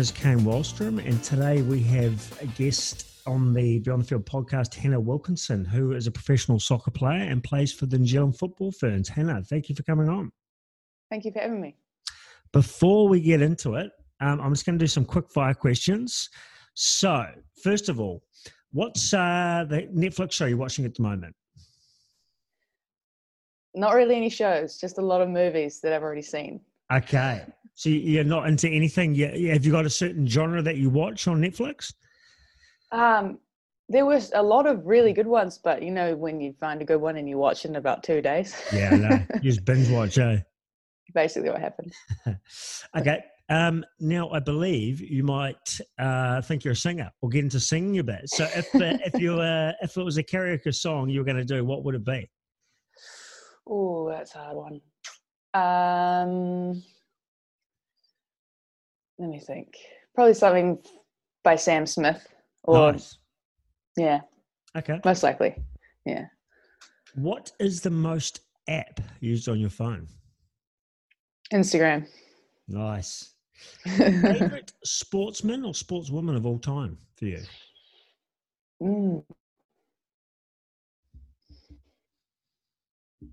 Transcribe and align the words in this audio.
Name 0.00 0.04
is 0.04 0.10
Kane 0.12 0.38
Wallstrom, 0.40 1.06
and 1.06 1.22
today 1.22 1.60
we 1.60 1.82
have 1.82 2.40
a 2.40 2.46
guest 2.46 3.20
on 3.26 3.52
the 3.52 3.80
Beyond 3.80 4.00
the 4.00 4.06
Field 4.06 4.24
podcast, 4.24 4.72
Hannah 4.72 4.98
Wilkinson, 4.98 5.62
who 5.62 5.92
is 5.92 6.06
a 6.06 6.10
professional 6.10 6.58
soccer 6.58 6.90
player 6.90 7.20
and 7.20 7.44
plays 7.44 7.70
for 7.70 7.84
the 7.84 7.98
New 7.98 8.06
Zealand 8.06 8.38
Football 8.38 8.72
Ferns. 8.72 9.10
Hannah, 9.10 9.42
thank 9.44 9.68
you 9.68 9.74
for 9.74 9.82
coming 9.82 10.08
on. 10.08 10.32
Thank 11.10 11.26
you 11.26 11.32
for 11.32 11.40
having 11.40 11.60
me. 11.60 11.76
Before 12.50 13.08
we 13.08 13.20
get 13.20 13.42
into 13.42 13.74
it, 13.74 13.90
um, 14.20 14.40
I'm 14.40 14.54
just 14.54 14.64
going 14.64 14.78
to 14.78 14.82
do 14.82 14.86
some 14.86 15.04
quick 15.04 15.30
fire 15.30 15.52
questions. 15.52 16.30
So, 16.72 17.26
first 17.62 17.90
of 17.90 18.00
all, 18.00 18.22
what's 18.72 19.12
uh, 19.12 19.66
the 19.68 19.82
Netflix 19.94 20.32
show 20.32 20.46
you're 20.46 20.56
watching 20.56 20.86
at 20.86 20.94
the 20.94 21.02
moment? 21.02 21.36
Not 23.74 23.94
really 23.94 24.16
any 24.16 24.30
shows, 24.30 24.78
just 24.78 24.96
a 24.96 25.02
lot 25.02 25.20
of 25.20 25.28
movies 25.28 25.82
that 25.82 25.92
I've 25.92 26.02
already 26.02 26.22
seen. 26.22 26.62
Okay. 26.90 27.44
So 27.74 27.88
you're 27.88 28.24
not 28.24 28.46
into 28.46 28.68
anything 28.68 29.14
yet? 29.14 29.38
Have 29.52 29.64
you 29.64 29.72
got 29.72 29.86
a 29.86 29.90
certain 29.90 30.26
genre 30.26 30.62
that 30.62 30.76
you 30.76 30.90
watch 30.90 31.26
on 31.28 31.40
Netflix? 31.40 31.94
Um, 32.92 33.38
there 33.88 34.06
was 34.06 34.30
a 34.34 34.42
lot 34.42 34.66
of 34.66 34.86
really 34.86 35.12
good 35.12 35.26
ones, 35.26 35.58
but 35.58 35.82
you 35.82 35.90
know 35.90 36.14
when 36.14 36.40
you 36.40 36.52
find 36.52 36.80
a 36.80 36.84
good 36.84 37.00
one 37.00 37.16
and 37.16 37.28
you 37.28 37.38
watch 37.38 37.64
it 37.64 37.68
in 37.68 37.76
about 37.76 38.02
two 38.02 38.20
days. 38.20 38.54
Yeah, 38.72 38.90
no, 38.90 39.26
you 39.36 39.40
just 39.50 39.64
binge 39.64 39.88
watch, 39.90 40.18
eh? 40.18 40.38
Basically, 41.14 41.50
what 41.50 41.60
happened. 41.60 41.92
okay. 42.96 43.24
Um, 43.48 43.84
now 43.98 44.30
I 44.30 44.38
believe 44.38 45.00
you 45.00 45.24
might 45.24 45.80
uh, 45.98 46.40
think 46.40 46.62
you're 46.62 46.72
a 46.72 46.76
singer 46.76 47.10
or 47.20 47.28
get 47.28 47.42
into 47.42 47.58
singing 47.58 47.98
a 47.98 48.04
bit. 48.04 48.20
So 48.26 48.44
if 48.44 48.72
uh, 48.76 48.98
if 49.04 49.20
you 49.20 49.40
uh, 49.40 49.72
if 49.82 49.96
it 49.96 50.04
was 50.04 50.18
a 50.18 50.22
karaoke 50.22 50.72
song 50.72 51.08
you 51.08 51.18
were 51.18 51.24
going 51.24 51.36
to 51.36 51.44
do, 51.44 51.64
what 51.64 51.82
would 51.84 51.96
it 51.96 52.04
be? 52.04 52.30
Oh, 53.66 54.08
that's 54.08 54.34
a 54.36 54.38
hard 54.38 54.56
one. 54.56 54.80
Um, 55.52 56.82
let 59.20 59.28
me 59.28 59.38
think. 59.38 59.74
Probably 60.14 60.34
something 60.34 60.78
by 61.44 61.54
Sam 61.56 61.86
Smith. 61.86 62.26
Or 62.64 62.92
nice. 62.92 63.18
yeah, 63.96 64.20
Okay. 64.76 65.00
most 65.04 65.22
likely. 65.22 65.54
Yeah. 66.04 66.26
What 67.14 67.52
is 67.60 67.80
the 67.80 67.90
most 67.90 68.40
app 68.68 69.00
used 69.20 69.48
on 69.48 69.58
your 69.60 69.70
phone? 69.70 70.06
Instagram. 71.52 72.06
Nice. 72.68 73.34
Favorite 73.86 74.72
sportsman 74.84 75.64
or 75.64 75.72
sportswoman 75.72 76.36
of 76.36 76.46
all 76.46 76.58
time 76.58 76.96
for 77.16 77.26
you? 77.26 77.40
Mm. 78.82 79.22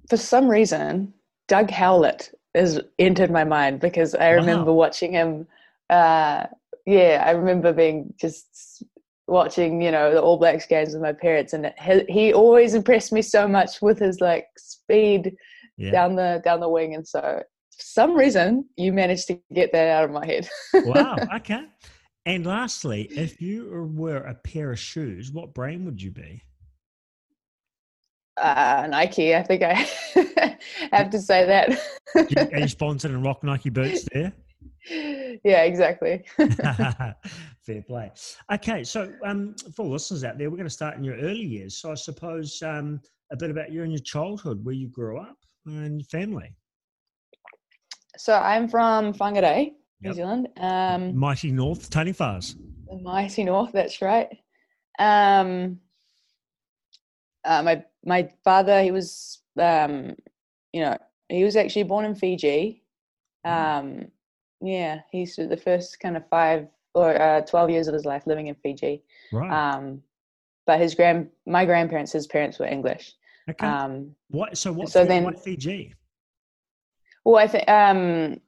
For 0.10 0.18
some 0.18 0.48
reason, 0.48 1.14
Doug 1.48 1.70
Howlett 1.70 2.32
has 2.56 2.82
entered 3.00 3.32
my 3.32 3.44
mind 3.44 3.80
because 3.80 4.16
I 4.16 4.30
remember 4.32 4.72
Wow. 4.72 4.78
watching 4.78 5.12
him. 5.14 5.48
Uh, 5.90 6.46
yeah, 6.86 7.24
I 7.26 7.32
remember 7.32 7.74
being 7.74 8.14
just 8.20 8.84
watching, 9.28 9.82
you 9.82 9.92
know, 9.92 10.14
the 10.14 10.22
All 10.22 10.38
Blacks 10.38 10.66
games 10.66 10.94
with 10.94 11.02
my 11.02 11.14
parents, 11.14 11.54
and 11.54 11.74
he, 11.82 12.04
he 12.08 12.34
always 12.34 12.74
impressed 12.74 13.12
me 13.12 13.22
so 13.22 13.48
much 13.48 13.82
with 13.82 14.00
his 14.00 14.22
like 14.22 14.48
speed 14.58 15.36
Yeah. 15.78 15.92
down 15.92 16.16
the 16.16 16.42
down 16.44 16.60
the 16.60 16.70
wing, 16.70 16.96
and 16.96 17.08
so 17.08 17.22
for 17.22 17.84
some 17.84 18.16
reason 18.16 18.66
you 18.78 18.94
managed 18.94 19.28
to 19.28 19.40
get 19.54 19.72
that 19.74 19.90
out 19.90 20.06
of 20.06 20.12
my 20.12 20.26
head. 20.26 20.48
wow. 20.86 21.18
Okay. 21.36 21.66
And 22.26 22.46
lastly, 22.46 23.04
if 23.04 23.42
you 23.42 23.90
were 23.96 24.18
a 24.18 24.34
pair 24.36 24.72
of 24.72 24.80
shoes, 24.80 25.32
what 25.32 25.54
brand 25.54 25.86
would 25.86 26.02
you 26.02 26.12
be? 26.12 26.44
uh, 28.38 28.88
Nike, 28.90 29.36
I 29.36 29.44
think 29.44 29.64
I 29.64 29.74
have 30.94 31.10
to 31.10 31.20
say 31.20 31.46
that. 31.46 31.80
Are 32.54 32.60
you 32.60 32.68
sponsored 32.68 33.12
and 33.12 33.24
rock 33.24 33.44
Nike 33.44 33.70
boots 33.70 34.06
there? 34.14 34.34
Yeah, 34.90 35.64
exactly. 35.64 36.24
Fair 37.62 37.82
play. 37.88 38.12
Okay, 38.54 38.84
so 38.84 39.12
um, 39.26 39.56
for 39.76 39.86
listeners 39.86 40.24
out 40.24 40.38
there, 40.38 40.50
we're 40.50 40.58
going 40.58 40.68
to 40.68 40.74
start 40.74 40.98
in 40.98 41.04
your 41.04 41.16
early 41.18 41.46
years. 41.46 41.78
So 41.78 41.92
I 41.92 41.96
suppose 41.96 42.62
um, 42.64 43.02
a 43.32 43.36
bit 43.36 43.50
about 43.52 43.72
you 43.72 43.84
and 43.84 43.92
your 43.92 44.02
childhood, 44.02 44.64
where 44.64 44.76
you 44.76 44.88
grew 44.88 45.20
up 45.20 45.38
and 45.66 46.00
your 46.00 46.06
family. 46.08 46.54
So 48.18 48.34
I'm 48.34 48.68
from 48.68 49.14
Whangarei, 49.14 49.74
New 50.02 50.10
Yep. 50.10 50.16
Zealand. 50.16 50.48
Um, 50.58 51.16
Mighty 51.16 51.52
North, 51.52 51.90
Tony 51.90 52.14
Fars. 52.14 52.56
the 52.90 52.98
mighty 52.98 53.44
north, 53.44 53.72
that's 53.74 54.02
right. 54.02 54.30
Um, 55.00 55.80
uh, 57.46 57.62
my 57.64 57.84
my 58.06 58.30
father, 58.44 58.82
he 58.82 58.92
was, 58.92 59.42
um, 59.60 60.16
you 60.74 60.82
know, 60.82 60.98
he 61.30 61.44
was 61.44 61.56
actually 61.56 61.84
born 61.84 62.06
in 62.06 62.16
Fiji. 62.16 62.84
Um, 63.46 64.08
yeah, 64.62 65.02
he's 65.12 65.36
the 65.36 65.58
first 65.58 66.00
kind 66.00 66.18
of 66.18 66.28
five 66.30 66.68
or 66.96 67.20
uh, 67.22 67.42
twelve 67.42 67.70
years 67.70 67.88
of 67.88 67.94
his 67.94 68.06
life 68.06 68.24
living 68.26 68.48
in 68.48 68.56
Fiji. 68.56 69.04
Right. 69.32 69.52
Um, 69.52 70.02
but 70.66 70.80
his 70.80 70.96
grand, 70.96 71.30
my 71.46 71.66
grandparents, 71.66 72.12
his 72.12 72.28
parents 72.28 72.60
were 72.60 72.66
English. 72.66 73.14
okay. 73.50 73.66
Um, 73.68 74.16
what? 74.30 74.58
So 74.58 74.72
what? 74.74 74.90
so 74.90 75.06
then- 75.06 75.24
what 75.24 75.40
Fiji? 75.44 75.94
Well, 77.26 77.38
I 77.44 77.48
think 77.48 77.68
um, 77.70 78.40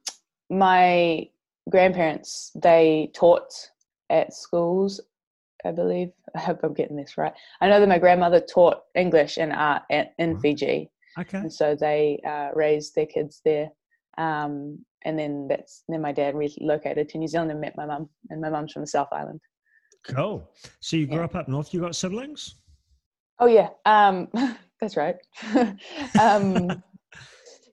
my 0.48 1.28
grandparents 1.68 2.50
they 2.54 3.10
taught 3.14 3.52
at 4.08 4.32
schools. 4.34 5.00
I 5.64 5.72
believe. 5.72 6.10
I 6.34 6.38
hope 6.40 6.60
I'm 6.62 6.74
getting 6.74 6.96
this 6.96 7.18
right. 7.18 7.32
I 7.60 7.68
know 7.68 7.80
that 7.80 7.88
my 7.88 7.98
grandmother 7.98 8.40
taught 8.40 8.82
English 8.94 9.36
and 9.36 9.52
art 9.52 9.82
at, 9.90 10.14
in 10.18 10.34
Right. 10.34 10.40
Fiji, 10.42 10.90
Okay. 11.18 11.38
and 11.38 11.52
so 11.52 11.74
they 11.74 12.20
uh, 12.26 12.50
raised 12.54 12.94
their 12.94 13.06
kids 13.06 13.40
there. 13.44 13.68
Um, 14.18 14.84
and 15.04 15.18
then 15.18 15.46
that's 15.48 15.82
then 15.88 16.02
my 16.02 16.12
dad 16.12 16.34
relocated 16.34 17.08
to 17.10 17.18
New 17.18 17.28
Zealand 17.28 17.50
and 17.50 17.60
met 17.60 17.76
my 17.76 17.86
mum, 17.86 18.08
and 18.30 18.40
my 18.40 18.50
mum's 18.50 18.72
from 18.72 18.82
the 18.82 18.86
South 18.86 19.08
Island. 19.12 19.40
Cool. 20.04 20.48
So 20.80 20.96
you 20.96 21.06
grew 21.06 21.18
Yeah. 21.18 21.24
up 21.24 21.34
up 21.34 21.48
north. 21.48 21.72
You 21.72 21.80
got 21.80 21.94
siblings? 21.96 22.56
Oh 23.38 23.46
yeah, 23.46 23.68
um, 23.86 24.28
that's 24.80 24.96
right. 24.96 25.16
um, 26.20 26.82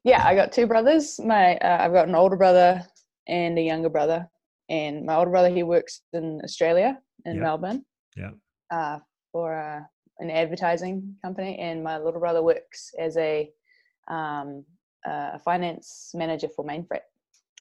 yeah, 0.03 0.25
I 0.25 0.35
got 0.35 0.51
two 0.51 0.67
brothers. 0.67 1.19
My 1.19 1.57
uh, 1.57 1.77
I've 1.83 1.93
got 1.93 2.07
an 2.07 2.15
older 2.15 2.37
brother 2.37 2.81
and 3.27 3.57
a 3.57 3.61
younger 3.61 3.89
brother. 3.89 4.27
And 4.69 5.05
my 5.05 5.15
older 5.15 5.31
brother 5.31 5.49
he 5.49 5.63
works 5.63 6.01
in 6.13 6.39
Australia 6.43 6.99
in 7.25 7.35
Yeah. 7.37 7.41
Melbourne. 7.41 7.85
Yeah. 8.15 8.31
Uh, 8.71 8.99
for 9.31 9.57
uh, 9.57 9.81
an 10.19 10.29
advertising 10.31 11.15
company, 11.23 11.57
and 11.59 11.83
my 11.83 11.97
little 11.97 12.19
brother 12.19 12.41
works 12.43 12.91
as 12.99 13.15
a 13.17 13.49
um, 14.09 14.65
a 15.05 15.39
finance 15.39 16.11
manager 16.13 16.47
for 16.49 16.65
Mainfreight. 16.65 17.01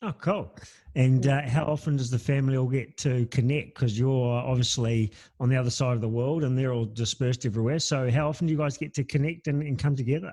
Oh, 0.03 0.13
cool. 0.21 0.55
And 0.95 1.27
uh, 1.27 1.43
how 1.43 1.65
often 1.65 1.97
does 1.97 2.11
the 2.11 2.19
family 2.19 2.57
all 2.57 2.67
get 2.67 2.99
to 2.99 3.25
connect? 3.27 3.75
Because 3.75 3.99
you're 3.99 4.39
obviously 4.39 5.13
on 5.41 5.49
the 5.49 5.57
other 5.57 5.71
side 5.71 5.95
of 5.95 6.03
the 6.03 6.09
world 6.09 6.45
and 6.45 6.57
they're 6.57 6.73
all 6.73 6.85
dispersed 6.85 7.47
everywhere. 7.47 7.79
So, 7.79 8.11
how 8.11 8.29
often 8.29 8.47
do 8.47 8.53
you 8.53 8.59
guys 8.59 8.77
get 8.77 8.93
to 8.95 9.05
connect 9.05 9.49
and, 9.49 9.63
and 9.63 9.79
come 9.79 9.97
together? 9.97 10.33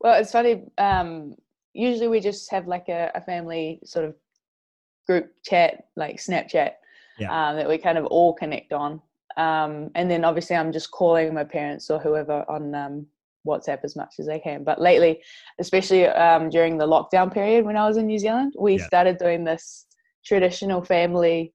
Well, 0.00 0.18
it's 0.18 0.32
funny. 0.32 0.64
Um, 0.78 1.34
usually, 1.74 2.08
we 2.08 2.20
just 2.20 2.50
have 2.50 2.66
like 2.66 2.88
a, 2.88 3.10
a 3.14 3.20
family 3.20 3.80
sort 3.84 4.06
of 4.06 4.14
group 5.06 5.32
chat, 5.44 5.88
like 5.94 6.16
Snapchat, 6.16 6.72
Yeah. 7.18 7.48
um, 7.50 7.56
that 7.56 7.68
we 7.68 7.76
kind 7.76 7.98
of 7.98 8.06
all 8.06 8.32
connect 8.32 8.72
on. 8.72 9.02
Um, 9.36 9.90
and 9.94 10.10
then 10.10 10.24
obviously 10.24 10.56
I'm 10.56 10.72
just 10.72 10.90
calling 10.90 11.34
my 11.34 11.44
parents 11.44 11.90
or 11.90 11.98
whoever 11.98 12.44
on 12.48 12.74
um, 12.74 13.06
WhatsApp 13.46 13.80
as 13.84 13.96
much 13.96 14.14
as 14.18 14.28
I 14.28 14.38
can. 14.38 14.64
But 14.64 14.80
lately, 14.80 15.22
especially 15.58 16.06
um, 16.06 16.50
during 16.50 16.78
the 16.78 16.86
lockdown 16.86 17.32
period 17.32 17.64
when 17.64 17.76
I 17.76 17.86
was 17.86 17.96
in 17.96 18.06
New 18.06 18.18
Zealand, 18.18 18.54
we 18.58 18.78
Yeah. 18.78 18.86
started 18.86 19.18
doing 19.18 19.44
this 19.44 19.86
traditional 20.24 20.82
family 20.84 21.54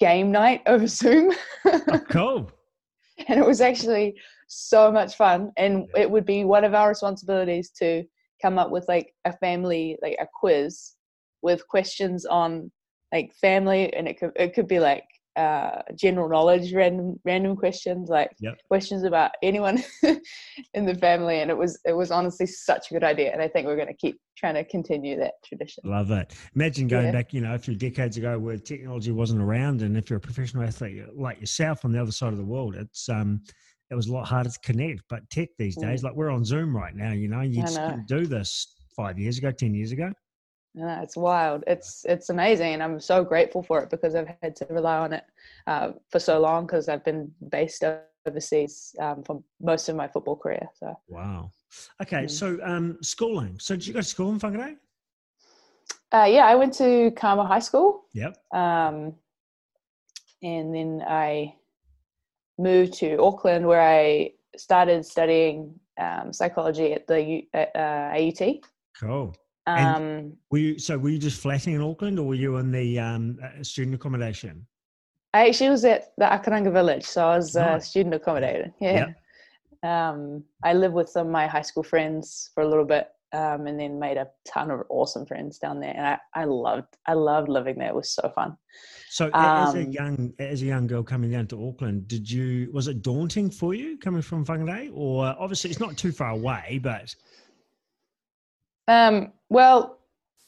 game 0.00 0.30
night 0.32 0.62
over 0.66 0.86
Zoom. 0.86 1.32
Oh, 1.66 2.00
cool. 2.10 2.50
and 3.28 3.38
it 3.38 3.46
was 3.46 3.60
actually 3.60 4.14
so 4.48 4.90
much 4.90 5.16
fun 5.16 5.50
and 5.56 5.86
it 5.96 6.10
would 6.10 6.26
be 6.26 6.44
one 6.44 6.64
of 6.64 6.74
our 6.74 6.88
responsibilities 6.88 7.70
to 7.70 8.04
come 8.40 8.58
up 8.58 8.70
with 8.70 8.84
like 8.88 9.14
a 9.24 9.32
family 9.38 9.96
like 10.02 10.16
a 10.20 10.26
quiz 10.40 10.92
with 11.42 11.66
questions 11.68 12.26
on 12.26 12.70
like 13.12 13.32
family 13.34 13.92
and 13.94 14.08
it 14.08 14.18
could 14.18 14.32
it 14.36 14.54
could 14.54 14.66
be 14.66 14.78
like 14.80 15.04
uh 15.36 15.80
general 15.94 16.28
knowledge 16.28 16.72
random 16.74 17.18
random 17.24 17.56
questions 17.56 18.08
like 18.08 18.30
Yep. 18.40 18.58
questions 18.68 19.02
about 19.04 19.30
anyone 19.42 19.82
in 20.74 20.84
the 20.84 20.94
family 20.96 21.40
and 21.40 21.50
it 21.50 21.56
was 21.56 21.78
it 21.84 21.92
was 21.94 22.10
honestly 22.10 22.46
such 22.46 22.90
a 22.90 22.94
good 22.94 23.04
idea 23.04 23.32
and 23.32 23.40
i 23.40 23.48
think 23.48 23.66
we're 23.66 23.76
going 23.76 23.88
to 23.88 23.94
keep 23.94 24.20
trying 24.36 24.54
to 24.54 24.64
continue 24.64 25.16
that 25.18 25.32
tradition 25.44 25.82
Love 25.84 26.10
it. 26.10 26.34
Imagine 26.54 26.86
going 26.88 27.06
Yeah. 27.06 27.12
back, 27.12 27.32
you 27.34 27.40
know, 27.40 27.54
a 27.54 27.58
few 27.58 27.74
decades 27.74 28.16
ago 28.16 28.38
where 28.38 28.56
technology 28.56 29.10
wasn't 29.10 29.40
around, 29.40 29.82
and 29.82 29.96
if 29.96 30.08
you're 30.10 30.18
a 30.18 30.20
professional 30.20 30.62
athlete 30.62 31.02
like 31.16 31.40
yourself 31.40 31.84
on 31.84 31.92
the 31.92 32.00
other 32.00 32.12
side 32.12 32.32
of 32.32 32.38
the 32.38 32.44
world, 32.44 32.74
it's 32.76 33.08
um, 33.08 33.40
it 33.90 33.94
was 33.94 34.06
a 34.06 34.12
lot 34.12 34.26
harder 34.26 34.50
to 34.50 34.58
connect. 34.60 35.02
But 35.08 35.28
tech 35.30 35.48
these 35.58 35.76
Mm. 35.76 35.80
days, 35.80 36.02
like 36.04 36.14
we're 36.14 36.30
on 36.30 36.44
Zoom 36.44 36.76
right 36.76 36.94
now, 36.94 37.12
you 37.12 37.28
know, 37.28 37.40
you 37.40 37.62
just 37.62 37.78
know. 37.78 37.86
couldn't 37.86 38.06
do 38.06 38.26
this 38.26 38.74
five 38.96 39.18
years 39.18 39.38
ago, 39.38 39.50
ten 39.50 39.74
years 39.74 39.92
ago. 39.92 40.12
No, 40.74 41.00
it's 41.02 41.16
wild. 41.16 41.64
It's 41.66 42.04
it's 42.08 42.30
amazing, 42.30 42.72
and 42.74 42.82
I'm 42.82 42.98
so 42.98 43.22
grateful 43.24 43.62
for 43.62 43.82
it 43.82 43.90
because 43.90 44.14
I've 44.14 44.32
had 44.42 44.56
to 44.56 44.66
rely 44.70 44.96
on 44.98 45.12
it 45.12 45.24
uh, 45.66 45.92
for 46.10 46.18
so 46.18 46.40
long 46.40 46.64
because 46.66 46.88
I've 46.88 47.04
been 47.04 47.30
based 47.50 47.84
overseas 48.26 48.94
um, 48.98 49.22
for 49.22 49.42
most 49.60 49.88
of 49.90 49.96
my 49.96 50.08
football 50.08 50.36
career. 50.36 50.66
So 50.74 50.96
Wow. 51.08 51.50
Okay, 52.00 52.24
Mm. 52.24 52.30
so 52.30 52.58
um, 52.64 52.96
schooling. 53.02 53.58
So 53.60 53.74
did 53.76 53.86
you 53.86 53.92
go 53.92 54.00
to 54.00 54.04
school 54.06 54.30
in 54.32 54.38
Whangarei? 54.40 54.76
uh, 56.14 56.24
yeah, 56.28 56.46
I 56.46 56.54
went 56.54 56.72
to 56.74 57.10
Kamo 57.16 57.44
High 57.44 57.58
School, 57.60 58.04
Yep. 58.14 58.34
um, 58.54 59.14
and 60.42 60.74
then 60.74 61.02
I 61.06 61.54
moved 62.58 62.94
to 62.94 63.16
Auckland 63.22 63.66
where 63.66 63.80
I 63.82 64.32
started 64.56 65.04
studying 65.04 65.78
um, 65.98 66.32
psychology 66.32 66.92
at 66.92 67.06
the 67.06 67.20
U- 67.22 67.46
at, 67.54 67.74
uh, 67.76 68.10
AUT. 68.14 68.60
Cool. 68.98 69.34
Um, 69.66 69.76
And- 69.76 70.36
Were 70.50 70.58
you 70.58 70.78
so? 70.78 70.98
Were 70.98 71.10
you 71.10 71.18
just 71.18 71.40
flatting 71.40 71.74
in 71.74 71.80
Auckland, 71.82 72.18
or 72.18 72.26
were 72.26 72.34
you 72.34 72.56
in 72.56 72.72
the 72.72 72.98
um, 72.98 73.38
uh, 73.42 73.62
student 73.62 73.94
accommodation? 73.94 74.66
I 75.34 75.48
actually 75.48 75.70
was 75.70 75.84
at 75.84 76.12
the 76.18 76.24
Akoranga 76.26 76.72
Village, 76.72 77.04
so 77.04 77.26
I 77.28 77.36
was 77.36 77.56
uh, 77.56 77.78
student 77.78 78.14
accommodated. 78.14 78.72
Yeah. 78.80 79.12
Um, 79.82 80.44
I 80.62 80.74
lived 80.74 80.94
with 80.94 81.08
some 81.08 81.26
of 81.26 81.32
my 81.32 81.46
high 81.46 81.62
school 81.62 81.82
friends 81.82 82.50
for 82.54 82.62
a 82.62 82.68
little 82.68 82.84
bit, 82.84 83.08
um, 83.32 83.66
and 83.66 83.80
then 83.80 83.98
made 83.98 84.16
a 84.16 84.28
ton 84.46 84.70
of 84.70 84.82
awesome 84.90 85.24
friends 85.26 85.58
down 85.58 85.80
there. 85.80 85.94
And 85.96 86.06
I, 86.06 86.18
I 86.34 86.44
loved, 86.44 86.96
I 87.06 87.14
loved 87.14 87.48
living 87.48 87.78
there. 87.78 87.88
It 87.88 87.94
was 87.94 88.10
so 88.10 88.30
fun. 88.34 88.56
So, 89.10 89.30
a- 89.32 89.36
as 89.68 89.74
a 89.74 89.78
Um, 89.84 89.90
young 89.90 90.32
as 90.38 90.62
a 90.62 90.66
young 90.66 90.86
girl 90.86 91.02
coming 91.02 91.30
down 91.30 91.46
to 91.48 91.68
Auckland, 91.68 92.08
did 92.08 92.30
you 92.30 92.70
was 92.72 92.88
it 92.88 93.00
daunting 93.02 93.50
for 93.50 93.74
you 93.74 93.96
coming 93.98 94.22
from 94.22 94.44
Whangarei, 94.44 94.90
or 94.92 95.24
obviously 95.38 95.70
it's 95.70 95.80
not 95.80 95.96
too 95.96 96.12
far 96.12 96.30
away, 96.30 96.78
but 96.82 97.14
Um, 98.92 99.32
well, 99.48 99.98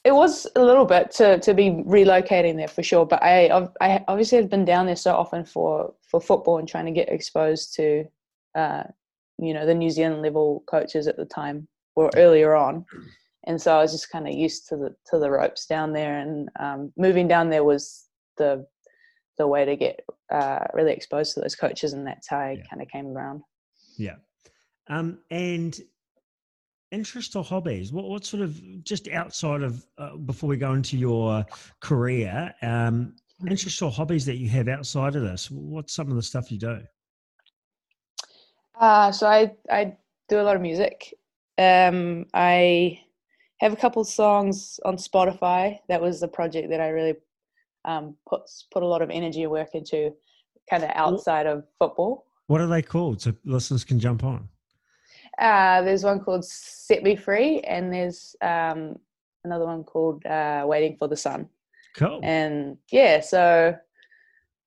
it 0.04 0.12
was 0.14 0.46
a 0.54 0.62
little 0.62 0.84
bit 0.84 1.10
to 1.12 1.38
to 1.40 1.54
be 1.54 1.70
relocating 1.70 2.56
there 2.56 2.68
for 2.68 2.82
sure. 2.82 3.06
But 3.06 3.22
I, 3.22 3.48
I've- 3.80 4.04
obviously 4.08 4.38
have 4.38 4.50
been 4.50 4.64
down 4.66 4.86
there 4.86 4.96
so 4.96 5.14
often 5.14 5.44
for 5.44 5.94
for 6.10 6.20
football 6.20 6.58
and 6.58 6.68
trying 6.68 6.86
to 6.86 6.92
get 7.00 7.08
exposed 7.08 7.74
to, 7.76 8.04
uh, 8.54 8.84
you 9.38 9.54
know, 9.54 9.64
the 9.66 9.74
New 9.74 9.90
Zealand 9.90 10.22
level 10.22 10.62
coaches 10.66 11.06
at 11.08 11.16
the 11.16 11.24
time 11.24 11.66
or 11.96 12.10
earlier 12.16 12.54
on, 12.54 12.84
and 13.46 13.60
so 13.62 13.76
I 13.78 13.82
was 13.82 13.92
just 13.92 14.10
kind 14.10 14.26
of 14.28 14.34
used 14.34 14.68
to 14.68 14.76
the 14.76 14.94
to 15.10 15.18
the 15.18 15.30
ropes 15.30 15.66
down 15.66 15.92
there. 15.92 16.18
And 16.18 16.48
um, 16.60 16.92
moving 16.96 17.26
down 17.28 17.48
there 17.50 17.64
was 17.64 18.04
the 18.36 18.66
the 19.38 19.46
way 19.46 19.64
to 19.64 19.74
get 19.76 20.00
uh, 20.30 20.64
really 20.74 20.92
exposed 20.92 21.34
to 21.34 21.40
those 21.40 21.56
coaches, 21.56 21.92
and 21.94 22.06
that's 22.06 22.28
how 22.28 22.38
I 22.38 22.52
Yeah. 22.52 22.64
kind 22.70 22.82
of 22.82 22.88
came 22.88 23.06
around. 23.16 23.42
yeah. 23.96 24.16
Um, 24.88 25.18
and 25.30 25.80
interest 26.94 27.36
or 27.36 27.44
hobbies? 27.44 27.92
What 27.92 28.06
what 28.06 28.24
sort 28.24 28.42
of 28.42 28.84
just 28.84 29.08
outside 29.08 29.62
of 29.62 29.84
uh, 29.98 30.16
before 30.16 30.48
we 30.48 30.56
go 30.56 30.72
into 30.72 30.96
your 30.96 31.44
career, 31.80 32.54
um, 32.62 33.14
interests 33.46 33.82
or 33.82 33.90
hobbies 33.90 34.24
that 34.26 34.36
you 34.36 34.48
have 34.48 34.68
outside 34.68 35.16
of 35.16 35.22
this? 35.22 35.50
What's 35.50 35.92
some 35.94 36.08
of 36.08 36.16
the 36.16 36.22
stuff 36.22 36.50
you 36.50 36.58
do? 36.58 36.80
Uh, 38.80 39.12
so 39.12 39.26
I 39.26 39.52
I 39.70 39.96
do 40.28 40.40
a 40.40 40.42
lot 40.42 40.56
of 40.56 40.62
music. 40.62 41.12
Um, 41.58 42.26
I 42.32 43.00
have 43.60 43.72
a 43.72 43.76
couple 43.76 44.04
songs 44.04 44.80
on 44.84 44.96
Spotify. 44.96 45.78
That 45.88 46.00
was 46.00 46.20
the 46.20 46.28
project 46.28 46.70
that 46.70 46.80
I 46.80 46.88
really 46.88 47.16
um, 47.84 48.16
put 48.28 48.42
put 48.72 48.82
a 48.82 48.86
lot 48.86 49.02
of 49.02 49.10
energy 49.10 49.42
and 49.42 49.52
work 49.52 49.74
into, 49.74 50.12
kind 50.70 50.82
of 50.82 50.90
outside 50.94 51.46
of 51.46 51.64
football. 51.78 52.26
What 52.46 52.60
are 52.60 52.66
they 52.66 52.82
called 52.82 53.22
so 53.22 53.32
listeners 53.44 53.84
can 53.84 53.98
jump 53.98 54.24
on? 54.24 54.48
Uh, 55.38 55.82
there's 55.82 56.04
one 56.04 56.20
called 56.20 56.44
"Set 56.44 57.02
Me 57.02 57.16
Free," 57.16 57.60
and 57.60 57.92
there's 57.92 58.36
um, 58.40 58.96
another 59.44 59.64
one 59.66 59.84
called 59.84 60.24
uh, 60.26 60.64
"Waiting 60.66 60.96
for 60.98 61.08
the 61.08 61.16
Sun." 61.16 61.48
Cool. 61.96 62.18
and 62.24 62.76
yeah 62.90 63.20
so 63.20 63.72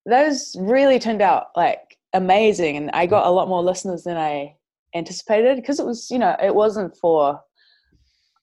those 0.06 0.56
really 0.58 0.98
turned 0.98 1.22
out 1.22 1.48
like 1.58 1.98
amazing 2.14 2.78
and 2.78 2.90
i 2.92 3.06
got 3.06 3.28
a 3.28 3.30
lot 3.30 3.50
more 3.50 3.62
listeners 3.62 4.04
than 4.04 4.16
i 4.16 4.56
anticipated 4.96 5.58
because 5.58 5.82
it 5.82 5.86
was 5.86 6.10
you 6.10 6.18
know 6.20 6.38
it 6.42 6.56
wasn't 6.56 6.96
for 6.96 7.38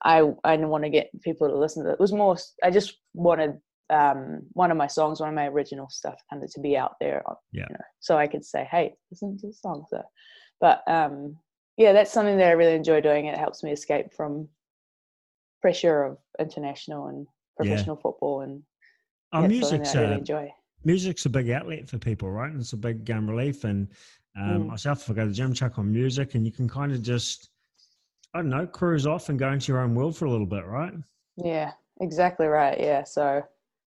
i 0.04 0.20
i 0.44 0.54
didn't 0.54 0.68
want 0.68 0.84
to 0.84 0.90
get 0.90 1.08
people 1.22 1.48
to 1.48 1.56
listen 1.56 1.82
to 1.82 1.88
it 1.88 1.94
it 1.94 1.98
was 2.00 2.12
more 2.12 2.36
i 2.62 2.70
just 2.70 2.98
wanted 3.14 3.54
um 3.88 4.42
one 4.52 4.70
of 4.70 4.76
my 4.76 4.86
songs 4.86 5.18
one 5.18 5.30
of 5.30 5.34
my 5.34 5.48
original 5.48 5.88
stuff 5.88 6.16
kind 6.30 6.42
of 6.44 6.52
to 6.52 6.60
be 6.60 6.76
out 6.76 6.96
there 7.00 7.22
on- 7.26 7.36
Yeah. 7.52 7.64
you 7.70 7.72
know, 7.76 7.84
so 8.00 8.18
i 8.18 8.26
could 8.26 8.44
say 8.44 8.68
hey 8.70 8.94
listen 9.10 9.38
to 9.38 9.46
the 9.46 9.52
song 9.54 9.86
so 9.88 10.02
but 10.60 10.82
um 10.86 11.36
yeah 11.76 11.92
that's 11.92 12.12
something 12.12 12.36
that 12.36 12.48
i 12.48 12.52
really 12.52 12.74
enjoy 12.74 13.00
doing 13.00 13.26
it 13.26 13.36
helps 13.38 13.62
me 13.62 13.70
escape 13.72 14.12
from 14.12 14.48
pressure 15.60 16.02
of 16.04 16.18
international 16.38 17.06
and 17.06 17.26
Yeah. 17.26 17.66
professional 17.66 17.96
football 17.96 18.42
and 18.42 18.62
Oh, 19.32 19.40
yeah, 19.42 19.48
music's 19.48 19.94
really 19.94 20.14
uh, 20.14 20.18
enjoy. 20.18 20.54
music's 20.84 21.26
a 21.26 21.30
big 21.30 21.50
outlet 21.50 21.88
for 21.88 21.98
people, 21.98 22.30
right? 22.30 22.50
And 22.50 22.60
it's 22.60 22.72
a 22.72 22.76
big 22.76 23.10
um, 23.10 23.28
relief. 23.28 23.64
And 23.64 23.88
um, 24.36 24.64
Mm. 24.64 24.68
myself, 24.68 25.02
if 25.02 25.10
I 25.10 25.14
go 25.14 25.22
to 25.22 25.28
the 25.28 25.34
gym, 25.34 25.52
chuck 25.52 25.78
on 25.78 25.92
music, 25.92 26.34
and 26.34 26.46
you 26.46 26.52
can 26.52 26.68
kind 26.68 26.92
of 26.92 27.02
just, 27.02 27.50
I 28.32 28.38
don't 28.38 28.50
know, 28.50 28.66
cruise 28.66 29.06
off 29.06 29.28
and 29.28 29.38
go 29.38 29.50
into 29.50 29.72
your 29.72 29.80
own 29.80 29.94
world 29.94 30.16
for 30.16 30.26
a 30.26 30.30
little 30.30 30.46
bit, 30.46 30.64
right? 30.66 30.92
Yeah, 31.36 31.72
exactly 32.00 32.46
right. 32.46 32.78
Yeah, 32.78 33.02
so 33.04 33.42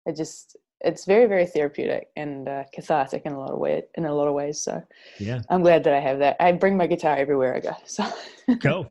it 0.06 0.16
just 0.16 0.56
it's 0.84 1.04
very 1.04 1.26
very 1.26 1.46
therapeutic 1.46 2.08
and 2.16 2.48
uh, 2.48 2.64
cathartic 2.72 3.22
in 3.24 3.32
a 3.32 3.38
lot 3.38 3.50
of 3.50 3.58
way 3.58 3.82
in 3.94 4.04
a 4.04 4.14
lot 4.14 4.28
of 4.28 4.34
ways. 4.34 4.60
So 4.60 4.82
Yeah, 5.18 5.42
I'm 5.48 5.62
glad 5.62 5.84
that 5.84 5.94
I 5.94 6.00
have 6.00 6.18
that. 6.20 6.36
I 6.40 6.52
bring 6.52 6.76
my 6.76 6.86
guitar 6.86 7.16
everywhere 7.16 7.54
I 7.56 7.60
go. 7.60 7.72
So 7.86 8.04
cool. 8.62 8.90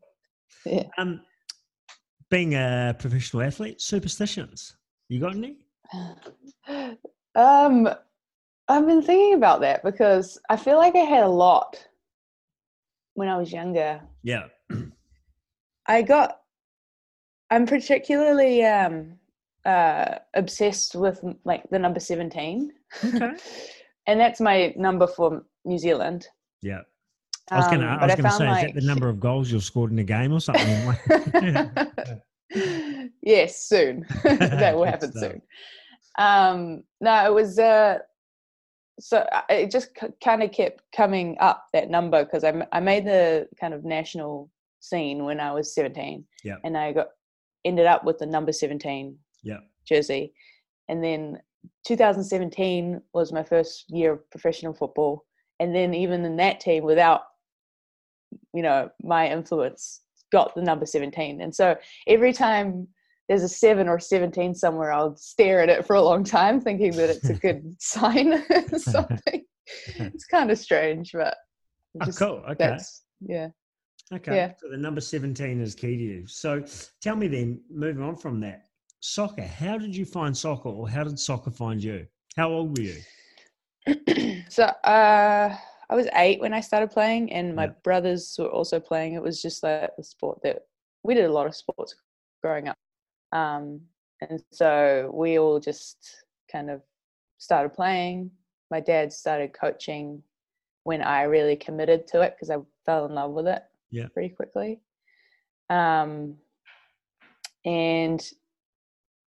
Yeah. 0.66 0.84
Um, 0.98 1.22
being 2.30 2.56
a 2.56 2.96
professional 2.98 3.44
athlete, 3.44 3.82
superstitions. 3.82 4.76
You 5.10 5.20
got 5.20 5.36
any? 5.36 5.58
um, 7.36 7.90
I've 8.68 8.88
been 8.88 9.02
thinking 9.02 9.34
about 9.36 9.62
that 9.62 9.84
because 9.84 10.40
I 10.50 10.56
feel 10.56 10.78
like 10.78 10.96
I 10.96 11.00
had 11.00 11.24
a 11.24 11.28
lot 11.28 11.86
when 13.14 13.28
I 13.28 13.38
was 13.38 13.52
younger. 13.52 14.02
Yeah. 14.24 14.46
I 15.88 16.02
got 16.02 16.40
I'm 17.50 17.68
particularly 17.68 18.66
um 18.66 19.20
uh 19.66 20.16
obsessed 20.34 20.96
with 20.96 21.24
like 21.46 21.64
the 21.70 21.80
number 21.80 22.00
17. 22.00 22.72
Okay. 23.06 23.32
and 24.08 24.20
that's 24.20 24.40
my 24.42 24.74
number 24.78 25.08
for 25.08 25.44
New 25.66 25.78
Zealand. 25.78 26.28
Yeah. 26.62 26.82
I 27.52 27.58
was 27.58 27.68
gonna. 27.68 27.88
Um, 27.88 27.98
I 28.00 28.08
but 28.08 28.10
was 28.10 28.16
gonna 28.16 28.32
say, 28.38 28.48
like- 28.48 28.68
is 28.68 28.74
that 28.74 28.80
the 28.82 28.88
number 28.88 29.10
of 29.10 29.20
goals 29.20 29.52
you've 29.52 29.64
scored 29.64 29.92
in 29.92 30.00
a 30.00 30.04
game 30.04 30.32
or 30.32 30.40
something? 30.40 30.96
yes, 33.22 33.66
soon. 33.68 34.06
that 34.24 34.76
will 34.76 34.86
happen 34.86 35.12
soon. 35.12 35.42
Um, 36.18 36.84
no, 37.02 37.26
it 37.26 37.34
was 37.34 37.60
uh, 37.60 37.98
so 39.00 39.26
it 39.50 39.72
just 39.72 39.90
c- 40.00 40.08
kind 40.24 40.44
of 40.44 40.52
kept 40.52 40.84
coming 40.96 41.36
up 41.40 41.66
that 41.74 41.90
number 41.90 42.24
because 42.24 42.44
I, 42.44 42.50
m- 42.50 42.64
I 42.72 42.80
made 42.80 43.06
the 43.06 43.48
kind 43.60 43.74
of 43.74 43.84
national 43.84 44.50
scene 44.80 45.24
when 45.26 45.40
I 45.40 45.52
was 45.52 45.74
17. 45.74 46.24
Yep. 46.44 46.60
And 46.64 46.78
I 46.78 46.94
got 46.94 47.08
ended 47.66 47.88
up 47.88 48.04
with 48.04 48.20
the 48.20 48.26
number 48.26 48.52
17 48.52 49.18
yeah. 49.44 49.60
jersey. 49.88 50.34
And 50.90 51.04
then 51.04 51.40
2017 51.88 53.02
was 53.14 53.32
my 53.32 53.44
first 53.44 53.86
year 53.90 54.14
of 54.14 54.32
professional 54.32 54.74
football. 54.74 55.26
And 55.60 55.74
then 55.76 55.94
even 55.94 56.26
in 56.26 56.36
that 56.38 56.60
team, 56.60 56.84
without 56.84 57.22
you 58.54 58.64
know 58.64 58.90
my 59.02 59.30
influence, 59.30 60.02
got 60.32 60.56
the 60.56 60.62
number 60.62 60.86
17. 60.86 61.42
And 61.42 61.54
so 61.54 61.76
every 62.08 62.34
time 62.34 62.88
there's 63.30 63.44
a 63.44 63.50
seven 63.50 63.88
or 63.88 64.00
17 64.00 64.56
somewhere, 64.56 64.92
I'll 64.92 65.16
stare 65.16 65.62
at 65.62 65.70
it 65.70 65.86
for 65.86 65.96
a 65.96 66.02
long 66.02 66.24
time, 66.24 66.60
thinking 66.60 66.92
that 66.98 67.10
it's 67.10 67.30
a 67.30 67.36
good 67.36 67.76
sign 67.80 68.34
or 68.72 68.80
something. 68.80 69.46
it's 69.88 70.26
kind 70.26 70.52
of 70.52 70.58
strange, 70.58 71.12
but 71.14 71.38
Oh, 72.02 72.12
cool. 72.18 72.44
Okay. 72.50 72.78
yeah. 73.22 73.50
Okay. 74.14 74.36
yeah. 74.36 74.52
So 74.58 74.70
the 74.70 74.78
number 74.78 75.02
17 75.02 75.62
is 75.62 75.76
key 75.76 75.98
to 75.98 76.04
you. 76.04 76.28
So 76.28 76.64
tell 77.02 77.16
me 77.16 77.28
then, 77.28 77.62
moving 77.72 78.04
on 78.04 78.16
from 78.16 78.40
that, 78.42 78.66
soccer, 79.04 79.44
how 79.44 79.78
did 79.78 79.94
you 79.96 80.06
find 80.06 80.36
soccer 80.36 80.70
or 80.70 80.88
how 80.90 81.04
did 81.04 81.20
soccer 81.20 81.52
find 81.52 81.84
you? 81.84 82.08
How 82.38 82.50
old 82.50 82.78
were 82.78 82.84
you? 82.84 83.02
so 84.50 84.64
uh, 84.64 85.56
I 85.90 85.96
was 85.96 86.08
eight 86.16 86.40
when 86.40 86.54
I 86.54 86.62
started 86.62 86.90
playing, 86.90 87.32
and 87.34 87.54
my 87.56 87.66
Yeah. 87.66 87.74
brothers 87.84 88.34
were 88.40 88.48
also 88.50 88.80
playing. 88.80 89.14
It 89.14 89.22
was 89.22 89.42
just 89.42 89.62
like 89.62 89.92
a 89.98 90.04
sport 90.04 90.42
that 90.44 90.64
we 91.04 91.14
did 91.16 91.26
a 91.26 91.32
lot 91.32 91.48
of 91.48 91.56
sports 91.56 91.96
growing 92.42 92.70
up, 92.70 92.78
um, 93.34 93.82
and 94.22 94.42
so 94.52 95.12
we 95.14 95.38
all 95.38 95.60
just 95.60 95.98
kind 96.50 96.70
of 96.72 96.82
started 97.40 97.74
playing. 97.74 98.32
My 98.72 98.80
dad 98.80 99.12
started 99.12 99.52
coaching 99.54 100.24
when 100.86 101.02
I 101.02 101.24
really 101.24 101.58
committed 101.58 102.08
to 102.08 102.22
it 102.22 102.36
because 102.36 102.50
I 102.50 102.58
fell 102.86 103.06
in 103.06 103.14
love 103.14 103.32
with 103.32 103.48
it 103.48 103.64
Yeah. 103.92 104.08
pretty 104.14 104.30
quickly. 104.30 104.80
Um, 105.70 106.38
and 107.66 108.34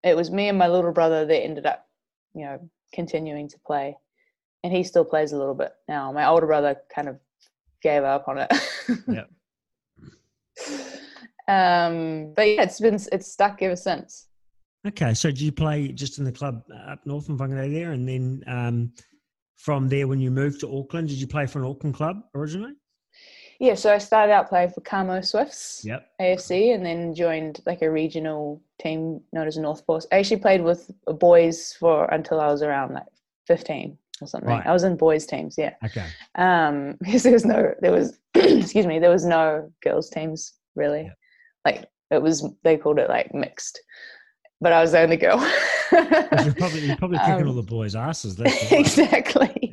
it 0.07 0.17
was 0.17 0.31
me 0.31 0.49
and 0.49 0.59
my 0.59 0.69
little 0.69 0.93
brother 0.93 1.27
that 1.27 1.43
ended 1.43 1.67
up, 1.67 1.87
you 2.35 2.45
know, 2.45 2.59
continuing 2.95 3.49
to 3.49 3.59
play. 3.67 3.97
And 4.63 4.73
he 4.73 4.83
still 4.85 5.05
plays 5.05 5.33
a 5.33 5.39
little 5.39 5.55
bit 5.55 5.73
now. 5.89 6.13
My 6.13 6.27
older 6.27 6.47
brother 6.47 6.77
kind 6.95 7.09
of 7.09 7.19
gave 7.83 8.05
up 8.05 8.27
on 8.29 8.39
it. 8.39 8.53
yeah. 9.09 9.25
um, 11.49 12.33
but 12.35 12.49
yeah, 12.49 12.63
it's 12.63 12.81
been 12.81 12.99
it's 13.13 13.33
stuck 13.33 13.63
ever 13.63 13.77
since. 13.77 14.29
Okay. 14.87 15.15
So 15.15 15.29
did 15.31 15.41
you 15.41 15.53
play 15.53 15.89
just 15.89 16.19
in 16.19 16.25
the 16.25 16.33
club 16.33 16.63
up 16.89 17.05
north 17.05 17.29
in 17.29 17.39
Whangarei 17.39 17.73
there? 17.73 17.93
And 17.93 18.09
then 18.09 18.43
um, 18.47 18.93
from 19.57 19.89
there, 19.89 20.09
when 20.09 20.21
you 20.21 20.31
moved 20.31 20.61
to 20.61 20.79
Auckland, 20.79 21.09
did 21.09 21.19
you 21.19 21.27
play 21.27 21.47
for 21.47 21.61
an 21.61 21.67
Auckland 21.67 21.95
club 21.95 22.17
originally? 22.35 22.73
Yeah, 23.59 23.75
so 23.75 23.93
I 23.93 23.99
started 23.99 24.33
out 24.33 24.49
playing 24.49 24.71
for 24.71 24.81
Kamo 24.83 25.21
Swifts. 25.23 25.83
Yep. 25.85 26.09
AFC 26.21 26.75
and 26.75 26.85
then 26.85 27.15
joined 27.15 27.61
like 27.67 27.83
a 27.83 27.91
regional 27.91 28.61
team 28.81 29.21
known 29.33 29.47
as 29.47 29.57
North 29.57 29.85
Force. 29.87 30.07
I 30.13 30.19
actually 30.19 30.41
played 30.41 30.63
with 30.63 30.91
boys 31.07 31.75
for 31.79 32.07
until 32.07 32.41
I 32.41 32.49
was 32.49 32.63
around 32.63 32.95
like 32.95 33.07
15 33.47 33.97
or 34.21 34.27
something. 34.27 34.49
Right. 34.49 34.67
I 34.67 34.73
was 34.73 34.85
in 34.85 34.97
boys 34.97 35.27
teams, 35.27 35.57
yeah. 35.57 35.75
Okay. 35.85 36.07
Um 36.35 36.97
because 37.01 37.23
there 37.23 37.33
was 37.33 37.45
no 37.45 37.75
there 37.81 37.93
was 37.93 38.19
excuse 38.35 38.87
me, 38.87 38.99
there 38.99 39.11
was 39.11 39.25
no 39.25 39.73
girls 39.83 40.11
teams 40.11 40.53
really. 40.75 41.03
Yeah. 41.05 41.13
Like 41.65 41.85
it 42.11 42.23
was 42.23 42.47
they 42.63 42.77
called 42.77 42.99
it 42.99 43.09
like 43.09 43.33
mixed. 43.35 43.81
But 44.61 44.73
I 44.73 44.81
was 44.81 44.93
the 44.93 45.01
only 45.01 45.17
girl. 45.17 45.39
You're 45.93 46.55
probably, 46.55 46.87
you're 46.87 46.97
probably 46.97 47.19
kicking 47.19 47.43
Um, 47.43 47.49
all 47.49 47.55
the 47.55 47.63
boys' 47.63 47.95
asses. 47.95 48.37
That's 48.37 48.73
exactly. 48.73 49.73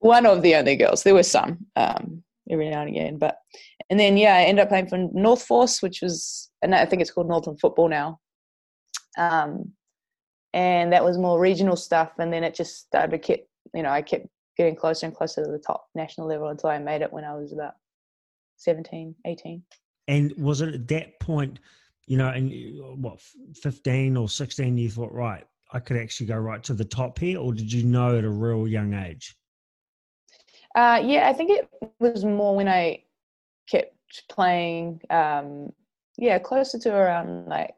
One 0.00 0.26
of 0.26 0.42
the 0.42 0.56
only 0.56 0.76
girls. 0.76 1.02
There 1.02 1.14
were 1.14 1.22
some 1.22 1.66
um, 1.76 2.22
every 2.50 2.68
now 2.68 2.80
and 2.80 2.90
again, 2.90 3.18
but 3.18 3.36
and 3.88 3.98
then 3.98 4.16
yeah, 4.16 4.36
I 4.36 4.42
ended 4.42 4.64
up 4.64 4.68
playing 4.68 4.88
for 4.88 5.08
North 5.12 5.42
Force, 5.42 5.82
which 5.82 6.02
was 6.02 6.50
and 6.62 6.74
I 6.74 6.84
think 6.84 7.00
it's 7.00 7.10
called 7.10 7.28
Northern 7.28 7.56
Football 7.56 7.88
now. 7.88 8.18
Um, 9.16 9.72
and 10.52 10.92
that 10.92 11.04
was 11.04 11.16
more 11.16 11.38
regional 11.38 11.76
stuff, 11.76 12.12
and 12.18 12.32
then 12.32 12.42
it 12.44 12.54
just 12.54 12.78
started 12.78 13.12
to 13.12 13.18
keep 13.18 13.46
you 13.74 13.82
know 13.82 13.90
I 13.90 14.02
kept 14.02 14.26
getting 14.56 14.76
closer 14.76 15.06
and 15.06 15.14
closer 15.14 15.44
to 15.44 15.50
the 15.50 15.58
top 15.58 15.86
national 15.94 16.26
level 16.26 16.48
until 16.48 16.70
I 16.70 16.78
made 16.78 17.02
it 17.02 17.12
when 17.12 17.24
I 17.24 17.34
was 17.34 17.52
about 17.52 17.74
17, 18.56 19.14
18. 19.24 19.62
And 20.08 20.34
was 20.36 20.60
it 20.60 20.74
at 20.74 20.88
that 20.88 21.18
point, 21.20 21.60
you 22.06 22.18
know, 22.18 22.28
and 22.28 22.52
what, 23.02 23.20
15 23.62 24.16
or 24.18 24.28
16, 24.28 24.76
you 24.76 24.90
thought, 24.90 25.12
right, 25.12 25.44
I 25.72 25.78
could 25.78 25.96
actually 25.96 26.26
go 26.26 26.36
right 26.36 26.62
to 26.64 26.74
the 26.74 26.84
top 26.84 27.18
here? 27.18 27.38
Or 27.38 27.54
did 27.54 27.72
you 27.72 27.84
know 27.84 28.18
at 28.18 28.24
a 28.24 28.28
real 28.28 28.68
young 28.68 28.92
age? 28.92 29.34
Uh, 30.74 31.00
yeah, 31.04 31.28
I 31.28 31.32
think 31.32 31.50
it 31.50 31.68
was 31.98 32.24
more 32.24 32.54
when 32.54 32.68
I 32.68 33.02
kept 33.68 33.94
playing. 34.28 35.00
Um, 35.10 35.72
yeah, 36.16 36.38
closer 36.38 36.78
to 36.80 36.94
around 36.94 37.46
like 37.48 37.74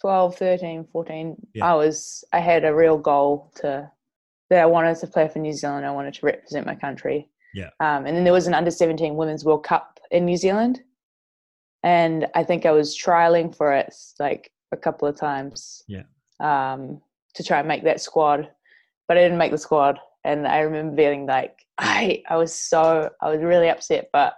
12, 0.00 0.36
13, 0.36 0.86
14. 0.92 1.36
Yeah. 1.54 1.72
I 1.72 1.74
was, 1.74 2.24
I 2.32 2.40
had 2.40 2.64
a 2.64 2.74
real 2.74 2.98
goal 2.98 3.52
to, 3.56 3.90
that 4.50 4.60
I 4.60 4.66
wanted 4.66 4.96
to 4.98 5.06
play 5.06 5.28
for 5.28 5.38
New 5.38 5.52
Zealand. 5.52 5.86
I 5.86 5.90
wanted 5.90 6.14
to 6.14 6.26
represent 6.26 6.66
my 6.66 6.74
country. 6.74 7.28
Yeah. 7.54 7.70
Um, 7.80 8.06
and 8.06 8.16
then 8.16 8.24
there 8.24 8.32
was 8.32 8.46
an 8.46 8.54
under 8.54 8.70
17 8.70 9.14
Women's 9.14 9.44
World 9.44 9.64
Cup 9.64 9.98
in 10.10 10.24
New 10.24 10.36
Zealand. 10.36 10.80
And 11.84 12.26
I 12.34 12.42
think 12.44 12.66
I 12.66 12.72
was 12.72 12.98
trialing 12.98 13.54
for 13.54 13.72
it 13.72 13.94
like 14.18 14.50
a 14.72 14.76
couple 14.76 15.06
of 15.06 15.16
times. 15.18 15.84
Yeah. 15.86 16.02
Um, 16.40 17.00
to 17.38 17.44
try 17.44 17.60
and 17.60 17.68
make 17.68 17.84
that 17.84 18.00
squad, 18.00 18.48
but 19.06 19.16
I 19.16 19.20
didn't 19.20 19.38
make 19.38 19.52
the 19.52 19.58
squad. 19.58 19.98
And 20.24 20.46
I 20.46 20.60
remember 20.60 20.96
feeling 20.96 21.26
like 21.26 21.64
I, 21.78 22.22
I 22.28 22.36
was 22.36 22.54
so, 22.54 23.10
I 23.20 23.30
was 23.30 23.40
really 23.42 23.68
upset, 23.68 24.08
but 24.12 24.34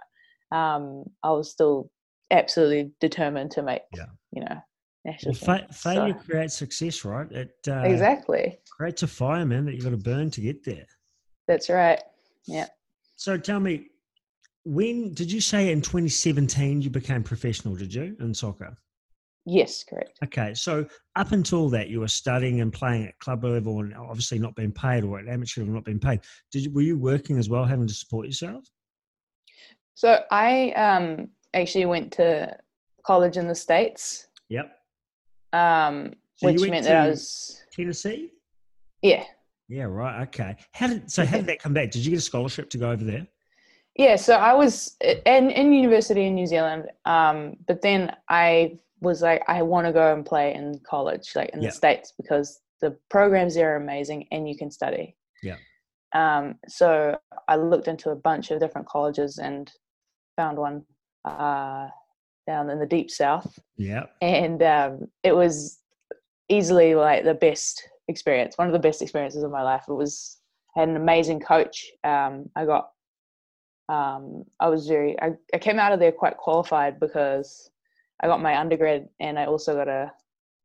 um, 0.51 1.05
I 1.23 1.31
was 1.31 1.49
still 1.51 1.89
absolutely 2.29 2.91
determined 2.99 3.51
to 3.51 3.61
make, 3.63 3.81
Yeah. 3.95 4.05
you 4.31 4.41
know, 4.41 4.57
national 5.05 5.35
Well, 5.45 5.57
fa- 5.59 5.73
failure 5.73 6.13
So- 6.17 6.25
creates 6.25 6.53
success, 6.55 7.03
right? 7.03 7.29
It 7.31 7.55
uh, 7.67 7.81
exactly. 7.81 8.59
creates 8.69 9.03
a 9.03 9.07
fireman 9.07 9.65
that 9.65 9.73
you've 9.73 9.83
got 9.83 9.89
to 9.91 9.97
burn 9.97 10.29
to 10.31 10.41
get 10.41 10.63
there. 10.63 10.85
That's 11.47 11.69
right. 11.69 12.01
Yeah. 12.45 12.67
So 13.15 13.37
tell 13.37 13.59
me, 13.59 13.87
when 14.63 15.13
did 15.13 15.31
you 15.31 15.41
say 15.41 15.71
in 15.71 15.81
2017 15.81 16.81
you 16.83 16.89
became 16.89 17.23
professional, 17.23 17.75
did 17.75 17.93
you, 17.93 18.15
in 18.19 18.33
soccer? 18.33 18.75
Yes, 19.45 19.83
correct. 19.83 20.19
Okay, 20.23 20.53
so 20.53 20.85
up 21.15 21.31
until 21.31 21.69
that, 21.69 21.89
you 21.89 21.99
were 21.99 22.07
studying 22.07 22.61
and 22.61 22.71
playing 22.71 23.07
at 23.07 23.17
club 23.19 23.43
level, 23.43 23.79
and 23.79 23.93
obviously 23.95 24.37
not 24.37 24.55
being 24.55 24.71
paid, 24.71 25.03
or 25.03 25.19
at 25.19 25.27
amateur 25.27 25.61
level 25.61 25.73
not 25.73 25.85
being 25.85 25.99
paid. 25.99 26.19
Did 26.51 26.65
you, 26.65 26.71
were 26.71 26.81
you 26.81 26.97
working 26.97 27.37
as 27.37 27.49
well, 27.49 27.65
having 27.65 27.87
to 27.87 27.93
support 27.93 28.27
yourself? 28.27 28.65
So 29.95 30.19
I 30.31 30.71
um, 30.71 31.29
actually 31.53 31.85
went 31.85 32.11
to 32.13 32.55
college 33.05 33.37
in 33.37 33.47
the 33.47 33.55
States, 33.55 34.27
Yep. 34.49 34.71
um, 35.53 36.13
So 36.35 36.47
which 36.51 36.69
meant 36.69 36.85
that 36.85 36.95
I 36.95 37.07
was, 37.07 37.61
Tennessee. 37.73 38.31
yeah. 39.01 39.23
Yeah, 39.69 39.83
right. 39.83 40.23
Okay. 40.27 40.57
How 40.73 40.87
did 40.87 41.09
so? 41.09 41.25
How 41.25 41.37
did 41.37 41.45
that 41.45 41.59
come 41.59 41.73
back? 41.73 41.91
Did 41.91 42.03
you 42.03 42.11
get 42.11 42.17
a 42.17 42.21
scholarship 42.21 42.69
to 42.71 42.77
go 42.77 42.91
over 42.91 43.05
there? 43.05 43.25
Yeah, 43.95 44.17
so 44.17 44.35
I 44.35 44.53
was 44.53 44.97
in, 45.01 45.49
in 45.51 45.71
university 45.73 46.25
in 46.25 46.35
New 46.35 46.45
Zealand, 46.47 46.85
um, 47.05 47.55
but 47.67 47.81
then 47.81 48.13
I 48.27 48.79
was 49.01 49.21
like, 49.21 49.43
I 49.47 49.61
want 49.63 49.87
to 49.87 49.93
go 49.93 50.13
and 50.13 50.25
play 50.25 50.53
in 50.53 50.79
college, 50.87 51.31
like 51.35 51.49
in 51.49 51.61
Yeah. 51.61 51.69
the 51.69 51.75
States, 51.75 52.13
because 52.17 52.61
the 52.81 52.97
programs 53.09 53.55
there 53.55 53.73
are 53.73 53.75
amazing 53.77 54.27
and 54.31 54.47
you 54.47 54.55
can 54.57 54.71
study. 54.71 55.15
Yeah. 55.43 55.57
Um, 56.13 56.55
so 56.67 57.17
I 57.47 57.55
looked 57.55 57.87
into 57.87 58.11
a 58.11 58.15
bunch 58.15 58.51
of 58.51 58.59
different 58.59 58.87
colleges 58.87 59.37
and 59.37 59.71
found 60.37 60.57
one 60.57 60.83
uh, 61.25 61.87
down 62.47 62.69
in 62.69 62.79
the 62.79 62.85
deep 62.85 63.09
south, 63.11 63.57
Yeah. 63.77 64.05
and 64.21 64.61
um, 64.63 65.07
it 65.23 65.35
was 65.35 65.79
easily 66.49 66.95
like 66.95 67.23
the 67.23 67.33
best 67.33 67.87
experience, 68.07 68.57
one 68.57 68.67
of 68.67 68.73
the 68.73 68.79
best 68.79 69.01
experiences 69.01 69.43
of 69.43 69.51
my 69.51 69.61
life. 69.63 69.83
It 69.87 69.93
was 69.93 70.37
I 70.75 70.81
had 70.81 70.89
an 70.89 70.95
amazing 70.95 71.39
coach. 71.41 71.85
Um, 72.03 72.49
I 72.55 72.65
got 72.65 72.91
um, 73.89 74.43
I 74.59 74.67
was 74.69 74.87
very 74.87 75.19
I, 75.21 75.31
I 75.53 75.57
came 75.59 75.79
out 75.79 75.91
of 75.91 75.99
there 75.99 76.11
quite 76.11 76.37
qualified 76.37 76.99
because 76.99 77.69
I 78.21 78.27
got 78.27 78.41
my 78.41 78.57
undergrad 78.57 79.07
and 79.19 79.37
I 79.39 79.45
also 79.45 79.75
got 79.75 79.87
a 79.87 80.11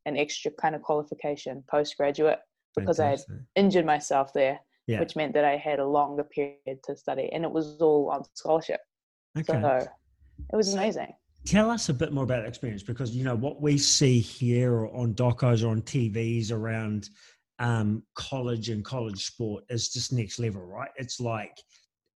an 0.05 0.17
extra 0.17 0.53
kind 0.53 0.75
of 0.77 0.83
qualification 0.83 1.65
postgraduate 1.69 2.39
because 2.77 3.01
I 3.01 3.09
had 3.09 3.21
injured 3.57 3.85
myself 3.85 4.33
there, 4.33 4.61
Yeah. 4.87 5.01
which 5.01 5.17
meant 5.17 5.35
that 5.35 5.45
I 5.45 5.57
had 5.57 5.81
a 5.81 5.85
longer 5.87 6.23
period 6.23 6.83
to 6.85 6.97
study 6.97 7.29
and 7.33 7.45
it 7.45 7.51
was 7.51 7.81
all 7.81 8.11
on 8.11 8.23
scholarship. 8.35 8.81
Okay. 9.37 9.61
So 9.61 9.89
it 10.53 10.57
was 10.57 10.75
amazing. 10.75 11.13
Tell 11.45 11.71
us 11.71 11.89
a 11.89 11.95
bit 11.95 12.13
more 12.13 12.25
about 12.25 12.43
that 12.43 12.49
experience 12.49 12.83
because 12.83 13.17
you 13.17 13.25
know 13.25 13.35
what 13.35 13.61
we 13.61 13.79
see 13.79 14.21
here 14.21 14.73
or 14.75 14.95
on 14.97 15.15
docos 15.15 15.65
or 15.65 15.69
on 15.69 15.83
TVs 15.83 16.53
around 16.53 17.09
um, 17.59 18.03
college 18.15 18.69
and 18.69 18.85
college 18.85 19.25
sport 19.25 19.65
is 19.71 19.89
just 19.89 20.13
next 20.13 20.39
level, 20.39 20.63
right? 20.63 20.91
It's 20.97 21.21
like 21.21 21.57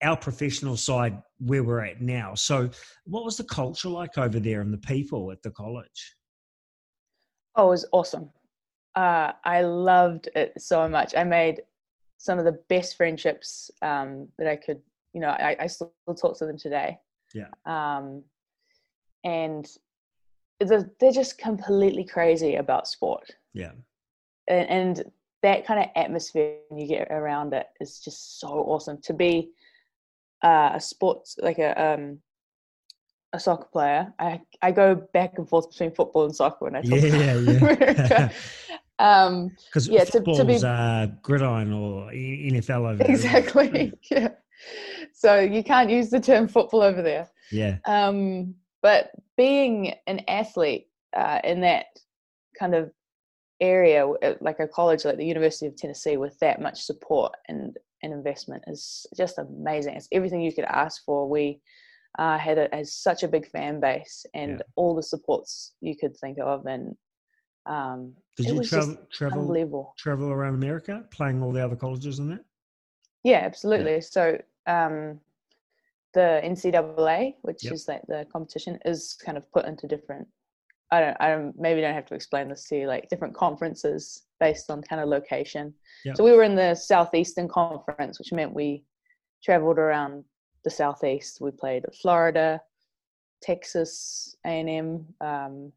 our 0.03 0.17
professional 0.17 0.77
side 0.77 1.21
where 1.39 1.63
we're 1.63 1.83
at 1.85 2.01
now. 2.01 2.33
So, 2.35 2.69
what 3.05 3.23
was 3.23 3.37
the 3.37 3.43
culture 3.43 3.89
like 3.89 4.17
over 4.17 4.39
there 4.39 4.61
and 4.61 4.73
the 4.73 4.77
people 4.77 5.31
at 5.31 5.41
the 5.43 5.51
college? 5.51 6.15
Oh, 7.55 7.67
it 7.67 7.71
was 7.71 7.85
awesome. 7.91 8.29
Uh, 8.95 9.31
I 9.43 9.61
loved 9.61 10.29
it 10.35 10.53
so 10.57 10.87
much. 10.87 11.15
I 11.15 11.23
made 11.23 11.61
some 12.17 12.39
of 12.39 12.45
the 12.45 12.59
best 12.69 12.97
friendships 12.97 13.71
um, 13.81 14.27
that 14.37 14.47
I 14.47 14.55
could, 14.55 14.81
you 15.13 15.21
know, 15.21 15.29
I, 15.29 15.55
I 15.61 15.67
still 15.67 15.93
talk 16.19 16.37
to 16.37 16.45
them 16.45 16.57
today. 16.57 16.99
Yeah. 17.33 17.47
Um, 17.65 18.23
and 19.23 19.67
they're, 20.59 20.91
they're 20.99 21.11
just 21.11 21.37
completely 21.37 22.03
crazy 22.03 22.55
about 22.55 22.87
sport. 22.87 23.31
Yeah. 23.53 23.71
And, 24.47 24.69
and 24.69 25.11
that 25.41 25.65
kind 25.65 25.79
of 25.79 25.87
atmosphere 25.95 26.57
you 26.75 26.85
get 26.85 27.07
around 27.09 27.53
it 27.53 27.67
is 27.79 27.99
just 27.99 28.39
so 28.39 28.47
awesome. 28.47 28.99
To 29.03 29.13
be 29.13 29.51
uh, 30.43 30.71
a 30.73 30.79
sports, 30.81 31.37
like 31.41 31.59
a, 31.59 31.71
um, 31.81 32.19
a 33.33 33.39
soccer 33.39 33.67
player, 33.71 34.13
I, 34.19 34.41
I 34.61 34.71
go 34.71 34.95
back 35.13 35.37
and 35.37 35.47
forth 35.47 35.69
between 35.69 35.91
football 35.91 36.25
and 36.25 36.35
soccer 36.35 36.65
when 36.65 36.75
I 36.75 36.81
talk 36.81 36.99
Yeah, 37.01 37.15
yeah. 37.15 37.31
America. 37.33 38.31
um, 38.99 39.51
Because 39.67 39.87
Yeah, 39.87 40.03
to- 40.05 40.21
to 40.21 40.45
be- 40.45 40.61
uh, 40.63 41.07
gridiron 41.21 41.71
or 41.73 42.11
NFL 42.11 42.89
over 42.89 42.95
there. 42.97 43.09
exactly. 43.11 43.93
yeah. 44.11 44.29
So 45.13 45.39
you 45.39 45.63
can't 45.63 45.89
use 45.89 46.09
the 46.09 46.19
term 46.19 46.47
football 46.47 46.81
over 46.81 47.01
there. 47.01 47.29
Yeah. 47.51 47.77
Um, 47.85 48.55
but 48.81 49.11
being 49.37 49.93
an 50.07 50.21
athlete 50.27 50.87
uh, 51.15 51.39
in 51.43 51.61
that 51.61 51.85
kind 52.59 52.75
of 52.75 52.91
area, 53.59 54.07
like 54.39 54.59
a 54.59 54.67
college 54.67 55.05
like 55.05 55.17
the 55.17 55.25
University 55.25 55.67
of 55.67 55.75
Tennessee, 55.75 56.17
with 56.17 56.37
that 56.39 56.59
much 56.61 56.81
support 56.81 57.33
and, 57.47 57.77
and 58.03 58.13
investment, 58.13 58.63
is 58.67 59.05
just 59.15 59.37
amazing. 59.37 59.95
It's 59.95 60.07
everything 60.11 60.41
you 60.41 60.53
could 60.53 60.65
ask 60.65 61.03
for. 61.05 61.29
We 61.29 61.61
uh, 62.19 62.37
had 62.37 62.57
a, 62.57 62.69
has 62.73 62.93
such 62.93 63.23
a 63.23 63.27
big 63.27 63.47
fan 63.47 63.79
base 63.79 64.25
and 64.33 64.57
Yeah. 64.57 64.63
all 64.75 64.95
the 64.95 65.03
supports 65.03 65.73
you 65.81 65.95
could 65.95 66.15
think 66.17 66.37
of, 66.39 66.65
and 66.65 66.95
um, 67.65 68.13
Did 68.37 68.47
it 68.47 68.51
you 68.53 68.59
was 68.59 68.69
travel 68.69 68.95
just 68.95 69.11
travel 69.11 69.93
travel 69.97 70.29
around 70.31 70.55
America, 70.55 71.05
playing 71.11 71.41
all 71.43 71.51
the 71.51 71.63
other 71.63 71.75
colleges 71.75 72.19
in 72.19 72.29
that? 72.29 72.43
Yeah, 73.23 73.41
absolutely. 73.43 74.01
So 74.01 74.41
um, 74.67 75.19
the 76.13 76.41
NCAA, 76.43 77.35
which 77.43 77.63
Yep. 77.63 77.73
is 77.73 77.87
like 77.87 78.01
the 78.07 78.25
competition, 78.31 78.79
is 78.85 79.17
kind 79.23 79.37
of 79.37 79.49
put 79.51 79.65
into 79.65 79.87
different. 79.87 80.27
I 80.91 80.99
don't. 80.99 81.17
I 81.19 81.29
don't. 81.29 81.59
Maybe 81.59 81.81
don't 81.81 81.93
have 81.93 82.05
to 82.07 82.15
explain 82.15 82.49
this 82.49 82.67
to 82.67 82.79
you. 82.79 82.87
Like 82.87 83.09
different 83.09 83.35
conferences 83.35 84.23
based 84.39 84.69
on 84.69 84.81
kind 84.81 85.01
of 85.01 85.07
location. 85.07 85.73
Yep. 86.05 86.17
So 86.17 86.23
we 86.23 86.31
were 86.31 86.43
in 86.43 86.55
the 86.55 86.75
southeastern 86.75 87.47
conference, 87.47 88.19
which 88.19 88.33
meant 88.33 88.53
we 88.53 88.83
traveled 89.43 89.79
around 89.79 90.23
the 90.63 90.69
southeast. 90.69 91.39
We 91.41 91.51
played 91.51 91.85
at 91.85 91.95
Florida, 91.95 92.61
Texas, 93.41 94.35
A 94.45 94.49
and 94.49 94.69
M, 94.69 95.05
um, 95.21 95.71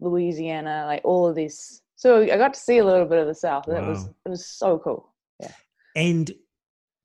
Louisiana, 0.00 0.84
like 0.86 1.02
all 1.04 1.28
of 1.28 1.34
these. 1.34 1.82
So 1.96 2.22
I 2.22 2.36
got 2.36 2.54
to 2.54 2.60
see 2.60 2.78
a 2.78 2.84
little 2.84 3.06
bit 3.06 3.18
of 3.18 3.26
the 3.26 3.34
South. 3.34 3.68
It 3.68 3.82
was 3.82 4.08
it 4.24 4.28
was 4.28 4.46
so 4.46 4.78
cool. 4.78 5.12
Yeah. 5.40 5.52
And 5.96 6.32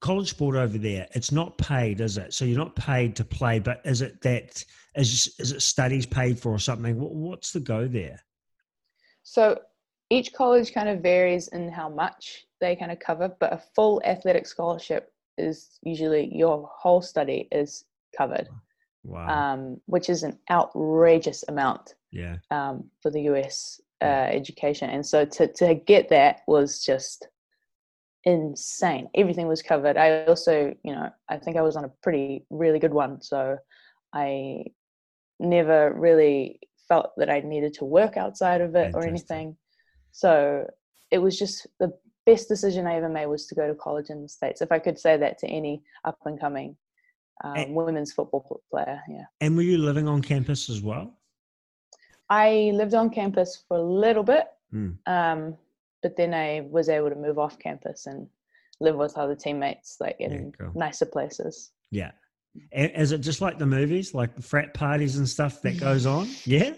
college 0.01 0.29
sport 0.29 0.55
over 0.55 0.77
there, 0.77 1.07
it's 1.13 1.31
not 1.31 1.57
paid, 1.57 2.01
is 2.01 2.17
it? 2.17 2.33
So 2.33 2.45
you're 2.45 2.57
not 2.57 2.75
paid 2.75 3.15
to 3.17 3.25
play, 3.25 3.59
but 3.59 3.81
is 3.85 4.01
it 4.01 4.21
that 4.21 4.63
is 4.99 5.33
is 5.39 5.51
it 5.51 5.61
studies 5.61 6.05
paid 6.05 6.39
for 6.39 6.51
or 6.51 6.59
something? 6.59 6.99
What, 6.99 7.13
what's 7.13 7.51
the 7.51 7.59
go 7.59 7.87
there? 7.87 8.19
So 9.23 9.59
each 10.09 10.33
college 10.33 10.73
kind 10.73 10.89
of 10.89 11.01
varies 11.01 11.49
in 11.49 11.69
how 11.71 11.89
much 11.89 12.45
they 12.59 12.75
kind 12.75 12.91
of 12.91 12.99
cover, 12.99 13.31
but 13.39 13.53
a 13.53 13.61
full 13.75 14.01
athletic 14.05 14.47
scholarship 14.47 15.13
is 15.37 15.79
usually 15.83 16.29
your 16.35 16.69
whole 16.73 17.01
study 17.01 17.47
is 17.51 17.85
covered, 18.17 18.49
Wow. 19.03 19.53
um, 19.53 19.81
which 19.85 20.09
is 20.09 20.23
an 20.23 20.37
outrageous 20.49 21.43
amount 21.47 21.95
yeah. 22.11 22.37
um, 22.51 22.89
for 23.01 23.11
the 23.11 23.21
US 23.33 23.79
uh, 24.01 24.27
education. 24.31 24.89
And 24.89 25.05
so 25.05 25.25
to, 25.25 25.47
to 25.47 25.75
get 25.75 26.09
that 26.09 26.41
was 26.47 26.83
just 26.83 27.27
insane. 28.23 29.09
Everything 29.15 29.47
was 29.47 29.61
covered. 29.61 29.97
I 29.97 30.25
also, 30.25 30.75
you 30.83 30.93
know, 30.93 31.09
I 31.29 31.37
think 31.37 31.55
I 31.55 31.61
was 31.61 31.75
on 31.75 31.85
a 31.85 31.91
pretty, 32.03 32.45
really 32.49 32.79
good 32.79 32.93
one. 32.93 33.21
So 33.21 33.57
I 34.13 34.65
never 35.39 35.93
really 35.93 36.59
felt 36.87 37.11
that 37.17 37.29
I 37.29 37.39
needed 37.41 37.73
to 37.75 37.85
work 37.85 38.17
outside 38.17 38.61
of 38.61 38.75
it 38.75 38.93
or 38.95 39.05
anything. 39.05 39.55
So 40.11 40.67
it 41.11 41.19
was 41.19 41.37
just 41.37 41.67
the 41.79 41.93
best 42.25 42.47
decision 42.47 42.87
I 42.87 42.95
ever 42.95 43.09
made 43.09 43.27
was 43.27 43.47
to 43.47 43.55
go 43.55 43.67
to 43.67 43.75
college 43.75 44.09
in 44.09 44.21
the 44.21 44.29
States. 44.29 44.61
If 44.61 44.71
I 44.71 44.79
could 44.79 44.99
say 44.99 45.17
that 45.17 45.37
to 45.39 45.47
any 45.47 45.81
up 46.05 46.17
and 46.25 46.39
coming 46.39 46.75
um, 47.43 47.55
And- 47.55 47.75
women's 47.75 48.11
football 48.11 48.61
player, 48.69 49.01
yeah. 49.09 49.25
And 49.39 49.55
were 49.55 49.61
you 49.63 49.77
living 49.77 50.07
on 50.07 50.21
campus 50.21 50.69
as 50.69 50.81
well? 50.81 51.13
I 52.29 52.71
lived 52.73 52.93
on 52.93 53.09
campus 53.09 53.63
for 53.67 53.77
a 53.77 53.81
little 53.81 54.23
bit, 54.23 54.47
Mm. 54.73 54.97
um, 55.07 55.57
but 56.03 56.15
then 56.15 56.33
I 56.33 56.61
was 56.69 56.89
able 56.89 57.09
to 57.09 57.15
move 57.15 57.39
off 57.39 57.57
campus 57.57 58.05
and 58.05 58.27
live 58.79 58.95
with 58.97 59.17
other 59.17 59.35
teammates, 59.35 59.97
like 59.99 60.17
in 60.19 60.53
nicer 60.75 61.05
places. 61.07 61.71
Yeah. 61.91 62.11
And 62.71 62.91
is 62.95 63.11
it 63.11 63.19
just 63.19 63.41
like 63.41 63.57
the 63.57 63.65
movies, 63.65 64.13
like 64.13 64.39
frat 64.41 64.73
parties 64.73 65.17
and 65.17 65.27
stuff 65.27 65.61
that 65.63 65.79
goes 65.79 66.05
on? 66.05 66.27
Yeah. 66.45 66.73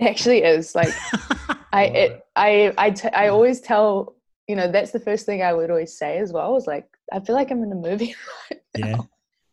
It 0.00 0.06
actually 0.06 0.44
is 0.44 0.74
like 0.76 0.90
I 1.72 1.84
it, 1.86 2.22
I 2.36 2.72
I 2.78 2.90
t- 2.90 3.08
I 3.08 3.28
always 3.28 3.60
tell 3.60 4.14
you 4.46 4.54
know 4.54 4.70
that's 4.70 4.92
the 4.92 5.00
first 5.00 5.26
thing 5.26 5.42
I 5.42 5.52
would 5.52 5.70
always 5.70 5.98
say 5.98 6.18
as 6.18 6.32
well 6.32 6.56
is 6.56 6.66
like 6.68 6.86
I 7.12 7.18
feel 7.20 7.34
like 7.34 7.50
I'm 7.50 7.62
in 7.64 7.72
a 7.72 7.74
movie 7.74 8.14
right. 8.50 8.60
Yeah. 8.76 8.96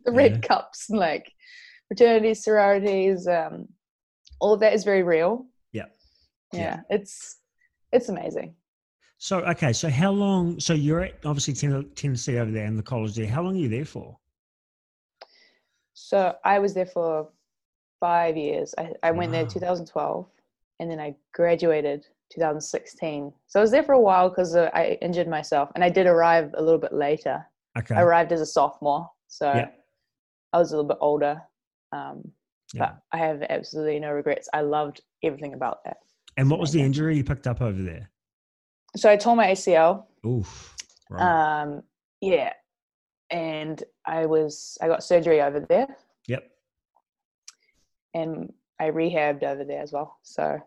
the 0.05 0.11
red 0.11 0.31
Yeah. 0.33 0.39
cups 0.47 0.89
and 0.89 0.99
like 0.99 1.31
fraternities, 1.87 2.43
sororities, 2.43 3.27
um, 3.27 3.67
all 4.39 4.53
of 4.53 4.59
that 4.59 4.73
is 4.73 4.83
very 4.83 5.01
real. 5.03 5.47
Yeah. 5.71 5.85
yeah, 6.53 6.59
Yeah. 6.59 6.79
it's 6.91 7.37
it's 7.91 8.09
amazing. 8.09 8.53
So 9.17 9.39
okay, 9.39 9.73
so 9.73 9.89
how 9.89 10.11
long? 10.11 10.59
So 10.59 10.73
you're 10.73 11.01
at 11.01 11.13
obviously 11.25 11.53
Tennessee 11.95 12.37
over 12.37 12.51
there 12.51 12.65
in 12.65 12.75
the 12.75 12.83
college 12.83 13.15
there. 13.15 13.25
How 13.27 13.41
long 13.41 13.55
are 13.55 13.59
you 13.59 13.69
there 13.69 13.85
for? 13.85 14.19
So 15.95 16.35
I 16.43 16.59
was 16.59 16.73
there 16.73 16.85
for 16.85 17.29
five 17.99 18.37
years. 18.37 18.75
I, 18.77 18.91
I 19.01 19.11
went 19.11 19.31
there 19.31 19.45
2012 19.47 20.27
and 20.79 20.91
then 20.91 20.99
I 20.99 21.15
graduated 21.33 22.05
2016. 22.33 23.31
So 23.47 23.59
I 23.59 23.61
was 23.61 23.71
there 23.71 23.81
for 23.81 23.93
a 23.93 23.99
while 23.99 24.29
because 24.29 24.55
uh, 24.55 24.69
I 24.73 24.97
injured 25.01 25.29
myself 25.29 25.71
and 25.73 25.83
I 25.83 25.89
did 25.89 26.05
arrive 26.05 26.53
a 26.55 26.61
little 26.61 26.79
bit 26.79 26.93
later. 26.93 27.45
Okay. 27.77 27.95
I 27.95 28.01
arrived 28.01 28.33
as 28.33 28.41
a 28.41 28.45
sophomore. 28.45 29.09
So 29.27 29.47
Yeah. 29.47 29.69
I 30.51 30.57
was 30.59 30.71
a 30.71 30.75
little 30.75 30.87
bit 30.87 30.97
older. 30.99 31.41
Um, 31.93 32.31
Yeah. 32.73 32.79
But 32.79 32.97
I 33.13 33.17
have 33.17 33.41
absolutely 33.43 33.99
no 33.99 34.11
regrets. 34.11 34.49
I 34.53 34.61
loved 34.61 35.01
everything 35.23 35.53
about 35.53 35.83
that. 35.85 35.97
And 36.35 36.49
what 36.49 36.59
was 36.59 36.73
the 36.73 36.81
injury 36.81 37.15
you 37.15 37.23
picked 37.23 37.47
up 37.47 37.61
over 37.61 37.81
there? 37.81 38.09
So 38.97 39.09
I 39.09 39.15
tore 39.15 39.37
my 39.37 39.47
ACL. 39.47 40.07
Oof. 40.25 40.75
Right. 41.09 41.61
Um, 41.61 41.83
yeah. 42.19 42.51
And 43.31 43.83
I 44.05 44.25
was, 44.25 44.77
I 44.81 44.87
got 44.87 45.03
surgery 45.03 45.41
over 45.41 45.59
there. 45.59 45.87
yep. 46.27 46.49
and 48.13 48.51
I 48.79 48.85
rehabbed 48.91 49.43
over 49.43 49.63
there 49.63 49.81
as 49.81 49.91
well. 49.91 50.17
So 50.23 50.59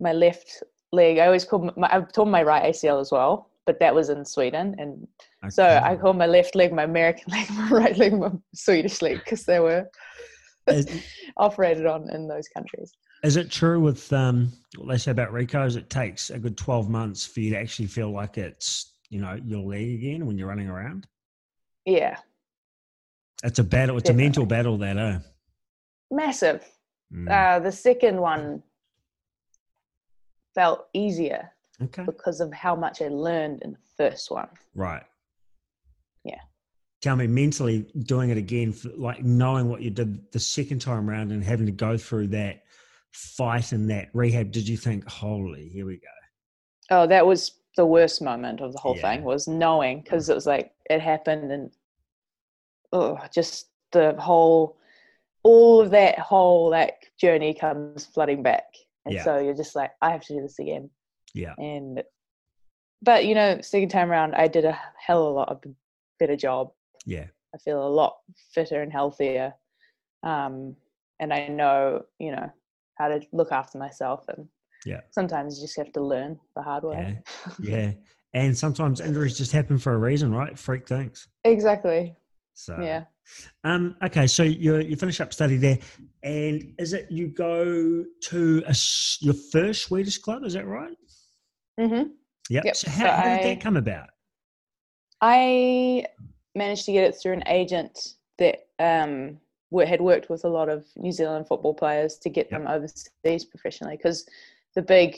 my 0.00 0.12
left 0.12 0.62
leg, 0.92 1.18
I 1.18 1.26
always 1.26 1.44
called 1.44 1.76
my, 1.76 1.88
I've 1.92 2.12
torn 2.12 2.30
my 2.30 2.42
right 2.42 2.72
ACL 2.72 3.00
as 3.00 3.10
well, 3.12 3.50
but 3.66 3.78
that 3.80 3.94
was 3.94 4.08
in 4.08 4.24
Sweden, 4.24 4.74
and 4.78 5.06
so 5.50 5.62
I 5.64 5.92
Okay. 5.92 6.00
call 6.00 6.12
my 6.14 6.26
left 6.26 6.54
leg 6.54 6.72
my 6.72 6.84
American 6.84 7.24
leg, 7.32 7.50
my 7.50 7.68
right 7.68 7.96
leg 7.96 8.12
my 8.18 8.30
Swedish 8.54 9.02
leg 9.02 9.18
because 9.24 9.44
they 9.44 9.60
were 9.60 9.86
Is, 10.66 10.86
operated 11.36 11.86
on 11.86 12.10
in 12.10 12.26
those 12.28 12.48
countries. 12.48 12.92
is 13.22 13.36
it 13.36 13.50
true 13.50 13.80
with 13.80 14.10
um, 14.12 14.50
what 14.76 14.88
they 14.88 14.98
say 14.98 15.10
about 15.10 15.32
Rico's? 15.32 15.76
It 15.76 15.90
takes 15.90 16.30
a 16.30 16.38
good 16.38 16.56
twelve 16.56 16.88
months 16.88 17.26
for 17.26 17.40
you 17.40 17.50
to 17.50 17.58
actually 17.58 17.86
feel 17.88 18.10
like 18.10 18.38
it's 18.38 18.94
you 19.10 19.20
know 19.20 19.38
your 19.44 19.60
leg 19.62 19.94
again 19.94 20.26
when 20.26 20.38
you're 20.38 20.48
running 20.48 20.68
around. 20.68 21.06
Yeah, 21.88 22.18
It's 23.42 23.58
a 23.58 23.64
battle. 23.64 23.96
It's 23.96 24.10
a 24.10 24.14
mental 24.14 24.44
battle. 24.44 24.76
That 24.76 24.98
uh. 24.98 25.20
massive. 26.10 26.62
Mm. 27.10 27.30
Uh, 27.30 27.60
the 27.60 27.72
second 27.72 28.20
one 28.20 28.62
felt 30.54 30.88
easier 30.92 31.50
okay. 31.82 32.02
because 32.02 32.40
of 32.40 32.52
how 32.52 32.76
much 32.76 33.00
I 33.00 33.08
learned 33.08 33.62
in 33.62 33.72
the 33.72 33.78
first 33.96 34.30
one. 34.30 34.48
Right. 34.74 35.02
Yeah. 36.24 36.40
Tell 37.00 37.16
me 37.16 37.26
mentally 37.26 37.90
doing 38.00 38.28
it 38.28 38.36
again, 38.36 38.72
for, 38.72 38.90
like 38.90 39.24
knowing 39.24 39.70
what 39.70 39.80
you 39.80 39.88
did 39.90 40.30
the 40.30 40.40
second 40.40 40.80
time 40.80 41.08
around 41.08 41.32
and 41.32 41.42
having 41.42 41.64
to 41.64 41.72
go 41.72 41.96
through 41.96 42.26
that 42.28 42.64
fight 43.12 43.72
and 43.72 43.88
that 43.88 44.08
rehab. 44.12 44.50
Did 44.52 44.68
you 44.68 44.76
think, 44.76 45.08
holy, 45.08 45.70
here 45.70 45.86
we 45.86 45.94
go? 45.94 46.08
Oh, 46.90 47.06
that 47.06 47.26
was 47.26 47.52
the 47.78 47.86
worst 47.86 48.20
moment 48.20 48.60
of 48.60 48.72
the 48.72 48.78
whole 48.78 48.96
Yeah. 48.96 49.14
thing 49.14 49.24
was 49.24 49.48
knowing 49.48 50.02
because 50.02 50.28
it 50.28 50.34
was 50.34 50.46
like 50.46 50.72
it 50.90 51.00
happened 51.00 51.52
and 51.52 51.70
oh, 52.92 53.18
just 53.34 53.68
the 53.92 54.14
whole, 54.18 54.76
all 55.42 55.80
of 55.80 55.90
that 55.90 56.18
whole 56.18 56.70
like 56.70 57.12
journey 57.20 57.54
comes 57.54 58.06
flooding 58.06 58.42
back, 58.42 58.74
and 59.04 59.14
Yeah. 59.14 59.24
so 59.24 59.38
you're 59.38 59.54
just 59.54 59.74
like, 59.76 59.92
I 60.02 60.10
have 60.10 60.22
to 60.22 60.34
do 60.34 60.42
this 60.42 60.58
again. 60.58 60.90
Yeah. 61.34 61.54
And, 61.58 62.02
but 63.02 63.26
you 63.26 63.34
know, 63.34 63.60
second 63.60 63.90
time 63.90 64.10
around, 64.10 64.34
I 64.34 64.48
did 64.48 64.64
a 64.64 64.78
hell 64.98 65.24
of 65.26 65.32
a 65.32 65.34
lot 65.36 65.48
of 65.50 65.62
better 66.18 66.36
job. 66.36 66.72
Yeah. 67.06 67.26
I 67.54 67.58
feel 67.58 67.86
a 67.86 67.88
lot 67.88 68.18
fitter 68.52 68.82
and 68.82 68.92
healthier, 68.92 69.54
um, 70.22 70.76
and 71.20 71.32
I 71.32 71.48
know 71.48 72.04
you 72.18 72.32
know 72.32 72.50
how 72.96 73.08
to 73.08 73.20
look 73.32 73.52
after 73.52 73.78
myself 73.78 74.24
and 74.28 74.48
Yeah. 74.84 75.00
sometimes 75.12 75.58
you 75.58 75.64
just 75.64 75.76
have 75.76 75.92
to 75.92 76.00
learn 76.02 76.38
the 76.56 76.62
hard 76.62 76.84
way. 76.84 77.22
Yeah. 77.60 77.92
And 78.34 78.56
sometimes 78.56 79.00
injuries 79.00 79.38
just 79.38 79.52
happen 79.52 79.78
for 79.78 79.94
a 79.94 79.96
reason, 79.96 80.34
right? 80.34 80.56
Freak 80.58 80.86
things. 80.86 81.28
exactly. 81.44 82.14
So 82.58 82.76
Yeah. 82.82 83.04
Um, 83.62 83.94
okay, 84.02 84.26
so 84.26 84.42
you 84.42 84.78
you 84.78 84.96
finish 84.96 85.20
up 85.20 85.32
study 85.32 85.56
there, 85.58 85.78
and 86.24 86.74
is 86.78 86.92
it 86.92 87.06
you 87.10 87.28
go 87.28 88.04
to 88.30 88.62
a, 88.66 88.74
your 89.20 89.34
first 89.52 89.82
Swedish 89.82 90.18
club? 90.18 90.42
Is 90.44 90.54
that 90.54 90.66
right? 90.66 90.96
hmm 91.78 92.04
Yep. 92.50 92.64
Yep, 92.64 92.76
So 92.76 92.90
how, 92.90 93.04
so 93.04 93.10
how 93.10 93.22
did 93.28 93.38
I- 93.38 93.42
that 93.42 93.60
come 93.60 93.76
about? 93.76 94.08
I 95.20 96.04
managed 96.54 96.84
to 96.86 96.92
get 96.92 97.04
it 97.04 97.14
through 97.20 97.34
an 97.34 97.44
agent 97.46 98.14
that 98.38 98.66
um, 98.78 99.38
had 99.86 100.00
worked 100.00 100.30
with 100.30 100.44
a 100.44 100.48
lot 100.48 100.68
of 100.68 100.86
New 100.96 101.12
Zealand 101.12 101.46
football 101.46 101.74
players 101.74 102.16
to 102.18 102.28
get 102.30 102.50
Yep. 102.50 102.60
them 102.60 102.68
overseas 102.68 103.44
professionally 103.44 103.96
because 103.96 104.26
the 104.74 104.82
big 104.82 105.16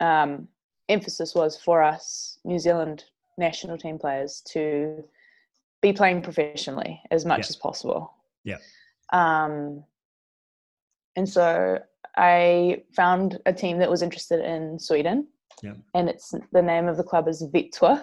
um, 0.00 0.48
emphasis 0.88 1.34
was 1.34 1.56
for 1.56 1.82
us 1.82 2.38
New 2.44 2.58
Zealand 2.58 3.04
national 3.38 3.78
team 3.78 3.98
players 3.98 4.42
to 4.52 5.04
be 5.82 5.92
playing 5.92 6.22
professionally 6.22 7.00
as 7.10 7.24
much 7.26 7.40
Yeah. 7.40 7.46
as 7.50 7.56
possible. 7.56 8.14
Yeah. 8.44 8.58
Um, 9.12 9.84
and 11.16 11.28
so 11.28 11.78
I 12.16 12.82
found 12.96 13.38
a 13.44 13.52
team 13.52 13.78
that 13.78 13.90
was 13.90 14.00
interested 14.02 14.40
in 14.44 14.78
Sweden. 14.78 15.26
Yeah. 15.62 15.74
And 15.94 16.08
it's 16.08 16.34
the 16.52 16.62
name 16.62 16.88
of 16.88 16.96
the 16.96 17.02
club 17.04 17.28
is 17.28 17.42
Vittsjö. 17.54 18.02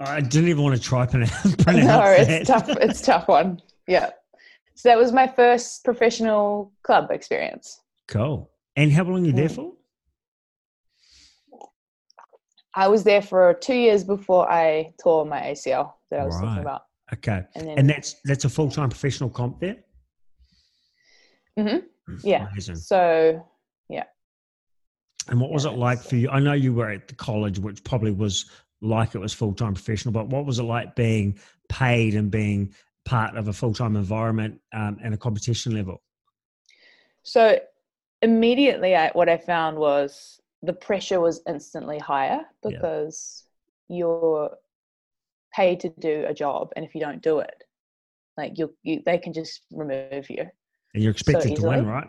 I 0.00 0.20
didn't 0.20 0.48
even 0.48 0.62
want 0.64 0.76
to 0.76 0.82
try 0.82 1.06
pronounce, 1.06 1.32
pronounce 1.58 1.84
no, 1.86 1.98
that. 2.00 2.30
it's 2.30 2.48
tough. 2.48 2.68
It's 2.68 3.00
a 3.02 3.04
tough 3.12 3.28
one. 3.28 3.60
Yeah. 3.86 4.10
So 4.74 4.88
that 4.88 4.96
was 4.98 5.12
my 5.12 5.26
first 5.28 5.84
professional 5.84 6.72
club 6.82 7.10
experience. 7.10 7.80
Cool. 8.08 8.50
And 8.76 8.90
how 8.90 9.04
long 9.04 9.24
are 9.24 9.26
you 9.26 9.32
there 9.32 9.48
Mm. 9.48 9.54
for? 9.54 9.72
I 12.74 12.88
was 12.88 13.02
there 13.04 13.22
for 13.22 13.52
two 13.54 13.74
years 13.74 14.04
before 14.04 14.50
I 14.50 14.92
tore 15.02 15.24
my 15.26 15.40
ACL 15.40 15.94
that 16.10 16.20
I 16.20 16.24
was 16.24 16.34
Right. 16.36 16.44
talking 16.44 16.62
about. 16.62 16.82
Okay. 17.12 17.42
And 17.56 17.68
then, 17.68 17.78
And 17.78 17.90
that's 17.90 18.16
that's 18.24 18.44
a 18.44 18.48
full 18.48 18.70
time 18.70 18.88
professional 18.88 19.28
comp 19.30 19.58
there. 19.60 19.76
Mm-hmm. 21.58 22.16
yeah. 22.22 22.48
Amazing. 22.52 22.76
So 22.76 23.44
yeah. 23.88 24.04
And 25.28 25.40
what 25.40 25.50
was 25.50 25.64
Yeah, 25.64 25.72
it 25.72 25.78
like 25.78 25.98
it's- 25.98 26.08
for 26.10 26.16
you? 26.16 26.30
I 26.30 26.40
know 26.40 26.52
you 26.52 26.72
were 26.72 26.90
at 26.90 27.08
the 27.08 27.14
college, 27.14 27.58
which 27.58 27.82
probably 27.84 28.12
was 28.12 28.46
like 28.80 29.14
it 29.14 29.18
was 29.18 29.32
full 29.34 29.52
time 29.52 29.74
professional, 29.74 30.12
but 30.12 30.28
what 30.28 30.46
was 30.46 30.58
it 30.58 30.62
like 30.64 30.94
being 30.96 31.38
paid 31.68 32.14
and 32.14 32.30
being 32.30 32.74
part 33.04 33.36
of 33.36 33.48
a 33.48 33.52
full 33.52 33.74
time 33.74 33.96
environment 33.96 34.60
um, 34.72 34.98
and 35.02 35.12
a 35.12 35.16
competition 35.16 35.74
level? 35.74 36.00
So 37.22 37.58
immediately, 38.22 38.94
I, 38.96 39.08
what 39.10 39.28
I 39.28 39.36
found 39.36 39.76
was 39.78 40.39
the 40.62 40.72
pressure 40.72 41.20
was 41.20 41.42
instantly 41.48 41.98
higher 41.98 42.44
Yeah. 42.64 42.70
because 42.70 43.44
you're 43.88 44.56
paid 45.54 45.80
to 45.80 45.88
do 45.98 46.24
a 46.28 46.34
job, 46.34 46.72
and 46.76 46.84
if 46.84 46.94
you 46.94 47.00
don't 47.00 47.22
do 47.22 47.40
it, 47.40 47.64
like 48.36 48.58
you, 48.58 48.74
you 48.82 49.02
they 49.04 49.18
can 49.18 49.32
just 49.32 49.62
remove 49.72 50.28
you. 50.30 50.46
And 50.94 51.02
you're 51.02 51.12
expected 51.12 51.56
to 51.56 51.62
win, 51.62 51.86
right? 51.86 52.08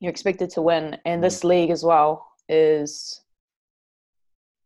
You're 0.00 0.10
expected 0.10 0.50
to 0.50 0.62
win, 0.62 0.96
and 1.04 1.22
this 1.22 1.44
league 1.44 1.70
as 1.70 1.82
well 1.84 2.30
is 2.48 3.20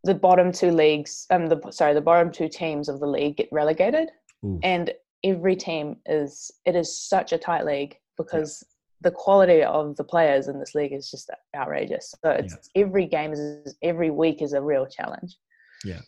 the 0.05 0.15
bottom 0.15 0.51
two 0.53 0.71
leagues. 0.71 1.27
Um, 1.31 1.47
the 1.47 1.61
sorry, 1.71 1.95
the 1.95 2.01
bottom 2.01 2.33
two 2.33 2.49
teams 2.49 2.89
of 2.89 2.99
the 3.01 3.07
league 3.07 3.37
get 3.37 3.49
relegated, 3.53 4.11
Ooh. 4.45 4.59
and 4.63 4.93
every 5.25 5.55
team 5.55 5.97
is 6.07 6.51
it 6.65 6.75
is 6.75 6.97
such 6.99 7.33
a 7.33 7.39
tight 7.39 7.65
league 7.65 7.97
because 8.17 8.65
the 9.03 9.11
quality 9.11 9.63
of 9.63 9.97
the 9.97 10.05
players 10.05 10.49
in 10.49 10.59
this 10.59 10.75
league 10.75 10.93
is 10.93 11.11
just 11.11 11.31
outrageous. 11.57 12.15
So 12.25 12.31
it's 12.31 12.71
every 12.75 13.07
game 13.07 13.33
is 13.33 13.77
every 13.83 14.11
week 14.11 14.43
is 14.43 14.53
a 14.53 14.61
real 14.63 14.87
challenge. 14.87 15.37
Yeah. 15.85 16.01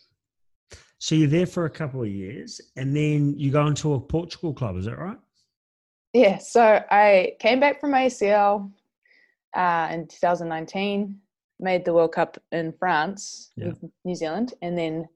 So 0.99 1.15
you're 1.15 1.27
there 1.27 1.45
for 1.45 1.65
a 1.65 1.69
couple 1.69 2.01
of 2.01 2.07
years, 2.09 2.59
and 2.77 2.95
then 2.95 3.37
you 3.37 3.51
go 3.51 3.67
into 3.67 3.93
a 3.93 3.99
Portugal 3.99 4.53
club. 4.53 4.77
Is 4.77 4.85
that 4.85 4.97
right? 4.97 5.17
Yeah, 6.13 6.37
so 6.37 6.81
I 6.89 7.33
came 7.39 7.59
back 7.59 7.81
from 7.81 7.91
ACL 7.91 8.71
uh, 9.55 9.89
in 9.91 10.07
2019, 10.07 11.17
made 11.59 11.83
the 11.83 11.93
World 11.93 12.13
Cup 12.13 12.37
in 12.53 12.73
France 12.79 13.51
Yeah. 13.57 13.67
with 13.67 13.83
New 14.05 14.15
Zealand, 14.15 14.53
and 14.61 14.77
then 14.77 15.07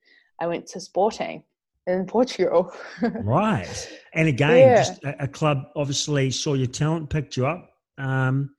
I 0.41 0.47
went 0.47 0.67
to 0.67 0.79
Sporting 0.81 1.43
in 1.87 2.05
Portugal. 2.05 2.71
Right. 3.23 3.89
And 4.13 4.27
again, 4.27 4.59
Yeah. 4.59 4.75
just 4.75 5.03
a, 5.05 5.23
a 5.23 5.27
club 5.27 5.63
obviously 5.75 6.29
saw 6.31 6.53
your 6.53 6.67
talent, 6.67 7.09
picked 7.09 7.37
you 7.37 7.47
up. 7.47 7.68
Um, 7.99 8.55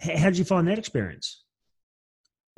how 0.00 0.30
did 0.30 0.38
you 0.38 0.44
find 0.44 0.66
that 0.68 0.78
experience? 0.78 1.42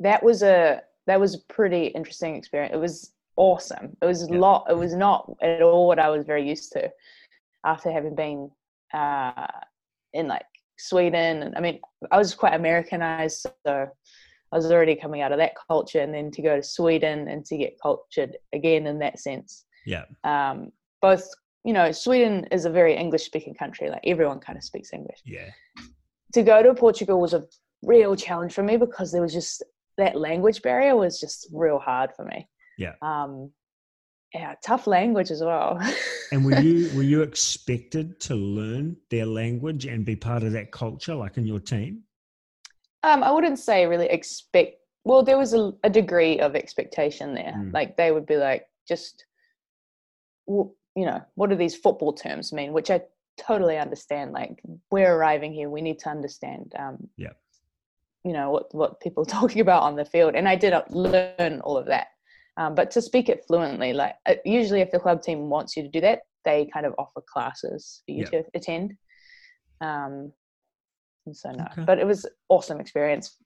that 0.01 0.23
was 0.23 0.43
a 0.43 0.81
that 1.07 1.19
was 1.19 1.35
a 1.35 1.39
pretty 1.53 1.87
interesting 1.87 2.35
experience. 2.35 2.73
It 2.73 2.77
was 2.77 3.11
awesome. 3.35 3.97
It 4.01 4.05
was 4.05 4.23
a 4.23 4.31
Yeah. 4.31 4.39
lot. 4.39 4.67
It 4.69 4.77
was 4.77 4.93
not 4.95 5.29
at 5.41 5.61
all 5.61 5.87
what 5.87 5.99
I 5.99 6.09
was 6.09 6.25
very 6.25 6.47
used 6.47 6.71
to 6.73 6.89
after 7.65 7.91
having 7.91 8.15
been 8.15 8.49
uh, 8.93 9.47
in 10.13 10.27
like 10.27 10.45
Sweden. 10.77 11.43
And 11.43 11.57
I 11.57 11.59
mean, 11.59 11.81
I 12.11 12.17
was 12.17 12.33
quite 12.35 12.53
Americanized, 12.53 13.47
so 13.65 13.87
I 14.51 14.55
was 14.55 14.71
already 14.71 14.95
coming 14.95 15.21
out 15.21 15.31
of 15.33 15.37
that 15.39 15.53
culture, 15.67 15.99
and 15.99 16.13
then 16.13 16.31
to 16.31 16.41
go 16.41 16.55
to 16.55 16.63
Sweden 16.63 17.27
and 17.27 17.43
to 17.47 17.57
get 17.57 17.79
cultured 17.81 18.37
again 18.53 18.87
in 18.87 18.99
that 18.99 19.19
sense. 19.19 19.65
Yeah. 19.85 20.05
Um, 20.23 20.71
both, 21.01 21.27
you 21.65 21.73
know, 21.73 21.91
Sweden 21.91 22.45
is 22.51 22.63
a 22.65 22.69
very 22.69 22.95
English-speaking 22.95 23.55
country. 23.55 23.89
Like 23.89 24.01
everyone 24.05 24.39
kind 24.39 24.57
of 24.57 24.63
speaks 24.63 24.93
English 24.93 25.19
Yeah. 25.25 25.49
To 26.33 26.43
go 26.43 26.61
to 26.61 26.73
Portugal 26.73 27.19
was 27.19 27.33
a 27.33 27.45
real 27.83 28.15
challenge 28.15 28.53
for 28.53 28.63
me 28.63 28.77
because 28.77 29.11
there 29.11 29.21
was 29.21 29.33
just 29.33 29.63
that 29.97 30.15
language 30.15 30.61
barrier 30.61 30.95
was 30.95 31.19
just 31.19 31.47
real 31.51 31.79
hard 31.79 32.11
for 32.15 32.25
me. 32.25 32.47
Yeah. 32.77 32.93
Um, 33.01 33.51
yeah, 34.33 34.53
tough 34.63 34.85
language 34.87 35.31
as 35.31 35.41
well. 35.41 35.79
And 36.31 36.45
were 36.45 36.59
you 36.59 36.95
were 36.95 37.01
you 37.01 37.23
expected 37.23 38.19
to 38.19 38.35
learn 38.35 38.95
their 39.09 39.25
language 39.25 39.87
and 39.87 40.05
be 40.05 40.15
part 40.15 40.43
of 40.43 40.51
that 40.51 40.71
culture, 40.71 41.15
like 41.15 41.37
in 41.37 41.47
your 41.47 41.59
team? 41.59 42.03
um, 43.03 43.23
I 43.23 43.31
wouldn't 43.31 43.59
say 43.59 43.85
really 43.85 44.07
expect. 44.07 44.77
Well, 45.05 45.23
there 45.23 45.37
was 45.37 45.53
a, 45.53 45.71
a 45.83 45.89
degree 45.89 46.39
of 46.39 46.55
expectation 46.55 47.33
there. 47.33 47.53
Mm. 47.57 47.73
Like 47.73 47.95
they 47.97 48.11
would 48.11 48.25
be 48.25 48.35
like, 48.35 48.67
just, 48.87 49.25
you 50.47 50.75
know, 50.95 51.21
what 51.35 51.49
do 51.49 51.55
these 51.55 51.75
football 51.75 52.13
terms 52.13 52.51
mean? 52.51 52.73
Which 52.73 52.91
I 52.91 53.01
totally 53.39 53.77
understand. 53.77 54.31
Like 54.33 54.61
we're 54.91 55.13
arriving 55.13 55.53
here, 55.53 55.69
we 55.69 55.81
need 55.81 55.99
to 55.99 56.09
understand. 56.09 56.73
Um, 56.77 57.09
Yeah. 57.17 57.33
You 58.23 58.33
know 58.33 58.51
what 58.51 58.73
what 58.75 58.99
people 58.99 59.23
are 59.27 59.33
talking 59.39 59.61
about 59.61 59.83
on 59.83 59.95
the 59.95 60.05
field, 60.05 60.35
and 60.35 60.47
I 60.47 60.55
did 60.55 60.73
uh, 60.73 60.83
learn 60.89 61.61
all 61.63 61.77
of 61.77 61.85
that. 61.87 62.07
Um, 62.57 62.75
but 62.75 62.91
to 62.91 63.01
speak 63.01 63.29
it 63.29 63.45
fluently, 63.47 63.93
like 63.93 64.15
uh, 64.25 64.35
usually, 64.45 64.81
if 64.81 64.91
the 64.91 64.99
club 64.99 65.21
team 65.21 65.49
wants 65.49 65.77
you 65.77 65.83
to 65.83 65.89
do 65.89 66.01
that, 66.01 66.19
they 66.43 66.69
kind 66.73 66.85
of 66.85 66.93
offer 66.97 67.21
classes 67.33 68.01
for 68.05 68.11
you 68.11 68.23
Yeah. 68.23 68.29
to 68.41 68.43
attend. 68.53 68.97
Um, 69.81 70.33
and 71.25 71.35
so 71.35 71.51
no, 71.51 71.65
Okay. 71.71 71.83
but 71.85 71.99
it 71.99 72.05
was 72.05 72.25
awesome 72.49 72.79
experience. 72.81 73.37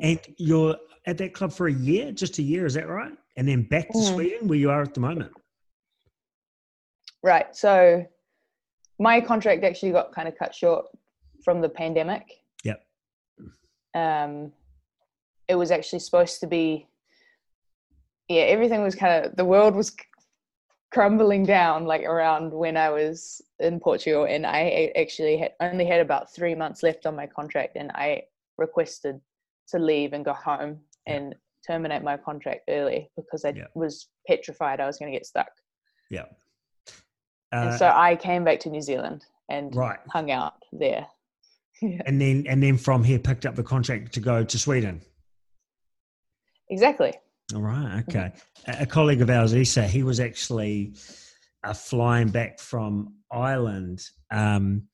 And 0.00 0.20
you're 0.38 0.76
at 1.06 1.18
that 1.18 1.32
club 1.34 1.52
for 1.52 1.66
a 1.68 1.72
year, 1.72 2.12
just 2.12 2.38
a 2.38 2.42
year, 2.42 2.66
is 2.66 2.74
that 2.74 2.88
right? 2.88 3.12
And 3.36 3.46
then 3.48 3.62
back 3.62 3.88
to 3.90 3.98
Mhm. 3.98 4.14
Sweden, 4.14 4.48
where 4.48 4.58
you 4.58 4.70
are 4.70 4.82
at 4.82 4.94
the 4.94 5.00
moment. 5.00 5.32
Right. 7.22 7.54
So 7.56 8.06
my 8.98 9.20
contract 9.20 9.64
actually 9.64 9.92
got 9.92 10.12
kind 10.12 10.28
of 10.28 10.36
cut 10.36 10.54
short 10.54 10.86
from 11.44 11.60
the 11.60 11.68
pandemic. 11.68 12.42
Yep. 12.64 12.86
Um, 13.94 14.52
it 15.48 15.54
was 15.54 15.70
actually 15.70 16.00
supposed 16.00 16.40
to 16.40 16.46
be, 16.46 16.86
yeah, 18.28 18.42
everything 18.42 18.82
was 18.82 18.94
kind 18.94 19.24
of, 19.24 19.36
the 19.36 19.44
world 19.44 19.74
was 19.74 19.94
crumbling 20.92 21.44
down 21.44 21.84
like 21.84 22.02
around 22.02 22.52
when 22.52 22.76
I 22.76 22.90
was 22.90 23.42
in 23.60 23.78
Portugal. 23.80 24.24
And 24.24 24.46
I 24.46 24.92
actually 24.96 25.36
had 25.36 25.52
only 25.60 25.84
had 25.84 26.00
about 26.00 26.32
three 26.34 26.54
months 26.54 26.82
left 26.82 27.06
on 27.06 27.14
my 27.14 27.26
contract. 27.26 27.76
And 27.76 27.90
I 27.94 28.22
requested 28.58 29.20
to 29.68 29.78
leave 29.78 30.12
and 30.14 30.24
go 30.24 30.32
home 30.32 30.80
Yeah. 31.06 31.14
and 31.14 31.34
terminate 31.66 32.02
my 32.02 32.16
contract 32.16 32.62
early 32.68 33.10
because 33.16 33.44
I 33.44 33.50
Yeah. 33.50 33.66
was 33.74 34.08
petrified 34.26 34.80
I 34.80 34.86
was 34.86 34.98
going 34.98 35.12
to 35.12 35.16
get 35.18 35.26
stuck. 35.26 35.50
Yeah. 36.10 36.26
And 37.52 37.78
so 37.78 37.88
I 37.88 38.16
came 38.16 38.44
back 38.44 38.60
to 38.60 38.70
New 38.70 38.80
Zealand 38.80 39.24
and 39.48 39.74
right. 39.74 39.98
hung 40.10 40.30
out 40.30 40.54
there. 40.72 41.06
And 42.06 42.18
then 42.18 42.46
and 42.48 42.62
then 42.62 42.78
from 42.78 43.04
here 43.04 43.18
picked 43.18 43.44
up 43.44 43.54
the 43.54 43.62
contract 43.62 44.14
to 44.14 44.20
go 44.20 44.42
to 44.42 44.58
Sweden. 44.58 45.02
exactly. 46.70 47.12
All 47.54 47.60
right. 47.60 48.02
Okay. 48.08 48.32
A, 48.66 48.76
a 48.80 48.86
colleague 48.86 49.20
of 49.20 49.28
ours, 49.28 49.52
Issa, 49.52 49.86
he 49.86 50.02
was 50.02 50.18
actually 50.18 50.94
uh, 51.64 51.74
flying 51.74 52.30
back 52.30 52.58
from 52.58 53.12
Ireland, 53.30 54.08
um, 54.30 54.88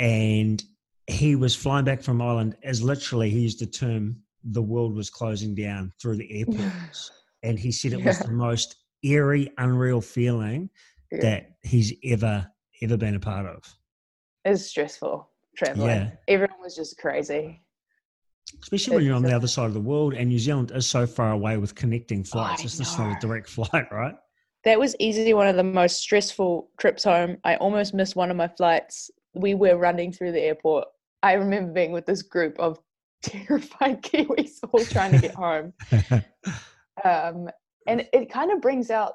and 0.00 0.60
he 1.06 1.36
was 1.36 1.54
flying 1.54 1.84
back 1.84 2.02
from 2.02 2.20
Ireland 2.20 2.56
as 2.64 2.82
literally 2.82 3.30
he 3.30 3.40
used 3.40 3.60
the 3.60 3.66
term 3.66 4.16
the 4.42 4.62
world 4.62 4.96
was 4.96 5.10
closing 5.10 5.54
down 5.54 5.92
through 6.02 6.16
the 6.16 6.40
airports, 6.40 7.12
and 7.44 7.56
he 7.56 7.70
said 7.70 7.92
it 7.92 8.04
was 8.04 8.18
the 8.18 8.32
most 8.32 8.74
eerie, 9.04 9.52
unreal 9.58 10.00
feeling 10.00 10.70
Yeah. 11.12 11.20
that 11.20 11.50
he's 11.62 11.92
ever 12.04 12.50
ever 12.82 12.96
been 12.96 13.14
a 13.14 13.20
part 13.20 13.46
of. 13.46 13.62
It's 14.44 14.66
stressful 14.66 15.28
traveling. 15.56 15.88
Yeah. 15.88 16.10
Everyone 16.28 16.60
was 16.60 16.76
just 16.76 16.98
crazy. 16.98 17.62
Especially 18.62 18.96
when 18.96 19.04
you're 19.04 19.16
on 19.16 19.22
the 19.22 19.34
other 19.34 19.48
side 19.48 19.66
of 19.66 19.74
the 19.74 19.80
world, 19.80 20.14
and 20.14 20.28
New 20.28 20.38
Zealand 20.38 20.70
is 20.72 20.86
so 20.86 21.06
far 21.06 21.32
away 21.32 21.56
with 21.56 21.74
connecting 21.74 22.22
flights. 22.22 22.64
It's 22.64 22.78
just 22.78 22.98
not 22.98 23.16
a 23.16 23.20
direct 23.20 23.48
flight, 23.50 23.86
right? 23.90 24.14
That 24.64 24.78
was 24.78 24.94
easily 25.00 25.34
one 25.34 25.48
of 25.48 25.56
the 25.56 25.64
most 25.64 25.98
stressful 25.98 26.70
trips 26.78 27.04
home. 27.04 27.38
I 27.44 27.56
almost 27.56 27.92
missed 27.92 28.14
one 28.14 28.30
of 28.30 28.36
my 28.36 28.48
flights. 28.48 29.10
We 29.34 29.54
were 29.54 29.76
running 29.76 30.12
through 30.12 30.32
the 30.32 30.40
airport. 30.40 30.86
I 31.22 31.32
remember 31.34 31.72
being 31.72 31.92
with 31.92 32.06
this 32.06 32.22
group 32.22 32.58
of 32.58 32.78
terrified 33.22 34.02
Kiwis 34.02 34.58
all 34.70 34.84
trying 34.84 35.12
to 35.12 35.18
get 35.18 35.34
home. 35.34 35.72
Um, 37.04 37.48
and 37.88 38.06
it 38.12 38.30
kind 38.30 38.52
of 38.52 38.60
brings 38.60 38.90
out 38.90 39.14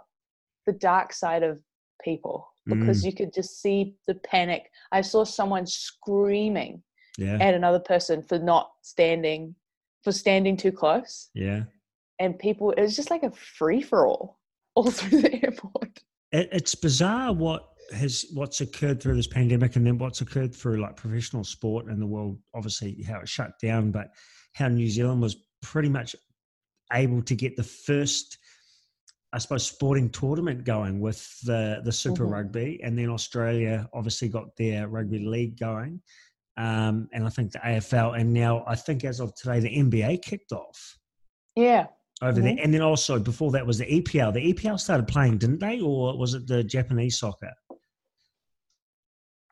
the 0.65 0.73
dark 0.73 1.13
side 1.13 1.43
of 1.43 1.59
people 2.03 2.47
because 2.65 3.01
mm. 3.01 3.05
you 3.07 3.13
could 3.13 3.33
just 3.33 3.61
see 3.61 3.95
the 4.07 4.15
panic. 4.15 4.69
I 4.91 5.01
saw 5.01 5.23
someone 5.23 5.65
screaming 5.65 6.83
yeah. 7.17 7.37
at 7.39 7.53
another 7.53 7.79
person 7.79 8.21
for 8.21 8.37
not 8.37 8.71
standing 8.81 9.55
for 10.03 10.11
standing 10.11 10.57
too 10.57 10.71
close. 10.71 11.29
Yeah. 11.33 11.63
And 12.19 12.37
people, 12.37 12.71
it 12.71 12.81
was 12.81 12.95
just 12.95 13.11
like 13.11 13.23
a 13.23 13.31
free 13.31 13.81
for 13.81 14.07
all 14.07 14.39
all 14.75 14.91
through 14.91 15.21
the 15.21 15.43
airport. 15.43 15.99
It, 16.31 16.49
it's 16.51 16.75
bizarre 16.75 17.33
what 17.33 17.67
has 17.93 18.25
what's 18.33 18.61
occurred 18.61 19.01
through 19.01 19.15
this 19.15 19.27
pandemic 19.27 19.75
and 19.75 19.85
then 19.85 19.97
what's 19.97 20.21
occurred 20.21 20.55
through 20.55 20.81
like 20.81 20.95
professional 20.95 21.43
sport 21.43 21.87
and 21.87 22.01
the 22.01 22.07
world 22.07 22.37
obviously 22.55 23.03
how 23.03 23.19
it 23.19 23.27
shut 23.27 23.51
down 23.61 23.91
but 23.91 24.11
how 24.53 24.69
new 24.69 24.87
zealand 24.87 25.21
was 25.21 25.35
pretty 25.61 25.89
much 25.89 26.15
able 26.93 27.21
to 27.21 27.35
get 27.35 27.57
the 27.57 27.63
first 27.63 28.37
i 29.33 29.37
suppose 29.37 29.65
sporting 29.65 30.09
tournament 30.09 30.63
going 30.63 30.99
with 30.99 31.39
the 31.41 31.81
the 31.83 31.91
super 31.91 32.25
Mhm. 32.25 32.31
rugby 32.31 32.79
and 32.83 32.97
then 32.97 33.09
australia 33.09 33.87
obviously 33.93 34.27
got 34.29 34.55
their 34.57 34.87
rugby 34.87 35.19
league 35.19 35.57
going 35.59 36.01
um, 36.57 37.07
and 37.13 37.25
i 37.25 37.29
think 37.29 37.51
the 37.51 37.59
afl 37.59 38.19
and 38.19 38.31
now 38.33 38.63
i 38.67 38.75
think 38.75 39.03
as 39.05 39.19
of 39.19 39.33
today 39.35 39.59
the 39.59 39.75
nba 39.77 40.21
kicked 40.21 40.51
off 40.51 40.97
Yeah. 41.55 41.87
over 42.21 42.39
Mhm. 42.39 42.43
there 42.43 42.55
and 42.63 42.73
then 42.73 42.81
also 42.81 43.19
before 43.19 43.51
that 43.51 43.65
was 43.65 43.77
the 43.77 43.85
epl 43.85 44.33
the 44.33 44.53
epl 44.53 44.79
started 44.79 45.07
playing 45.07 45.37
didn't 45.37 45.59
they 45.59 45.79
or 45.81 46.17
was 46.17 46.33
it 46.33 46.45
the 46.47 46.63
japanese 46.63 47.17
soccer 47.19 47.53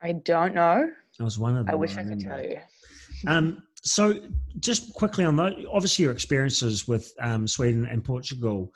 I 0.01 0.13
don't 0.13 0.55
know. 0.55 0.89
It 1.19 1.23
was 1.23 1.37
one 1.37 1.57
of 1.57 1.65
them. 1.65 1.73
I 1.73 1.75
wish 1.75 1.97
I 1.97 2.03
could 2.03 2.21
tell 2.21 2.41
you. 2.41 2.59
Um, 3.27 3.63
so, 3.83 4.17
just 4.59 4.93
quickly 4.93 5.25
on 5.25 5.35
that, 5.35 5.53
obviously 5.69 6.03
your 6.03 6.13
experiences 6.13 6.87
with 6.87 7.11
um, 7.19 7.47
Sweden 7.49 7.85
and 7.85 8.01
Portugal, 8.01 8.71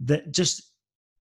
that 0.00 0.32
just 0.32 0.74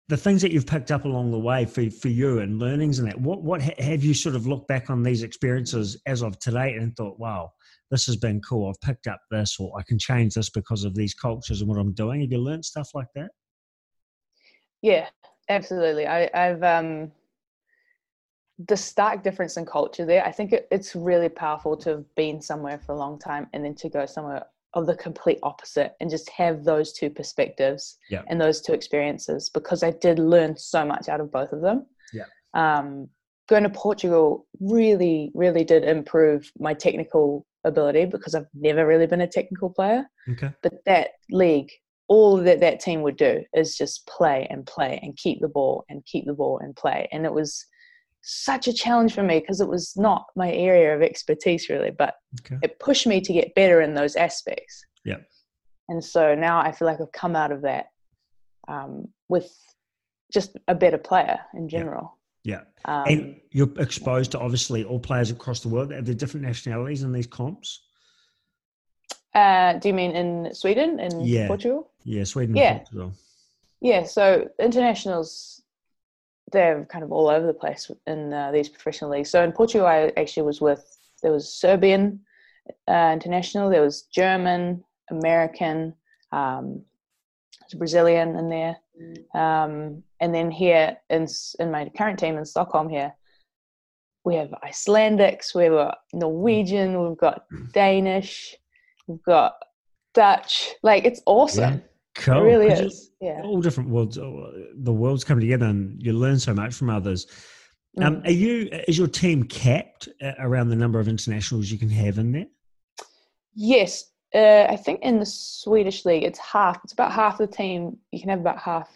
the 0.10 0.18
things 0.18 0.42
that 0.42 0.52
you've 0.52 0.66
picked 0.66 0.92
up 0.92 1.06
along 1.06 1.32
the 1.32 1.40
way 1.40 1.66
for 1.66 1.90
for 1.92 2.08
you 2.10 2.40
and 2.40 2.60
learnings 2.60 3.00
and 3.00 3.08
that. 3.08 3.20
What 3.20 3.44
what 3.44 3.62
ha- 3.62 3.76
have 3.78 4.04
you 4.04 4.14
sort 4.14 4.36
of 4.36 4.48
looked 4.48 4.68
back 4.68 4.90
on 4.90 5.04
these 5.04 5.24
experiences 5.24 6.02
as 6.08 6.24
of 6.24 6.38
today 6.40 6.74
and 6.74 6.96
thought, 6.96 7.20
wow, 7.20 7.52
this 7.92 8.06
has 8.08 8.16
been 8.16 8.42
cool. 8.42 8.70
I've 8.70 8.82
picked 8.82 9.08
up 9.08 9.22
this, 9.30 9.58
or 9.60 9.72
I 9.78 9.84
can 9.84 10.00
change 10.00 10.34
this 10.34 10.50
because 10.50 10.84
of 10.84 10.96
these 10.96 11.14
cultures 11.14 11.62
and 11.62 11.70
what 11.70 11.80
I'm 11.80 11.94
doing. 11.94 12.22
Have 12.22 12.32
you 12.32 12.40
learned 12.40 12.66
stuff 12.66 12.90
like 12.96 13.08
that? 13.16 13.30
Yeah, 14.82 15.08
absolutely. 15.48 16.08
I, 16.08 16.30
I've 16.34 16.64
um 16.64 17.12
the 18.68 18.76
stark 18.76 19.24
difference 19.24 19.58
in 19.58 19.66
culture 19.66 20.06
there. 20.06 20.26
I 20.26 20.32
think 20.32 20.52
it, 20.52 20.68
it's 20.72 20.96
really 20.96 21.30
powerful 21.30 21.78
to 21.78 21.90
have 21.92 22.16
been 22.16 22.42
somewhere 22.42 22.80
for 22.80 22.94
a 22.94 22.98
long 22.98 23.18
time 23.20 23.48
and 23.54 23.64
then 23.64 23.76
to 23.76 23.90
go 23.90 24.06
somewhere 24.06 24.44
of 24.74 24.86
the 24.86 24.96
complete 24.96 25.40
opposite 25.44 25.94
and 26.00 26.10
just 26.10 26.30
have 26.30 26.64
those 26.64 26.94
two 26.94 27.10
perspectives 27.10 27.98
Yeah. 28.10 28.22
and 28.28 28.40
those 28.40 28.62
two 28.62 28.74
experiences 28.74 29.50
because 29.50 29.82
I 29.84 29.92
did 29.92 30.20
learn 30.20 30.56
so 30.58 30.86
much 30.86 31.10
out 31.10 31.20
of 31.22 31.32
both 31.32 31.52
of 31.52 31.62
them. 31.62 31.86
Yeah. 32.14 32.26
Um, 32.54 33.10
going 33.48 33.64
to 33.64 33.70
Portugal 33.70 34.46
really, 34.60 35.32
really 35.34 35.64
did 35.64 35.84
improve 35.84 36.52
my 36.60 36.74
technical 36.76 37.48
ability 37.64 38.06
because 38.06 38.36
I've 38.36 38.46
never 38.54 38.86
really 38.86 39.08
been 39.08 39.22
a 39.22 39.28
technical 39.28 39.70
player 39.70 40.06
Okay. 40.30 40.52
but 40.64 40.74
that 40.86 41.10
league 41.30 41.70
all 42.08 42.38
that 42.38 42.60
that 42.62 42.80
team 42.80 43.02
would 43.02 43.18
do 43.18 43.44
is 43.54 43.78
just 43.78 44.08
play 44.08 44.48
and 44.50 44.66
play 44.66 44.98
and 45.04 45.16
keep 45.18 45.42
the 45.42 45.48
ball 45.48 45.84
and 45.90 46.04
keep 46.06 46.26
the 46.26 46.34
ball 46.34 46.60
and 46.60 46.76
play 46.76 47.08
and 47.12 47.26
it 47.26 47.34
was 47.34 47.66
such 48.22 48.68
a 48.68 48.74
challenge 48.74 49.14
for 49.14 49.24
me 49.24 49.40
because 49.40 49.62
it 49.62 49.68
was 49.68 49.96
not 49.98 50.26
my 50.36 50.52
area 50.52 50.96
of 50.96 51.02
expertise 51.02 51.70
really 51.70 51.92
but 51.92 52.16
Okay. 52.42 52.58
it 52.62 52.80
pushed 52.80 53.08
me 53.08 53.22
to 53.22 53.34
get 53.34 53.56
better 53.56 53.82
in 53.82 53.94
those 53.94 54.16
aspects 54.16 54.84
Yeah. 55.06 55.18
and 55.88 56.04
so 56.04 56.36
now 56.36 56.60
i 56.60 56.72
feel 56.72 56.88
like 56.88 57.00
i've 57.02 57.12
come 57.12 57.36
out 57.36 57.52
of 57.52 57.62
that 57.64 57.88
um, 58.68 59.08
with 59.30 59.50
just 60.32 60.58
a 60.68 60.76
better 60.76 60.98
player 60.98 61.40
in 61.54 61.70
general 61.70 62.18
Yeah. 62.44 62.62
um, 62.86 63.04
and 63.08 63.36
you're 63.52 63.72
exposed 63.80 64.32
to 64.32 64.40
obviously 64.40 64.84
all 64.84 65.00
players 65.00 65.32
across 65.32 65.62
the 65.62 65.70
world. 65.70 65.92
Are 65.92 66.02
there 66.04 66.14
different 66.14 66.46
nationalities 66.46 67.02
in 67.04 67.12
these 67.12 67.26
comps? 67.28 67.82
uh, 69.34 69.74
do 69.80 69.88
you 69.88 69.94
mean 69.94 70.12
in 70.12 70.54
sweden 70.54 71.00
and 71.00 71.26
Yeah. 71.28 71.48
portugal 71.48 71.92
Yeah, 72.04 72.24
Sweden 72.26 72.56
Yeah. 72.56 72.72
and 72.74 72.80
Portugal. 72.86 73.14
Yeah, 73.82 74.04
so 74.04 74.48
internationals, 74.60 75.62
they're 76.52 76.86
kind 76.86 77.04
of 77.04 77.12
all 77.12 77.30
over 77.30 77.46
the 77.46 77.54
place 77.54 77.90
in 78.08 78.34
uh, 78.34 78.52
these 78.52 78.70
professional 78.70 79.12
leagues. 79.12 79.30
So 79.30 79.44
in 79.44 79.52
Portugal, 79.52 79.88
I 79.88 80.12
actually 80.18 80.44
was 80.44 80.62
with, 80.62 80.84
there 81.22 81.32
was 81.32 81.54
Serbian 81.54 82.22
uh, 82.88 83.12
international, 83.14 83.70
there 83.70 83.82
was 83.82 84.04
German, 84.04 84.84
American, 85.10 85.96
um, 86.32 86.84
Brazilian 87.76 88.36
in 88.36 88.50
there. 88.50 88.78
Um, 89.34 90.04
and 90.20 90.34
then 90.34 90.52
here 90.52 90.98
in, 91.10 91.28
in 91.60 91.72
my 91.72 91.90
current 91.98 92.20
team 92.20 92.38
in 92.38 92.46
Stockholm 92.46 92.90
here, 92.90 93.14
we 94.26 94.36
have 94.36 94.50
Icelandics, 94.64 95.56
we 95.56 95.66
have 95.66 95.96
Norwegian, 96.14 97.08
we've 97.08 97.18
got 97.18 97.46
Danish, 97.74 98.56
we've 99.08 99.24
got 99.24 99.56
Dutch. 100.14 100.74
Like 100.84 101.06
it's 101.06 101.22
awesome. 101.26 101.82
Cool. 102.20 102.38
It 102.38 102.42
really 102.42 102.72
I 102.72 102.76
just- 102.76 102.84
is. 102.84 103.12
Yeah. 103.22 103.42
all 103.44 103.60
different 103.62 103.90
worlds 103.90 104.18
uh, 104.18 104.52
the 104.76 104.94
worlds 104.94 105.24
come 105.26 105.40
together 105.42 105.66
and 105.66 106.02
you 106.02 106.14
learn 106.14 106.40
so 106.40 106.54
much 106.54 106.74
from 106.74 106.90
others 106.90 107.28
um, 107.98 108.18
Mm. 108.18 108.28
are 108.28 108.32
you 108.32 108.70
is 108.88 108.98
your 108.98 109.08
team 109.08 109.44
capped 109.44 110.08
uh, 110.22 110.32
around 110.40 110.70
the 110.70 110.76
number 110.76 111.00
of 111.00 111.08
internationals 111.10 111.70
you 111.72 111.78
can 111.78 111.90
have 111.90 112.18
in 112.18 112.32
there 112.32 112.46
Yes, 113.56 113.92
uh, 114.34 114.66
I 114.70 114.78
think 114.78 115.02
in 115.02 115.20
the 115.20 115.26
Swedish 115.26 116.06
league 116.06 116.24
it's 116.24 116.40
half. 116.40 116.80
It's 116.84 116.94
about 116.94 117.12
half 117.12 117.38
the 117.40 117.48
team. 117.48 117.98
You 118.12 118.20
can 118.22 118.30
have 118.30 118.40
about 118.40 118.60
half 118.60 118.88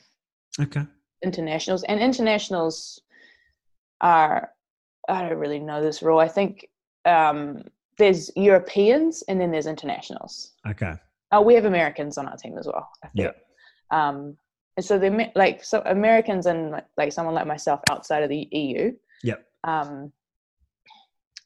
okay 0.62 0.86
internationals, 1.24 1.84
and 1.84 2.00
internationals 2.00 3.02
are. 4.02 4.52
I 5.10 5.28
don't 5.28 5.38
really 5.38 5.60
know 5.60 5.82
this 5.82 6.02
rule. 6.02 6.20
I 6.20 6.30
think 6.30 6.68
um, 7.06 7.64
there's 7.98 8.32
Europeans 8.38 9.24
and 9.28 9.42
then 9.42 9.52
there's 9.52 9.68
internationals. 9.68 10.54
okay 10.70 10.94
Oh, 11.34 11.42
we 11.42 11.56
have 11.56 11.66
Americans 11.66 12.18
on 12.18 12.28
our 12.28 12.38
team 12.38 12.58
as 12.58 12.68
well. 12.68 12.88
I 13.04 13.08
think. 13.08 13.34
Um, 13.92 14.38
and 14.78 14.86
so 14.86 14.98
the 15.00 15.08
Amer- 15.08 15.32
like 15.36 15.64
so 15.64 15.82
Americans 15.86 16.46
and 16.46 16.72
like, 16.72 16.86
like 16.98 17.12
someone 17.12 17.36
like 17.36 17.48
myself 17.48 17.82
outside 17.90 18.24
of 18.24 18.30
the 18.30 18.48
EU. 18.52 18.92
Yep. 19.24 19.46
Um, 19.64 20.12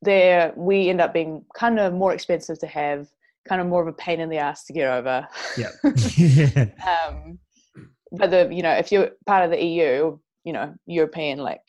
there 0.02 0.54
we 0.56 0.90
end 0.90 1.02
up 1.02 1.14
being 1.14 1.44
kind 1.56 1.80
of 1.80 1.94
more 1.94 2.14
expensive 2.14 2.60
to 2.60 2.68
have, 2.68 3.08
kind 3.48 3.62
of 3.62 3.68
more 3.68 3.82
of 3.82 3.88
a 3.88 3.94
pain 3.94 4.20
in 4.20 4.30
the 4.30 4.38
ass 4.38 4.66
to 4.66 4.74
get 4.74 4.88
over. 4.92 5.28
yeah 5.58 5.70
yeah 6.18 6.66
um, 7.08 7.40
but 8.12 8.30
the 8.30 8.50
you 8.52 8.62
know 8.62 8.72
if 8.74 8.92
you're 8.92 9.12
part 9.26 9.44
of 9.46 9.52
the 9.52 9.64
EU, 9.64 10.18
you 10.44 10.54
know 10.54 10.74
European, 10.86 11.40
like 11.40 11.64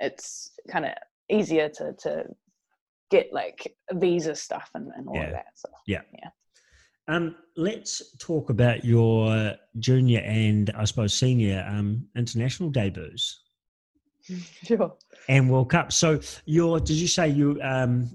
it's 0.00 0.50
kind 0.70 0.84
of 0.86 0.92
easier 1.30 1.68
to 1.68 1.92
to 2.00 2.24
get 3.10 3.32
like 3.32 3.74
visa 3.92 4.34
stuff 4.34 4.70
and, 4.74 4.90
and 4.96 5.06
all 5.08 5.14
Yeah. 5.16 5.24
of 5.24 5.32
that. 5.32 5.46
So 5.54 5.68
um 7.08 7.34
let's 7.56 8.16
talk 8.18 8.50
about 8.50 8.84
your 8.84 9.54
junior 9.78 10.20
and 10.20 10.70
i 10.76 10.84
suppose 10.84 11.14
senior 11.14 11.64
um 11.68 12.06
international 12.16 12.68
debuts 12.70 13.42
sure. 14.64 14.94
and 15.28 15.50
world 15.50 15.70
cup 15.70 15.92
so 15.92 16.18
your 16.44 16.80
did 16.80 16.96
you 16.96 17.06
say 17.08 17.28
you 17.28 17.60
um 17.62 18.10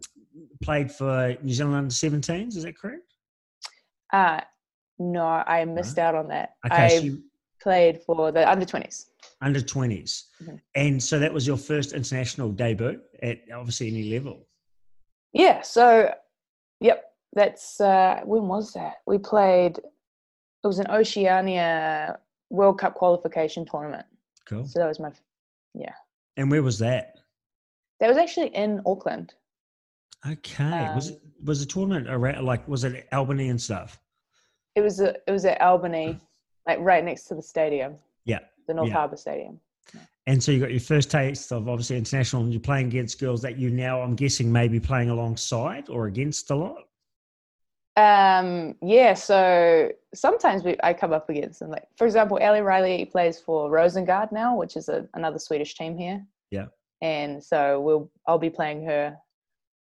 played 0.62 0.92
for 0.92 1.36
new 1.42 1.54
zealand 1.54 1.76
under 1.76 1.90
17s 1.94 2.56
is 2.58 2.64
that 2.64 2.78
correct 2.78 3.04
Uh, 4.14 4.42
no, 5.00 5.24
I 5.26 5.66
missed 5.66 5.98
out 5.98 6.14
on 6.16 6.28
that. 6.28 6.50
okay 6.66 6.84
I 6.86 6.88
so 6.90 7.04
you, 7.06 7.24
played 7.62 8.02
for 8.06 8.32
the 8.32 8.44
under 8.50 8.66
20s. 8.66 9.06
under 9.42 9.62
20s 9.62 10.26
Mhm. 10.44 10.60
and 10.76 11.02
so 11.02 11.18
that 11.20 11.34
was 11.34 11.48
your 11.48 11.58
first 11.58 11.94
international 11.94 12.52
debut 12.52 13.00
at 13.24 13.40
obviously 13.56 13.88
any 13.88 14.12
level 14.16 14.48
Yeah, 15.34 15.62
so 15.62 16.14
yep, 16.82 17.11
that's 17.34 17.80
uh 17.82 18.22
when 18.26 18.48
was 18.48 18.74
that? 18.74 18.96
We 19.08 19.18
played 19.18 19.78
it 19.78 20.68
was 20.68 20.80
an 20.80 20.88
Oceania 20.92 22.20
World 22.50 22.78
Cup 22.80 22.94
qualification 22.96 23.66
tournament. 23.66 24.06
cool 24.48 24.66
So 24.66 24.80
that 24.80 24.88
was 24.88 25.00
my 25.00 25.12
yeah. 25.74 25.94
and 26.38 26.52
where 26.52 26.64
was 26.64 26.80
that 26.80 27.16
that 28.00 28.08
was 28.08 28.18
actually 28.18 28.48
in 28.48 28.82
Auckland. 28.86 29.34
okay 30.30 30.90
was 30.96 31.12
Um, 31.12 31.18
it 31.40 31.46
was 31.48 31.60
the 31.62 31.66
tournament 31.66 32.08
around 32.10 32.46
like 32.46 32.68
was 32.68 32.84
it 32.84 33.08
albany 33.12 33.50
and 33.50 33.60
stuff 33.62 34.00
It 34.76 34.82
was 34.82 35.00
a, 35.02 35.16
it 35.28 35.32
was 35.32 35.46
at 35.46 35.60
Albany, 35.62 36.20
like 36.68 36.80
right 36.80 37.04
next 37.04 37.24
to 37.30 37.36
the 37.36 37.42
stadium, 37.42 37.96
yeah 38.26 38.40
the 38.68 38.74
North 38.74 38.90
Yeah. 38.90 38.94
Harbour 38.96 39.18
Stadium. 39.18 39.60
and 40.28 40.42
so 40.44 40.52
you 40.52 40.60
got 40.60 40.72
your 40.72 40.80
first 40.80 41.10
taste 41.10 41.52
of 41.52 41.68
obviously 41.68 41.98
international 41.98 42.44
and 42.44 42.52
you're 42.54 42.62
playing 42.62 42.88
against 42.88 43.20
girls 43.20 43.42
that 43.42 43.58
you 43.58 43.70
now 43.72 44.02
i'm 44.02 44.16
guessing 44.16 44.52
maybe 44.52 44.80
playing 44.80 45.10
alongside 45.10 45.90
or 45.90 46.06
against 46.08 46.52
a 46.52 46.56
lot 46.56 46.84
Um, 47.98 48.76
yeah, 48.82 49.14
so 49.14 49.92
sometimes 50.14 50.64
we, 50.64 50.78
I 50.84 50.94
come 50.94 51.12
up 51.14 51.30
against 51.30 51.60
them. 51.60 51.70
Like, 51.72 51.88
for 51.98 52.06
example, 52.08 52.40
Ali 52.42 52.62
Riley 52.62 53.06
plays 53.06 53.40
for 53.40 53.70
Rosengard 53.70 54.32
now, 54.32 54.56
which 54.56 54.78
is 54.78 54.88
a, 54.90 55.08
another 55.14 55.40
Swedish 55.40 55.76
team 55.76 55.98
here. 55.98 56.26
Yeah. 56.52 56.68
And 57.02 57.44
so 57.44 57.82
we'll 57.82 58.12
I'll 58.28 58.38
be 58.40 58.50
playing 58.50 58.86
her 58.86 59.18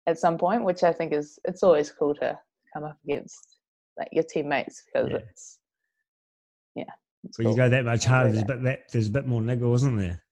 at 0.06 0.18
some 0.18 0.38
point, 0.38 0.64
which 0.64 0.82
I 0.82 0.92
think 0.92 1.12
is 1.12 1.38
it's 1.44 1.62
always 1.62 1.90
cool 1.90 2.14
to 2.16 2.38
come 2.72 2.84
up 2.84 2.98
against 3.04 3.56
like 3.98 4.08
your 4.12 4.24
teammates 4.24 4.84
because 4.86 5.10
Yeah. 5.10 5.16
it's 5.30 5.58
yeah. 6.76 6.84
It's 7.24 7.38
when 7.38 7.48
you 7.48 7.56
go 7.56 7.68
that 7.68 7.84
much 7.84 8.04
harder 8.04 8.30
there's 8.30 8.42
a 8.42 8.46
bit 8.46 8.62
that 8.62 8.80
there's 8.92 9.08
a 9.08 9.10
bit 9.10 9.26
more 9.26 9.40
niggle 9.42 9.74
isn't 9.74 9.96
there 9.96 10.22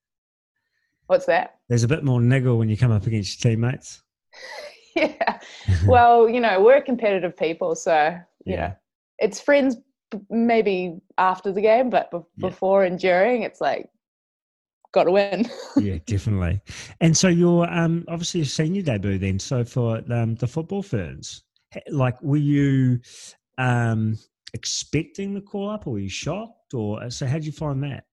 What's 1.08 1.26
that? 1.26 1.56
there's 1.68 1.82
a 1.82 1.88
bit 1.88 2.04
more 2.04 2.20
niggle 2.20 2.58
when 2.58 2.68
you 2.68 2.76
come 2.76 2.92
up 2.92 3.06
against 3.06 3.42
your 3.44 3.50
teammates 3.52 4.02
yeah. 5.18 5.38
Well, 5.86 6.28
you 6.28 6.40
know, 6.40 6.62
we're 6.62 6.80
competitive 6.80 7.36
people, 7.36 7.74
so 7.74 8.18
Yeah. 8.44 8.56
know, 8.56 8.72
it's 9.18 9.40
friends 9.40 9.76
maybe 10.30 11.00
after 11.18 11.52
the 11.52 11.60
game, 11.60 11.90
but 11.90 12.10
be- 12.10 12.18
Yeah. 12.36 12.48
before 12.48 12.84
and 12.84 12.98
during, 12.98 13.42
it's 13.42 13.60
like, 13.60 13.88
got 14.92 15.04
to 15.04 15.12
win. 15.12 15.48
yeah, 15.76 15.98
definitely. 16.06 16.60
And 17.00 17.14
so 17.16 17.28
your 17.28 17.70
um 17.70 18.04
obviously 18.08 18.40
a 18.40 18.44
senior 18.46 18.82
debut 18.82 19.18
then. 19.18 19.38
So 19.38 19.64
for 19.64 20.02
um, 20.10 20.34
the 20.36 20.46
football 20.46 20.82
ferns, 20.82 21.42
like 21.90 22.20
were 22.22 22.38
you 22.38 23.00
um 23.58 24.16
expecting 24.54 25.34
the 25.34 25.40
call 25.42 25.68
up, 25.68 25.86
or 25.86 25.94
were 25.94 25.98
you 25.98 26.08
shocked, 26.08 26.72
or 26.72 27.10
so? 27.10 27.26
How 27.26 27.34
did 27.34 27.44
you 27.46 27.52
find 27.52 27.82
that? 27.82 28.04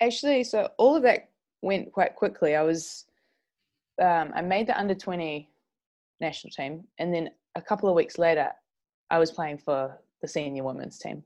Actually, 0.00 0.44
so 0.44 0.70
all 0.78 0.96
of 0.96 1.02
that 1.02 1.28
went 1.62 1.92
quite 1.92 2.14
quickly. 2.16 2.56
I 2.56 2.62
was, 2.62 3.04
um, 4.00 4.32
I 4.34 4.40
made 4.42 4.66
the 4.66 4.78
under 4.78 4.94
20 4.94 5.50
national 6.20 6.50
team. 6.52 6.84
And 6.98 7.12
then 7.12 7.30
a 7.54 7.62
couple 7.62 7.88
of 7.88 7.94
weeks 7.94 8.18
later, 8.18 8.50
I 9.10 9.18
was 9.18 9.30
playing 9.30 9.58
for 9.58 9.98
the 10.22 10.28
senior 10.28 10.64
women's 10.64 10.98
team. 10.98 11.22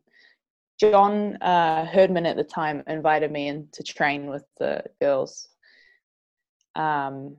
John 0.81 1.37
uh, 1.37 1.87
Herdman 1.87 2.27
at 2.27 2.37
the 2.37 2.45
time 2.45 2.83
invited 2.87 3.33
me 3.33 3.49
in 3.49 3.69
to 3.73 3.83
train 3.83 4.27
with 4.27 4.45
the 4.59 4.85
girls. 5.01 5.49
Um, 6.77 7.37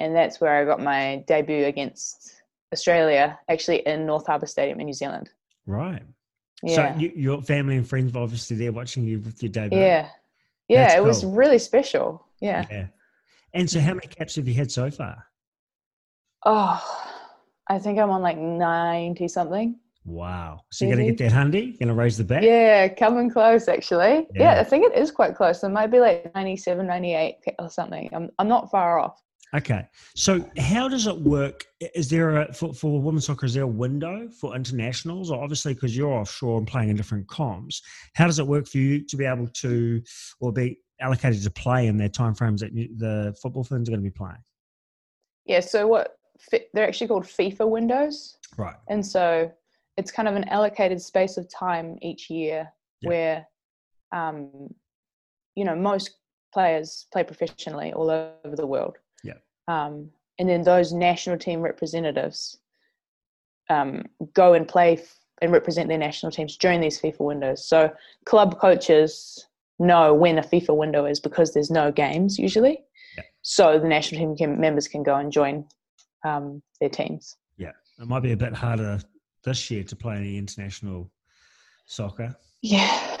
and 0.00 0.16
that's 0.16 0.40
where 0.40 0.56
I 0.56 0.64
got 0.64 0.80
my 0.80 1.24
debut 1.28 1.66
against 1.66 2.42
Australia, 2.72 3.38
actually 3.48 3.86
in 3.86 4.06
North 4.06 4.26
Harbour 4.26 4.46
Stadium 4.46 4.80
in 4.80 4.86
New 4.86 4.92
Zealand. 4.92 5.30
Right. 5.66 6.02
Yeah. 6.62 6.94
So 6.94 7.00
you, 7.00 7.12
your 7.14 7.42
family 7.42 7.76
and 7.76 7.88
friends 7.88 8.12
were 8.12 8.20
obviously 8.20 8.56
there 8.56 8.72
watching 8.72 9.04
you 9.04 9.20
with 9.20 9.42
your 9.42 9.52
debut. 9.52 9.78
yeah. 9.78 10.08
Yeah, 10.68 10.84
That's 10.84 10.94
it 10.94 11.02
was 11.02 11.24
really 11.24 11.58
special. 11.58 12.24
Yeah. 12.40 12.64
Yeah. 12.70 12.86
And 13.54 13.68
so, 13.68 13.80
how 13.80 13.94
many 13.94 14.06
caps 14.06 14.36
have 14.36 14.46
you 14.46 14.54
had 14.54 14.70
so 14.70 14.88
far? 14.88 15.26
Oh, 16.44 16.82
I 17.68 17.78
think 17.78 17.98
I'm 17.98 18.10
on 18.10 18.22
like 18.22 18.38
90 18.38 19.28
something. 19.28 19.78
Wow. 20.04 20.62
So 20.72 20.84
you're 20.84 20.96
going 20.96 21.06
to 21.06 21.12
get 21.12 21.24
that 21.24 21.34
handy? 21.34 21.60
You're 21.60 21.78
Going 21.78 21.88
to 21.88 21.94
raise 21.94 22.16
the 22.16 22.24
bet? 22.24 22.42
Yeah, 22.42 22.88
coming 22.88 23.30
close 23.30 23.68
actually. 23.68 24.26
Yeah. 24.34 24.54
Yeah. 24.54 24.60
I 24.60 24.64
think 24.64 24.84
it 24.84 24.98
is 24.98 25.10
quite 25.10 25.36
close. 25.36 25.62
It 25.62 25.68
might 25.68 25.88
be 25.88 26.00
like 26.00 26.34
97, 26.34 26.86
98 26.86 27.36
or 27.58 27.70
something. 27.70 28.08
I'm, 28.12 28.30
I'm 28.38 28.48
not 28.48 28.70
far 28.70 28.98
off. 28.98 29.22
Okay. 29.54 29.86
So 30.14 30.48
how 30.58 30.88
does 30.88 31.06
it 31.06 31.20
work? 31.20 31.66
Is 31.94 32.08
there 32.08 32.42
a 32.42 32.52
for, 32.52 32.72
for 32.72 33.00
women's 33.00 33.26
soccer? 33.26 33.46
Is 33.46 33.54
there 33.54 33.64
a 33.64 33.68
window 33.68 34.28
for 34.40 34.54
internationals? 34.54 35.30
Or 35.30 35.42
obviously, 35.42 35.74
because 35.74 35.96
you're 35.96 36.12
offshore 36.12 36.58
and 36.58 36.66
playing 36.66 36.88
in 36.88 36.96
different 36.96 37.28
comps, 37.28 37.82
how 38.14 38.26
does 38.26 38.38
it 38.38 38.46
work 38.46 38.66
for 38.66 38.78
you 38.78 39.04
to 39.06 39.16
be 39.16 39.24
able 39.24 39.48
to 39.48 40.02
or 40.40 40.52
be 40.52 40.78
allocated 41.00 41.42
to 41.42 41.50
play 41.50 41.88
in 41.88 41.96
their 41.96 42.08
timeframes 42.08 42.60
that 42.60 42.72
you, 42.72 42.88
the 42.96 43.36
football 43.42 43.64
firms 43.64 43.88
are 43.88 43.92
going 43.92 44.02
to 44.02 44.08
be 44.08 44.14
playing? 44.16 44.42
Yeah. 45.46 45.60
So 45.60 45.86
what 45.88 46.16
they're 46.72 46.86
actually 46.86 47.08
called 47.08 47.24
FIFA 47.24 47.68
windows. 47.68 48.36
Right. 48.56 48.76
And 48.88 49.04
so 49.04 49.50
it's 49.96 50.10
kind 50.10 50.28
of 50.28 50.34
an 50.34 50.44
allocated 50.44 51.00
space 51.00 51.36
of 51.36 51.48
time 51.48 51.98
each 52.02 52.30
year 52.30 52.72
Yeah. 53.00 53.08
where, 53.08 53.46
um, 54.12 54.74
you 55.54 55.64
know, 55.64 55.74
most 55.76 56.10
players 56.52 57.06
play 57.12 57.22
professionally 57.24 57.92
all 57.92 58.10
over 58.10 58.56
the 58.56 58.66
world. 58.66 58.96
Yeah. 59.22 59.34
Um, 59.68 60.10
and 60.38 60.48
then 60.48 60.62
those 60.62 60.92
national 60.92 61.38
team 61.38 61.60
representatives 61.60 62.58
um, 63.68 64.04
go 64.34 64.54
and 64.54 64.66
play 64.66 64.94
f- 64.94 65.16
and 65.42 65.52
represent 65.52 65.88
their 65.88 65.98
national 65.98 66.32
teams 66.32 66.56
during 66.56 66.80
these 66.80 67.00
FIFA 67.00 67.20
windows. 67.20 67.64
So 67.66 67.90
club 68.26 68.58
coaches 68.58 69.46
know 69.78 70.12
when 70.12 70.38
a 70.38 70.42
FIFA 70.42 70.76
window 70.76 71.06
is 71.06 71.20
because 71.20 71.52
there's 71.54 71.70
no 71.70 71.92
games 71.92 72.38
usually. 72.38 72.84
Yeah. 73.16 73.22
So 73.42 73.78
the 73.78 73.88
national 73.88 74.20
team 74.20 74.36
can, 74.36 74.60
members 74.60 74.88
can 74.88 75.02
go 75.02 75.16
and 75.16 75.30
join 75.32 75.66
um, 76.24 76.62
their 76.80 76.88
teams. 76.90 77.36
Yeah, 77.56 77.72
it 78.00 78.06
might 78.08 78.20
be 78.20 78.32
a 78.32 78.36
bit 78.36 78.52
harder 78.54 79.00
this 79.44 79.70
year 79.70 79.82
to 79.84 79.96
play 79.96 80.16
any 80.16 80.36
international 80.38 81.10
soccer. 81.86 82.34
Yeah. 82.62 83.16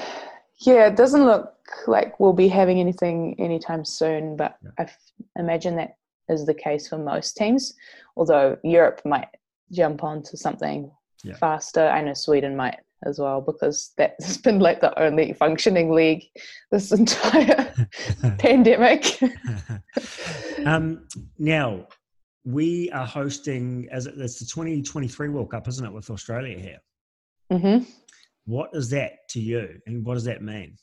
Yeah, 0.58 0.86
it 0.88 0.96
doesn't 0.96 1.24
look 1.24 1.54
like 1.86 2.20
we'll 2.20 2.34
be 2.34 2.48
having 2.48 2.78
anything 2.80 3.34
anytime 3.38 3.84
soon, 3.84 4.36
but 4.36 4.56
Yeah. 4.62 4.70
I 4.78 4.82
f- 4.82 4.98
imagine 5.38 5.76
that 5.76 5.96
is 6.28 6.44
the 6.44 6.54
case 6.54 6.88
for 6.88 6.98
most 6.98 7.36
teams. 7.36 7.74
Although 8.16 8.58
Europe 8.62 9.00
might 9.04 9.28
jump 9.72 10.04
onto 10.04 10.36
something 10.36 10.90
Yeah. 11.24 11.34
faster. 11.36 11.88
I 11.88 12.02
know 12.02 12.12
Sweden 12.14 12.56
might 12.56 12.78
as 13.06 13.18
well 13.18 13.40
because 13.40 13.92
that's 13.96 14.36
been 14.36 14.58
like 14.58 14.82
the 14.82 14.96
only 15.00 15.32
functioning 15.32 15.90
league 15.92 16.24
this 16.70 16.92
entire 16.92 17.72
pandemic. 18.38 19.18
um, 20.66 21.06
now 21.38 21.86
we 22.44 22.90
are 22.92 23.06
hosting 23.06 23.88
as 23.90 24.06
it's 24.06 24.38
the 24.38 24.46
2023 24.46 25.28
World 25.28 25.50
Cup, 25.50 25.68
isn't 25.68 25.84
it, 25.84 25.92
with 25.92 26.10
Australia 26.10 26.58
here? 26.58 26.78
hmm 27.58 27.84
What 28.46 28.70
is 28.72 28.90
that 28.90 29.28
to 29.30 29.40
you, 29.40 29.80
and 29.86 30.04
what 30.04 30.14
does 30.14 30.24
that 30.24 30.42
mean? 30.42 30.76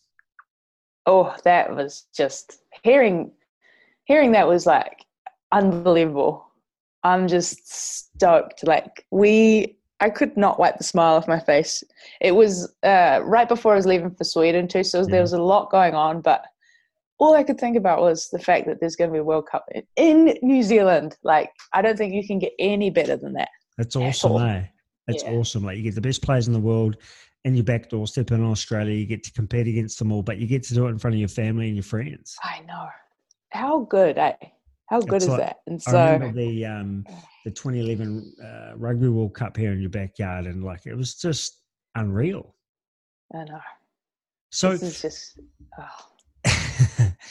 Oh, 1.05 1.35
that 1.43 1.73
was 1.73 2.05
just 2.15 2.59
hearing 2.83 3.31
hearing 4.05 4.31
that 4.33 4.47
was 4.47 4.65
like 4.65 5.05
unbelievable. 5.51 6.45
I'm 7.03 7.27
just 7.27 7.67
stoked. 7.71 8.65
Like 8.65 9.05
we 9.11 9.77
I 9.99 10.09
could 10.09 10.37
not 10.37 10.59
wipe 10.59 10.77
the 10.77 10.83
smile 10.83 11.15
off 11.15 11.27
my 11.27 11.39
face. 11.39 11.83
It 12.21 12.33
was 12.33 12.73
uh, 12.83 13.21
right 13.23 13.47
before 13.47 13.73
I 13.73 13.77
was 13.77 13.87
leaving 13.87 14.11
for 14.11 14.23
Sweden 14.23 14.67
too, 14.67 14.83
so 14.83 15.03
there 15.05 15.21
was 15.21 15.33
a 15.33 15.41
lot 15.41 15.71
going 15.71 15.95
on, 15.95 16.21
but 16.21 16.45
all 17.19 17.33
I 17.35 17.43
could 17.43 17.59
think 17.59 17.77
about 17.77 17.99
was 18.01 18.29
the 18.29 18.39
fact 18.39 18.67
that 18.67 18.79
there's 18.79 18.95
going 18.95 19.09
to 19.09 19.13
be 19.13 19.19
a 19.19 19.23
World 19.23 19.47
Cup 19.51 19.65
in, 19.95 20.37
New 20.41 20.61
Zealand. 20.63 21.17
Like, 21.23 21.49
I 21.73 21.81
don't 21.81 21.97
think 21.97 22.13
you 22.13 22.25
can 22.25 22.39
get 22.39 22.53
any 22.59 22.89
better 22.89 23.17
than 23.17 23.33
that. 23.33 23.49
That's 23.77 23.95
awesome, 23.95 24.37
eh? 24.41 24.65
It's 25.07 25.23
Yeah. 25.23 25.31
awesome. 25.31 25.63
Like 25.63 25.77
you 25.77 25.83
get 25.83 25.95
the 25.95 26.01
best 26.01 26.21
players 26.21 26.47
in 26.47 26.53
the 26.53 26.59
world 26.59 26.97
in 27.45 27.55
your 27.55 27.63
back 27.63 27.89
doorstep 27.89 28.31
in 28.31 28.43
Australia. 28.43 28.93
You 28.93 29.05
get 29.05 29.23
to 29.23 29.31
compete 29.31 29.67
against 29.67 29.99
them 29.99 30.11
all, 30.11 30.21
but 30.21 30.37
you 30.37 30.47
get 30.47 30.63
to 30.63 30.73
do 30.73 30.85
it 30.87 30.89
in 30.89 30.99
front 30.99 31.15
of 31.15 31.19
your 31.19 31.29
family 31.29 31.67
and 31.67 31.75
your 31.75 31.83
friends. 31.83 32.35
I 32.43 32.61
know. 32.67 32.87
How 33.51 33.79
good, 33.81 34.17
eh? 34.17 34.33
How 34.87 34.99
good 35.01 35.15
It's 35.17 35.25
is 35.25 35.29
like- 35.29 35.39
that? 35.39 35.57
And 35.67 35.81
I 35.87 35.91
so, 35.91 36.11
remember 36.13 36.31
the 36.39 36.65
um, 36.65 37.05
the 37.45 37.51
2011 37.51 38.35
uh, 38.43 38.73
Rugby 38.77 39.07
World 39.09 39.33
Cup 39.33 39.55
here 39.55 39.71
in 39.71 39.79
your 39.79 39.89
backyard, 39.89 40.45
and 40.45 40.63
like 40.63 40.85
it 40.85 40.95
was 40.95 41.15
just 41.15 41.61
unreal. 41.95 42.53
I 43.33 43.43
know. 43.45 43.59
So, 44.51 44.71
this 44.71 44.83
is 44.83 45.01
just 45.01 45.39
oh, 45.79 45.85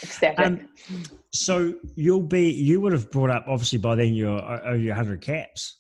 ecstatic. 0.03 0.39
um, 0.45 0.69
so 1.33 1.75
you'll 1.95 2.23
be 2.23 2.51
you 2.51 2.81
would 2.81 2.93
have 2.93 3.11
brought 3.11 3.31
up 3.31 3.45
obviously 3.49 3.79
by 3.79 3.95
then 3.95 4.15
you're 4.15 4.41
over 4.43 4.77
your 4.77 4.95
100 4.95 5.21
caps 5.21 5.79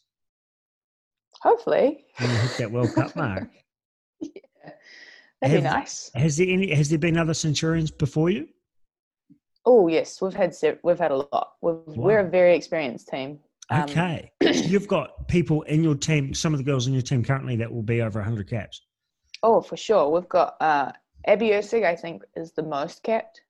Hopefully. 1.42 2.04
when 2.18 2.30
you 2.30 2.36
hit 2.36 2.56
that 2.58 2.70
World 2.72 2.92
Cup 2.94 3.14
mark. 3.16 3.48
yeah. 4.20 4.30
That'd 5.42 5.58
be 5.58 5.62
nice. 5.62 6.10
Has 6.14 6.38
there 6.38 6.48
any? 6.48 6.74
Has 6.74 6.88
there 6.88 6.98
been 6.98 7.18
other 7.18 7.34
Centurions 7.34 7.90
before 7.90 8.30
you? 8.30 8.48
Oh 9.66 9.86
yes, 9.88 10.20
we've 10.22 10.32
had 10.34 10.54
we've 10.82 10.98
had 10.98 11.10
a 11.10 11.16
lot. 11.16 11.52
We've, 11.60 11.76
We're 11.86 12.20
a 12.20 12.28
very 12.28 12.56
experienced 12.56 13.08
team. 13.08 13.38
Um, 13.70 13.82
Okay, 13.82 14.32
so 14.42 14.48
you've 14.50 14.88
got 14.88 15.28
people 15.28 15.62
in 15.62 15.82
your 15.84 15.94
team. 15.94 16.32
Some 16.32 16.54
of 16.54 16.58
the 16.58 16.64
girls 16.64 16.86
in 16.86 16.92
your 16.94 17.02
team 17.02 17.22
currently 17.22 17.56
that 17.56 17.70
will 17.72 17.82
be 17.82 18.00
over 18.00 18.18
100 18.20 18.48
caps. 18.48 18.80
Oh, 19.42 19.60
for 19.60 19.76
sure. 19.76 20.08
We've 20.08 20.28
got 20.28 20.56
uh, 20.60 20.92
Abby 21.26 21.48
Erceg, 21.50 21.84
I 21.84 21.94
think, 21.96 22.22
is 22.36 22.52
the 22.52 22.62
most 22.62 23.02
capped, 23.02 23.40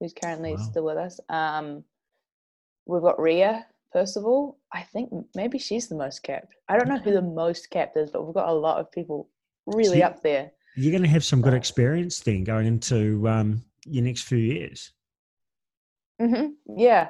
who's 0.00 0.14
currently 0.14 0.52
Wow. 0.52 0.62
still 0.70 0.84
with 0.84 0.96
us. 0.96 1.20
Um, 1.28 1.84
we've 2.86 3.02
got 3.02 3.20
Ria 3.20 3.66
Percival. 3.92 4.58
I 4.72 4.82
think 4.82 5.10
maybe 5.34 5.58
she's 5.58 5.88
the 5.88 5.94
most 5.94 6.22
capped. 6.22 6.54
I 6.68 6.76
don't 6.78 6.88
know 6.88 6.98
who 6.98 7.12
the 7.12 7.22
most 7.22 7.70
capped 7.70 7.96
is, 7.96 8.10
but 8.10 8.24
we've 8.24 8.34
got 8.34 8.48
a 8.48 8.52
lot 8.52 8.78
of 8.80 8.90
people 8.90 9.28
really 9.66 9.98
you- 9.98 10.04
up 10.04 10.22
there. 10.22 10.50
You're 10.76 10.92
going 10.92 11.02
to 11.02 11.08
have 11.08 11.24
some 11.24 11.42
good 11.42 11.52
experience 11.52 12.20
then 12.20 12.44
going 12.44 12.64
into 12.66 13.28
um, 13.28 13.62
your 13.86 14.04
next 14.04 14.22
few 14.22 14.38
years. 14.38 14.92
hmm 16.20 16.50
Yeah, 16.76 17.08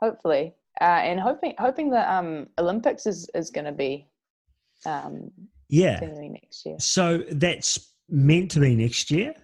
hopefully, 0.00 0.54
uh, 0.80 0.84
and 0.84 1.20
hoping 1.20 1.54
hoping 1.56 1.88
the 1.88 2.12
um, 2.12 2.48
Olympics 2.58 3.06
is 3.06 3.30
is 3.34 3.50
going 3.50 3.64
to 3.64 3.72
be 3.72 4.08
um, 4.84 5.30
Yeah. 5.68 6.00
next 6.00 6.66
year. 6.66 6.76
So 6.80 7.18
that's 7.30 7.94
meant 8.08 8.50
to 8.52 8.60
be 8.60 8.74
next 8.74 9.10
year. 9.10 9.34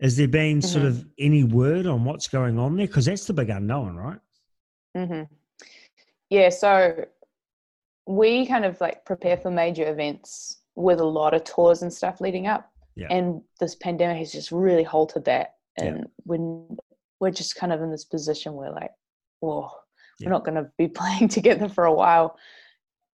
Has 0.00 0.16
there 0.16 0.28
been 0.28 0.62
sort 0.62 0.84
Mm-hmm. 0.84 0.98
of 1.00 1.06
any 1.18 1.44
word 1.44 1.86
on 1.86 2.04
what's 2.04 2.28
going 2.28 2.58
on 2.58 2.76
there? 2.76 2.86
Because 2.86 3.04
that's 3.06 3.26
the 3.26 3.32
big 3.32 3.50
unknown, 3.50 3.96
right? 3.96 4.18
Mm-hmm. 4.96 5.22
Yeah, 6.30 6.48
so 6.48 7.04
we 8.06 8.46
kind 8.46 8.64
of 8.64 8.80
like 8.80 9.04
prepare 9.04 9.36
for 9.36 9.50
major 9.50 9.88
events 9.90 10.62
with 10.74 11.00
a 11.00 11.04
lot 11.04 11.34
of 11.34 11.44
tours 11.44 11.82
and 11.82 11.92
stuff 11.92 12.20
leading 12.20 12.46
up. 12.46 12.70
Yeah. 12.96 13.08
And 13.10 13.42
this 13.60 13.74
pandemic 13.74 14.18
has 14.18 14.32
just 14.32 14.50
really 14.52 14.82
halted 14.84 15.24
that. 15.26 15.54
Yeah. 15.78 15.84
And 15.86 16.06
when 16.24 16.76
we're 17.20 17.30
just 17.30 17.56
kind 17.56 17.72
of 17.72 17.82
in 17.82 17.90
this 17.90 18.04
position 18.04 18.54
where 18.54 18.70
like, 18.70 18.90
whoa, 19.40 19.70
Yeah. 20.18 20.26
we're 20.28 20.32
not 20.32 20.44
going 20.44 20.56
to 20.56 20.70
be 20.78 20.88
playing 21.00 21.28
together 21.28 21.68
for 21.68 21.84
a 21.84 21.92
while. 21.94 22.36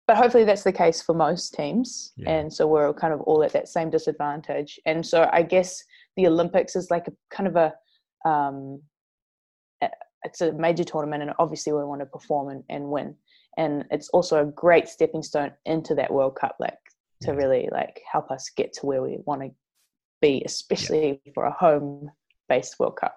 But 0.05 0.17
hopefully 0.17 0.43
that's 0.43 0.63
the 0.63 0.73
case 0.73 1.01
for 1.01 1.15
most 1.15 1.53
teams. 1.53 2.11
Yeah. 2.17 2.29
And 2.31 2.51
so 2.53 2.67
we're 2.67 2.93
kind 2.93 3.13
of 3.13 3.21
all 3.21 3.41
at 3.43 3.53
that 3.53 3.69
same 3.69 3.89
disadvantage. 3.89 4.79
And 4.85 5.05
so 5.05 5.29
I 5.31 5.43
guess 5.43 5.81
the 6.15 6.27
Olympics 6.27 6.75
is 6.75 6.91
like 6.91 7.07
a 7.07 7.13
kind 7.29 7.47
of 7.47 7.55
a 7.55 7.73
um, 8.27 8.81
it's 10.23 10.41
a 10.41 10.53
major 10.53 10.83
tournament 10.83 11.21
and 11.21 11.33
obviously 11.39 11.73
we 11.73 11.83
want 11.83 12.01
to 12.01 12.05
perform 12.05 12.49
and, 12.49 12.63
and 12.69 12.85
win. 12.89 13.15
And 13.57 13.85
it's 13.91 14.09
also 14.09 14.41
a 14.41 14.45
great 14.45 14.87
stepping 14.87 15.21
stone 15.21 15.51
into 15.65 15.93
that 15.95 16.11
World 16.11 16.35
Cup. 16.35 16.55
Like 16.59 16.77
to 17.21 17.31
Yeah. 17.31 17.37
really 17.37 17.69
like 17.71 18.01
help 18.11 18.31
us 18.31 18.49
get 18.55 18.73
to 18.73 18.85
where 18.85 19.01
we 19.01 19.17
want 19.25 19.41
to 19.41 19.51
be, 20.21 20.43
especially 20.45 21.21
for 21.33 21.45
a 21.45 21.51
home 21.51 22.09
based 22.49 22.79
World 22.79 22.97
Cup. 22.97 23.15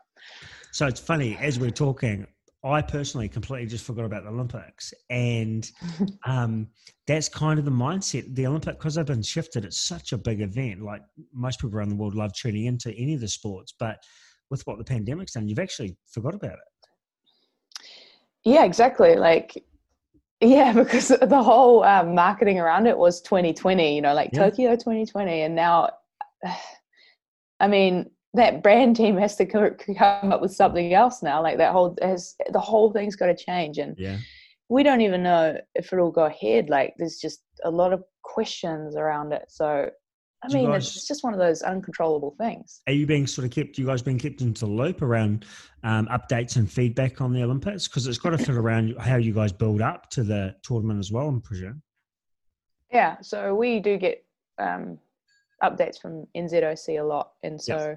So 0.73 0.87
it's 0.87 1.01
funny 1.01 1.37
as 1.41 1.59
we're 1.59 1.71
talking. 1.71 2.27
I 2.67 2.83
personally 2.83 3.29
completely 3.29 3.67
just 3.69 3.85
forgot 3.85 4.05
about 4.05 4.25
the 4.25 4.31
Olympics, 4.31 4.93
and 5.09 5.71
um, 6.27 6.69
that's 7.07 7.29
kind 7.29 7.59
of 7.59 7.65
the 7.65 7.71
mindset. 7.71 8.35
The 8.35 8.47
Olympic 8.47 8.79
because 8.79 8.97
they've 8.97 9.07
been 9.07 9.23
shifted. 9.23 9.65
It's 9.65 9.81
such 9.81 10.13
a 10.13 10.19
big 10.19 10.41
event. 10.41 10.83
Like 10.83 11.03
most 11.33 11.61
people 11.61 11.77
around 11.77 11.91
the 11.91 11.97
world 11.97 12.15
love 12.15 12.33
tuning 12.33 12.67
into 12.67 12.93
any 12.93 13.15
of 13.15 13.21
the 13.21 13.29
sports, 13.29 13.73
but 13.79 13.99
with 14.51 14.67
what 14.67 14.79
the 14.79 14.85
pandemic's 14.85 15.33
done, 15.33 15.49
you've 15.49 15.59
actually 15.59 15.97
forgot 16.09 16.35
about 16.35 16.53
it. 16.53 16.59
Yeah, 18.45 18.65
exactly. 18.65 19.17
Like, 19.17 19.65
yeah, 20.41 20.73
because 20.75 21.09
the 21.09 21.43
whole 21.43 21.85
um, 21.85 22.15
marketing 22.15 22.59
around 22.59 22.87
it 22.87 22.97
was 22.97 23.21
2020, 23.23 23.95
you 23.95 24.03
know, 24.03 24.15
like 24.15 24.31
Yeah. 24.33 24.45
Tokyo 24.49 24.71
2020. 24.73 25.43
And 25.43 25.55
now, 25.55 25.91
I 27.61 27.69
mean, 27.69 28.11
that 28.37 28.63
brand 28.63 28.97
team 28.97 29.17
has 29.19 29.37
to 29.37 29.45
come 29.47 30.33
up 30.33 30.41
with 30.41 30.53
something 30.55 30.95
else 30.95 31.23
now. 31.23 31.43
Like, 31.43 31.59
that 31.59 31.73
whole, 31.73 31.97
has, 32.01 32.35
the 32.53 32.61
whole 32.61 32.93
thing's 32.93 33.17
got 33.17 33.27
to 33.27 33.37
change. 33.37 33.79
And 33.79 33.95
Yeah, 33.99 34.19
we 34.69 34.83
don't 34.83 35.01
even 35.01 35.23
know 35.23 35.59
if 35.75 35.93
it'll 35.93 36.11
go 36.11 36.25
ahead. 36.25 36.71
Like, 36.71 36.95
there's 36.99 37.19
just 37.19 37.43
a 37.65 37.71
lot 37.71 37.93
of 37.93 38.03
questions 38.23 38.97
around 38.97 39.33
it. 39.33 39.45
So, 39.49 39.91
I 40.43 40.49
Do 40.49 40.55
mean, 40.57 40.67
guys- 40.71 40.87
it's 40.97 41.09
just 41.09 41.25
one 41.25 41.33
of 41.33 41.39
those 41.41 41.63
uncontrollable 41.63 42.35
things. 42.39 42.83
are 42.87 42.93
you 42.93 43.07
being 43.07 43.27
sort 43.27 43.47
of 43.47 43.51
kept? 43.51 43.79
You 43.79 43.87
guys 43.87 44.03
being 44.03 44.19
kept 44.19 44.43
into 44.43 44.67
the 44.67 44.71
loop 44.71 45.03
around 45.03 45.45
um, 45.83 46.07
updates 46.09 46.57
and 46.57 46.71
feedback 46.71 47.21
on 47.21 47.33
the 47.33 47.43
Olympics 47.43 47.89
because 47.89 48.07
it's 48.07 48.19
got 48.19 48.31
to 48.31 48.39
fit 48.39 48.55
around 48.55 48.97
how 48.99 49.17
you 49.17 49.33
guys 49.33 49.51
build 49.53 49.81
up 49.81 50.11
to 50.11 50.23
the 50.23 50.55
tournament 50.63 50.99
as 51.01 51.11
well. 51.11 51.27
I'm 51.29 51.41
presume. 51.41 51.83
Yeah, 52.93 53.17
so 53.23 53.55
we 53.55 53.81
do 53.81 53.97
get 53.99 54.25
um, 54.59 54.99
updates 55.63 56.01
from 56.01 56.27
NZOC 56.37 57.01
a 57.01 57.05
lot, 57.05 57.33
and 57.43 57.61
so 57.61 57.97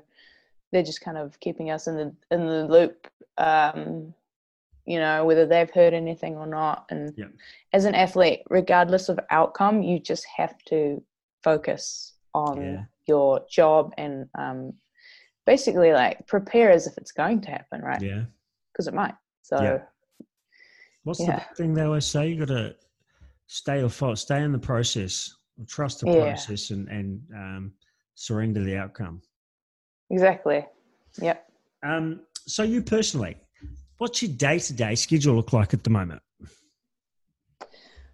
they're 0.71 0.83
just 0.83 1.01
kind 1.01 1.17
of 1.17 1.39
keeping 1.39 1.71
us 1.71 1.87
in 1.87 1.95
the 1.97 2.15
in 2.31 2.45
the 2.45 2.65
loop. 2.67 3.07
Um, 3.37 4.13
you 4.85 4.99
know 4.99 5.25
whether 5.25 5.45
they've 5.45 5.69
heard 5.69 5.93
anything 5.93 6.35
or 6.35 6.47
not, 6.47 6.85
and 6.89 7.13
Yeah. 7.17 7.27
as 7.73 7.85
an 7.85 7.95
athlete, 7.95 8.41
regardless 8.49 9.09
of 9.09 9.19
outcome, 9.29 9.83
you 9.83 9.99
just 9.99 10.25
have 10.37 10.57
to 10.65 11.03
focus 11.43 12.13
on 12.33 12.61
Yeah. 12.61 12.85
your 13.07 13.45
job 13.49 13.93
and 13.97 14.29
um, 14.37 14.73
basically 15.45 15.91
like 15.93 16.25
prepare 16.27 16.71
as 16.71 16.85
if 16.87 16.97
it's 16.97 17.11
going 17.11 17.41
to 17.41 17.49
happen, 17.51 17.81
right? 17.81 18.01
Yeah. 18.01 18.25
Because 18.71 18.87
it 18.87 18.93
might. 18.93 19.15
So 19.41 19.61
Yeah. 19.61 19.81
What's 21.03 21.19
the 21.25 21.41
thing 21.55 21.73
they 21.73 21.83
always 21.83 22.05
say? 22.05 22.27
You 22.29 22.39
got 22.45 22.49
to 22.49 22.75
stay 23.47 23.81
or 23.81 23.89
fall, 23.89 24.15
stay 24.15 24.43
in 24.43 24.51
the 24.51 24.59
process, 24.59 25.33
trust 25.65 26.01
the 26.01 26.07
Yeah. 26.07 26.21
process, 26.21 26.71
and 26.71 26.87
and 26.89 27.21
um, 27.35 27.73
surrender 28.15 28.63
the 28.63 28.77
outcome. 28.77 29.21
exactly. 30.09 30.65
Yep. 31.21 31.51
Um, 31.83 32.21
so 32.47 32.63
you 32.63 32.81
personally, 32.81 33.37
what's 33.97 34.21
your 34.21 34.31
day 34.31 34.59
to 34.59 34.73
day 34.73 34.95
schedule 34.95 35.35
look 35.35 35.53
like 35.53 35.73
at 35.73 35.83
the 35.83 35.89
moment? 35.89 36.21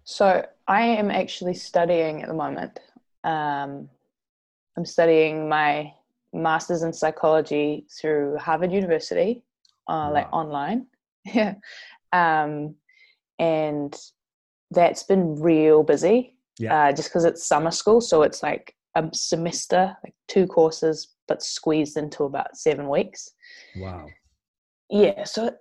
So 0.04 0.46
I 0.68 0.82
am 0.82 1.10
actually 1.10 1.54
studying 1.54 2.22
at 2.22 2.28
the 2.28 2.34
moment. 2.34 2.78
Um, 3.24 3.88
I'm 4.76 4.84
studying 4.84 5.48
my 5.48 5.92
master's 6.32 6.82
in 6.82 6.92
psychology 6.92 7.86
through 7.90 8.36
Harvard 8.36 8.72
University, 8.72 9.42
uh, 9.88 10.10
like 10.12 10.32
online. 10.32 10.86
Yeah, 11.34 11.54
um, 12.12 12.76
and 13.40 13.92
that's 14.70 15.02
been 15.02 15.40
real 15.40 15.82
busy. 15.82 16.35
Yeah. 16.58 16.88
Uh, 16.88 16.92
just 16.92 17.08
because 17.10 17.24
it's 17.24 17.46
summer 17.46 17.70
school, 17.70 18.00
so 18.00 18.22
it's 18.22 18.42
like 18.42 18.74
a 18.94 19.08
semester, 19.12 19.96
like 20.02 20.14
two 20.28 20.46
courses, 20.46 21.16
but 21.28 21.42
squeezed 21.42 21.96
into 21.96 22.24
about 22.24 22.56
seven 22.56 22.88
weeks 22.88 23.30
Wow. 23.76 24.06
yeah 24.90 25.24
so 25.24 25.52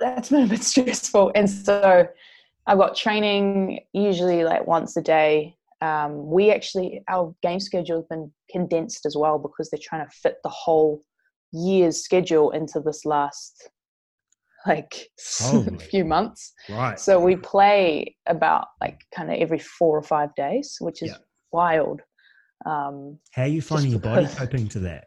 that's 0.00 0.28
been 0.30 0.44
a 0.44 0.46
bit 0.46 0.62
stressful 0.62 1.32
and 1.34 1.48
so 1.48 2.06
i've 2.66 2.78
got 2.78 2.96
training 2.96 3.80
usually 3.92 4.44
like 4.44 4.66
once 4.66 4.96
a 4.96 5.02
day 5.02 5.56
um, 5.80 6.30
we 6.30 6.50
actually 6.50 7.02
our 7.08 7.34
game 7.42 7.60
schedule 7.60 7.98
has 7.98 8.06
been 8.06 8.32
condensed 8.50 9.04
as 9.04 9.16
well 9.16 9.38
because 9.38 9.68
they're 9.68 9.80
trying 9.82 10.06
to 10.06 10.16
fit 10.16 10.36
the 10.42 10.48
whole 10.48 11.02
year's 11.52 12.02
schedule 12.02 12.52
into 12.52 12.80
this 12.80 13.04
last 13.04 13.68
like 14.66 15.08
Holy. 15.40 15.78
few 15.90 16.04
months 16.04 16.52
Right. 16.70 16.98
so 16.98 17.20
we 17.20 17.36
play 17.36 18.16
about 18.26 18.66
like 18.80 19.00
kind 19.14 19.30
of 19.30 19.38
every 19.38 19.58
four 19.58 19.96
or 19.98 20.02
five 20.02 20.34
days 20.34 20.76
which 20.80 21.02
is 21.02 21.10
Yeah. 21.10 21.16
wild 21.52 22.00
um, 22.66 23.18
How 23.32 23.42
are 23.42 23.46
you 23.48 23.60
finding 23.60 23.90
your 23.90 24.00
body 24.12 24.26
coping 24.26 24.68
to 24.68 24.78
that? 24.80 25.04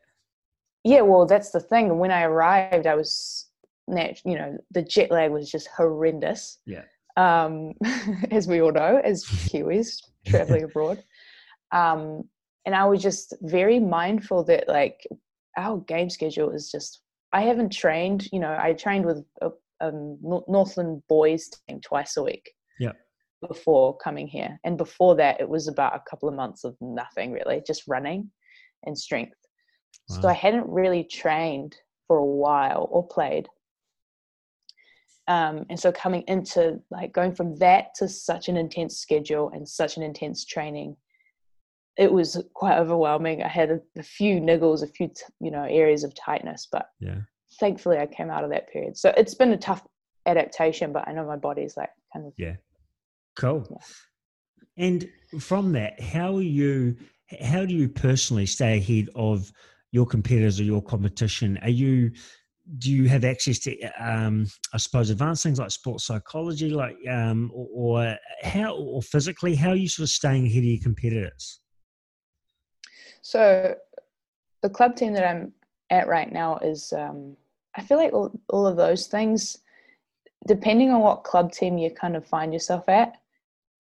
Yeah, 0.84 1.02
well, 1.02 1.26
that's 1.26 1.50
the 1.50 1.60
thing. 1.60 1.98
When 1.98 2.12
I 2.12 2.22
arrived, 2.22 2.86
I 2.88 2.94
was, 2.96 3.48
you 3.88 4.36
know, 4.38 4.58
the 4.72 4.84
jet 4.84 5.12
lag 5.12 5.32
was 5.32 5.50
just 5.50 5.68
horrendous. 5.76 6.60
Yeah. 6.66 6.84
Um, 7.18 7.74
as 8.32 8.48
we 8.48 8.62
all 8.62 8.72
know, 8.72 9.02
as 9.04 9.26
Kiwis 9.26 9.98
traveling 10.28 10.64
abroad. 10.66 11.04
Um, 11.74 12.24
and 12.66 12.76
I 12.76 12.86
was 12.86 13.02
just 13.02 13.34
very 13.42 13.80
mindful 13.80 14.44
that, 14.46 14.68
like, 14.68 15.00
our 15.58 15.80
game 15.80 16.10
schedule 16.10 16.52
is 16.52 16.70
just, 16.72 17.02
I 17.34 17.42
haven't 17.42 17.72
trained, 17.72 18.28
you 18.32 18.40
know, 18.40 18.58
I 18.60 18.74
trained 18.74 19.06
with 19.06 19.24
a, 19.42 19.50
um, 19.82 20.18
Northland 20.22 21.04
boys 21.08 21.50
team 21.68 21.82
twice 21.82 22.18
a 22.18 22.24
week. 22.24 22.52
Yeah. 22.80 22.94
Before 23.48 23.96
coming 23.98 24.28
here. 24.28 24.60
And 24.64 24.78
before 24.78 25.16
that, 25.18 25.40
it 25.40 25.48
was 25.48 25.68
about 25.68 25.96
a 25.96 26.04
couple 26.10 26.28
of 26.28 26.36
months 26.36 26.64
of 26.64 26.76
nothing 26.82 27.32
really, 27.32 27.62
just 27.66 27.84
running 27.88 28.32
and 28.84 28.98
strength. 28.98 29.36
So 30.10 30.30
I 30.30 30.34
hadn't 30.34 30.68
really 30.68 31.04
trained 31.04 31.76
for 32.08 32.18
a 32.18 32.26
while 32.26 32.88
or 32.90 33.06
played. 33.06 33.48
Um, 35.28 35.66
and 35.70 35.78
so 35.78 35.92
coming 35.92 36.24
into 36.28 36.80
like 36.90 37.12
going 37.12 37.36
from 37.36 37.58
that 37.58 37.94
to 37.96 38.08
such 38.08 38.48
an 38.48 38.56
intense 38.56 38.98
schedule 38.98 39.52
and 39.54 39.68
such 39.68 39.98
an 39.98 40.04
intense 40.04 40.46
training, 40.46 40.96
it 41.98 42.12
was 42.12 42.42
quite 42.54 42.78
overwhelming. 42.78 43.44
I 43.44 43.48
had 43.48 43.72
a, 43.72 43.80
a 43.98 44.04
few 44.04 44.40
niggles, 44.40 44.84
a 44.84 44.88
few 44.88 45.08
t- 45.08 45.24
you 45.40 45.52
know 45.52 45.64
areas 45.64 46.04
of 46.04 46.14
tightness, 46.16 46.68
but 46.72 46.88
Yeah. 47.00 47.22
thankfully 47.60 47.98
I 47.98 48.06
came 48.06 48.30
out 48.30 48.44
of 48.44 48.52
that 48.52 48.70
period. 48.72 48.98
So 48.98 49.14
it's 49.18 49.34
been 49.34 49.54
a 49.54 49.58
tough 49.58 49.86
adaptation, 50.26 50.94
but 50.94 51.08
I 51.08 51.14
know 51.14 51.26
my 51.26 51.38
body's 51.38 51.76
like 51.78 51.90
kind 52.14 52.28
of 52.28 52.34
yeah, 52.38 52.56
Cool. 53.36 53.68
Yeah. 53.70 53.78
And 54.78 55.10
from 55.40 55.72
that, 55.74 56.00
how 56.00 56.36
are 56.36 56.42
you? 56.42 56.96
How 57.42 57.66
do 57.66 57.74
you 57.74 57.90
personally 57.90 58.46
stay 58.46 58.78
ahead 58.78 59.10
of 59.16 59.52
your 59.92 60.06
competitors 60.06 60.60
or 60.60 60.64
your 60.64 60.82
competition? 60.82 61.58
Are 61.62 61.70
you? 61.70 62.12
Do 62.80 62.92
you 62.92 63.08
have 63.08 63.24
access 63.24 63.60
to, 63.60 63.82
um, 63.98 64.46
I 64.74 64.78
suppose, 64.78 65.10
advanced 65.10 65.42
things 65.42 65.58
like 65.58 65.72
sports 65.72 66.06
psychology, 66.06 66.70
like, 66.70 66.98
um, 67.10 67.50
or, 67.54 67.68
or 67.72 68.18
how, 68.42 68.76
or 68.76 69.02
physically, 69.02 69.56
how 69.56 69.70
are 69.70 69.76
you 69.78 69.88
sort 69.88 70.04
of 70.04 70.10
staying 70.10 70.48
ahead 70.48 70.58
of 70.60 70.66
your 70.66 70.84
competitors? 70.84 71.62
So, 73.28 73.76
the 74.62 74.70
club 74.70 74.96
team 74.96 75.12
that 75.12 75.28
I'm 75.28 75.52
at 75.90 76.08
right 76.08 76.32
now 76.32 76.60
is, 76.60 76.94
um, 76.94 77.36
I 77.76 77.82
feel 77.82 77.98
like 77.98 78.14
all, 78.14 78.32
all 78.48 78.66
of 78.66 78.78
those 78.78 79.08
things, 79.08 79.58
depending 80.48 80.92
on 80.92 81.02
what 81.02 81.26
club 81.26 81.52
team 81.52 81.78
you 81.78 81.92
kind 81.92 82.16
of 82.16 82.26
find 82.26 82.54
yourself 82.54 82.88
at, 82.88 83.20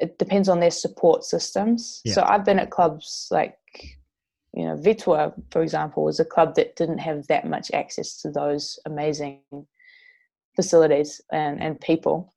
it 0.02 0.20
depends 0.20 0.50
on 0.50 0.60
their 0.60 0.70
support 0.70 1.24
systems. 1.24 2.02
Yeah. 2.04 2.16
So, 2.16 2.24
I've 2.24 2.44
been 2.44 2.60
at 2.60 2.72
clubs 2.72 3.30
like, 3.32 3.58
you 4.54 4.66
know, 4.66 4.76
Vittsjö, 4.76 5.34
for 5.50 5.62
example, 5.62 6.04
was 6.04 6.20
a 6.20 6.26
club 6.26 6.56
that 6.56 6.76
didn't 6.76 6.98
have 6.98 7.26
that 7.28 7.48
much 7.48 7.72
access 7.72 8.22
to 8.24 8.30
those 8.30 8.78
amazing 8.86 9.40
facilities 10.58 11.22
and, 11.32 11.64
and 11.64 11.80
people, 11.80 12.34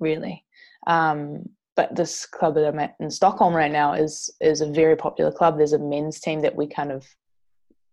really. 0.00 0.46
Um, 0.86 1.50
but 1.82 1.96
this 1.96 2.26
club 2.26 2.54
that 2.54 2.68
I'm 2.68 2.78
at 2.78 2.94
in 3.00 3.10
Stockholm 3.10 3.54
right 3.54 3.72
now 3.72 3.94
is 3.94 4.30
is 4.40 4.60
a 4.60 4.70
very 4.70 4.94
popular 4.94 5.32
club. 5.32 5.58
There's 5.58 5.72
a 5.72 5.80
men's 5.80 6.20
team 6.20 6.40
that 6.42 6.54
we 6.54 6.68
kind 6.68 6.92
of 6.92 7.04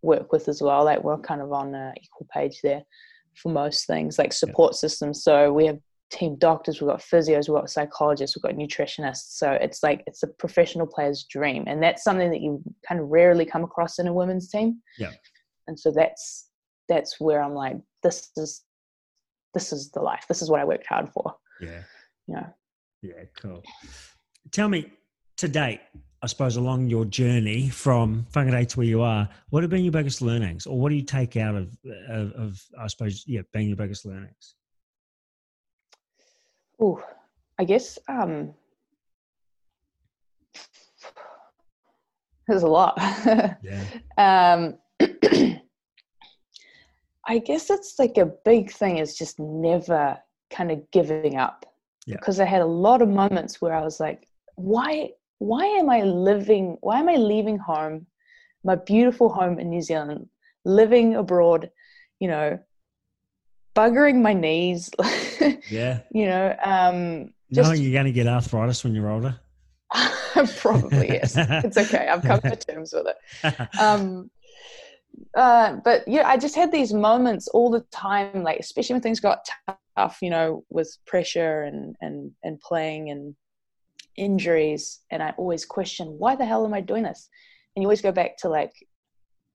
work 0.04 0.32
with 0.32 0.48
as 0.48 0.62
well. 0.62 0.84
Like 0.86 1.04
we're 1.04 1.18
kind 1.18 1.42
of 1.42 1.52
on 1.52 1.74
an 1.74 1.96
equal 2.00 2.28
page 2.32 2.60
there 2.62 2.84
for 3.34 3.52
most 3.52 3.88
things, 3.88 4.20
like 4.20 4.32
support 4.32 4.76
systems. 4.76 5.24
So 5.24 5.52
we 5.52 5.66
have 5.66 5.80
team 6.12 6.36
doctors, 6.38 6.82
we've 6.82 6.90
got 6.90 7.02
physios, 7.02 7.50
we've 7.50 7.60
got 7.60 7.70
psychologists, 7.72 8.36
we've 8.36 8.44
got 8.44 8.60
nutritionists. 8.60 9.38
So 9.38 9.54
it's 9.54 9.82
like 9.82 10.04
it's 10.06 10.22
a 10.22 10.28
professional 10.28 10.86
player's 10.86 11.26
dream, 11.28 11.64
and 11.66 11.82
that's 11.82 12.04
something 12.04 12.30
that 12.30 12.42
you 12.42 12.62
kind 12.88 13.02
of 13.02 13.08
rarely 13.08 13.46
come 13.46 13.64
across 13.64 13.98
in 13.98 14.08
a 14.08 14.14
women's 14.14 14.50
team. 14.50 14.82
Yeah. 15.00 15.14
And 15.68 15.80
so 15.80 15.92
that's 15.92 16.50
that's 16.88 17.20
where 17.20 17.42
I'm 17.42 17.56
like, 17.56 17.78
this 18.04 18.30
is 18.38 18.62
this 19.56 19.74
is 19.74 19.90
the 19.90 20.02
life. 20.02 20.26
This 20.30 20.44
is 20.44 20.52
what 20.52 20.62
I 20.62 20.66
worked 20.66 20.86
hard 20.86 21.10
for. 21.10 21.34
Yeah. 21.60 21.82
You 22.28 22.36
know. 22.36 22.54
Yeah, 23.02 23.24
cool. 23.42 23.64
Tell 24.52 24.70
me, 24.70 24.92
to 25.38 25.48
date, 25.48 25.80
I 26.22 26.28
suppose 26.28 26.58
along 26.58 26.88
your 26.88 27.06
journey 27.06 27.70
from 27.70 28.26
Whangarei 28.34 28.68
to 28.68 28.78
where 28.78 28.88
you 28.88 29.02
are, 29.02 29.30
what 29.50 29.64
have 29.64 29.70
been 29.70 29.84
your 29.84 29.92
biggest 29.92 30.22
learnings, 30.22 30.66
or 30.66 30.78
what 30.78 30.90
do 30.90 30.96
you 30.96 31.04
take 31.04 31.38
out 31.38 31.56
of, 31.56 31.76
of, 32.10 32.32
of 32.34 32.62
I 32.78 32.88
suppose, 32.88 33.24
yeah, 33.26 33.42
being 33.54 33.68
your 33.68 33.78
biggest 33.78 34.06
learnings? 34.06 34.56
Oh, 36.82 37.02
I 37.58 37.64
guess 37.66 38.00
um 38.08 38.54
there's 42.50 42.64
a 42.64 42.68
lot. 42.68 42.98
Yeah. 43.62 43.84
um, 44.18 44.78
I 47.28 47.38
guess 47.38 47.70
it's 47.70 48.00
like 48.00 48.18
a 48.18 48.32
big 48.44 48.72
thing 48.72 48.98
is 48.98 49.16
just 49.16 49.40
never 49.40 50.18
kind 50.50 50.72
of 50.72 50.90
giving 50.92 51.38
up. 51.38 51.66
Yeah. 52.10 52.16
Because 52.16 52.40
I 52.40 52.46
had 52.46 52.62
a 52.64 52.66
lot 52.66 53.04
of 53.04 53.10
moments 53.10 53.62
where 53.62 53.76
I 53.76 53.84
was 53.84 54.00
like, 54.00 54.28
why 54.56 55.12
why 55.38 55.64
am 55.66 55.90
I 55.90 56.02
living 56.02 56.78
why 56.82 57.00
am 57.00 57.08
I 57.08 57.16
leaving 57.18 57.60
home, 57.60 58.08
my 58.64 58.76
beautiful 58.76 59.30
home 59.30 59.60
in 59.60 59.70
New 59.70 59.82
Zealand, 59.84 60.28
living 60.66 61.16
abroad, 61.16 61.70
you 62.20 62.28
know, 62.28 62.58
buggering 63.76 64.22
my 64.22 64.34
knees, 64.34 64.90
Yeah. 65.70 66.00
you 66.12 66.26
know, 66.26 66.56
um 66.64 66.96
Knowing 67.52 67.70
just 67.70 67.82
you're 67.82 67.94
going 67.94 68.06
to 68.06 68.12
get 68.12 68.28
arthritis 68.28 68.84
when 68.84 68.94
you're 68.96 69.10
older. 69.10 69.40
probably 70.58 71.10
yes. 71.10 71.36
It's 71.66 71.78
okay. 71.78 72.08
I've 72.08 72.24
come 72.24 72.42
to 72.42 72.56
terms 72.56 72.92
with 72.94 73.08
it. 73.14 73.58
um 73.80 74.32
uh 75.36 75.76
but 75.84 76.08
yeah 76.08 76.26
i 76.28 76.38
just 76.38 76.56
had 76.56 76.72
these 76.72 76.94
moments 76.94 77.48
all 77.50 77.70
the 77.70 77.82
time 77.92 78.42
like 78.42 78.60
especially 78.60 78.94
when 78.94 79.02
things 79.02 79.20
got 79.20 79.38
tough 80.00 80.18
you 80.22 80.30
know 80.30 80.64
with 80.70 80.90
pressure 81.12 81.64
and 81.64 81.96
and 82.02 82.32
and 82.44 82.60
playing 82.62 83.10
and 83.10 83.36
injuries. 84.16 85.00
And 85.12 85.22
i 85.24 85.30
always 85.38 85.66
question 85.66 86.08
why 86.18 86.36
the 86.36 86.46
hell 86.46 86.66
am 86.66 86.74
i 86.74 86.82
doing 86.82 87.04
this? 87.04 87.30
And 87.76 87.82
you 87.82 87.88
always 87.88 88.02
go 88.02 88.12
back 88.12 88.38
to 88.40 88.50
like 88.50 88.74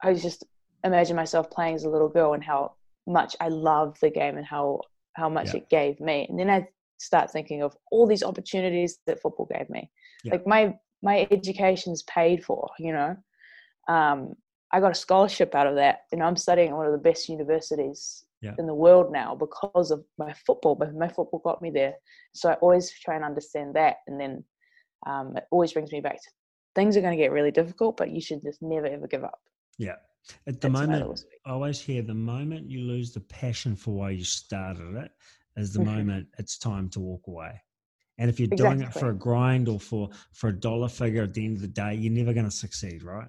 i 0.03 0.15
just 0.15 0.45
imagine 0.85 1.17
myself 1.17 1.51
playing 1.51 1.75
as 1.75 1.85
a 1.85 1.91
little 1.95 2.09
girl 2.19 2.35
and 2.35 2.45
how 2.45 2.61
much 3.07 3.33
i 3.41 3.49
love 3.49 3.91
the 4.01 4.11
game 4.11 4.37
and 4.37 4.47
how 4.47 4.81
how 5.21 5.29
much 5.29 5.49
Yeah. 5.49 5.61
it 5.61 5.69
gave 5.79 6.01
me. 6.01 6.27
And 6.29 6.39
then 6.39 6.51
i 6.51 6.67
start 6.99 7.31
thinking 7.31 7.61
of 7.63 7.77
all 7.91 8.07
these 8.07 8.23
opportunities 8.31 8.99
that 9.07 9.21
football 9.21 9.49
gave 9.55 9.69
me. 9.77 9.83
Yeah. 10.25 10.33
like 10.35 10.47
my 10.47 10.63
my 11.03 11.17
education's 11.31 12.03
paid 12.05 12.39
for 12.45 12.61
you 12.79 12.93
know? 12.99 13.17
Um 13.89 14.19
I 14.75 14.81
got 14.81 14.91
a 14.99 15.05
scholarship 15.07 15.55
out 15.55 15.69
of 15.69 15.77
that, 15.77 15.97
and 16.11 16.21
I'm 16.21 16.37
studying 16.37 16.71
at 16.71 16.77
one 16.77 16.87
of 16.91 16.97
the 16.97 17.07
best 17.09 17.29
universities 17.29 18.25
Yeah. 18.45 18.57
in 18.59 18.67
the 18.67 18.75
world 18.75 19.11
now 19.11 19.35
because 19.35 19.91
of 19.91 20.05
my 20.19 20.33
football. 20.47 20.75
But 20.75 20.95
my 20.95 21.09
football 21.09 21.41
got 21.43 21.63
me 21.63 21.71
there, 21.71 21.95
so 22.35 22.51
I 22.51 22.55
always 22.55 22.93
try 22.93 23.17
and 23.17 23.25
understand 23.25 23.75
that, 23.75 23.97
and 24.07 24.21
then 24.21 24.45
um, 25.07 25.37
it 25.37 25.45
always 25.51 25.73
brings 25.73 25.93
me 25.93 26.01
back 26.01 26.17
to 26.23 26.31
things 26.75 26.97
are 26.97 27.01
going 27.01 27.17
to 27.17 27.23
get 27.23 27.33
really 27.33 27.51
difficult, 27.51 27.97
but 27.97 28.11
you 28.11 28.21
should 28.21 28.43
just 28.43 28.61
never 28.63 28.87
ever 28.87 29.07
give 29.07 29.25
up. 29.25 29.41
yeah. 29.79 29.97
At 30.47 30.61
the 30.61 30.69
That's 30.69 30.81
moment. 30.83 31.25
I 31.47 31.51
always 31.51 31.81
hear 31.81 32.03
the 32.03 32.15
moment 32.15 32.71
you 32.71 32.81
lose 32.81 33.13
the 33.13 33.21
passion 33.21 33.77
for 33.77 33.93
why 33.93 34.11
you 34.11 34.25
started 34.25 34.95
it 34.97 35.11
is 35.57 35.73
the 35.73 35.81
Mhm. 35.81 35.85
moment 35.85 36.29
it's 36.39 36.59
time 36.59 36.89
to 36.91 37.01
walk 37.01 37.27
away. 37.29 37.61
And 38.19 38.31
if 38.31 38.39
you're 38.41 38.49
doing 38.49 38.81
it 38.81 38.93
for 38.93 39.11
a 39.11 39.15
grind 39.15 39.69
or 39.69 39.81
for 39.81 40.09
for 40.33 40.49
a 40.49 40.53
dollar 40.53 40.89
figure 40.89 41.23
at 41.23 41.35
the 41.35 41.45
end 41.45 41.57
of 41.57 41.63
the 41.63 41.69
day, 41.69 41.95
you're 41.95 42.13
never 42.13 42.33
going 42.33 42.47
to 42.47 42.51
succeed, 42.51 43.03
right? 43.03 43.29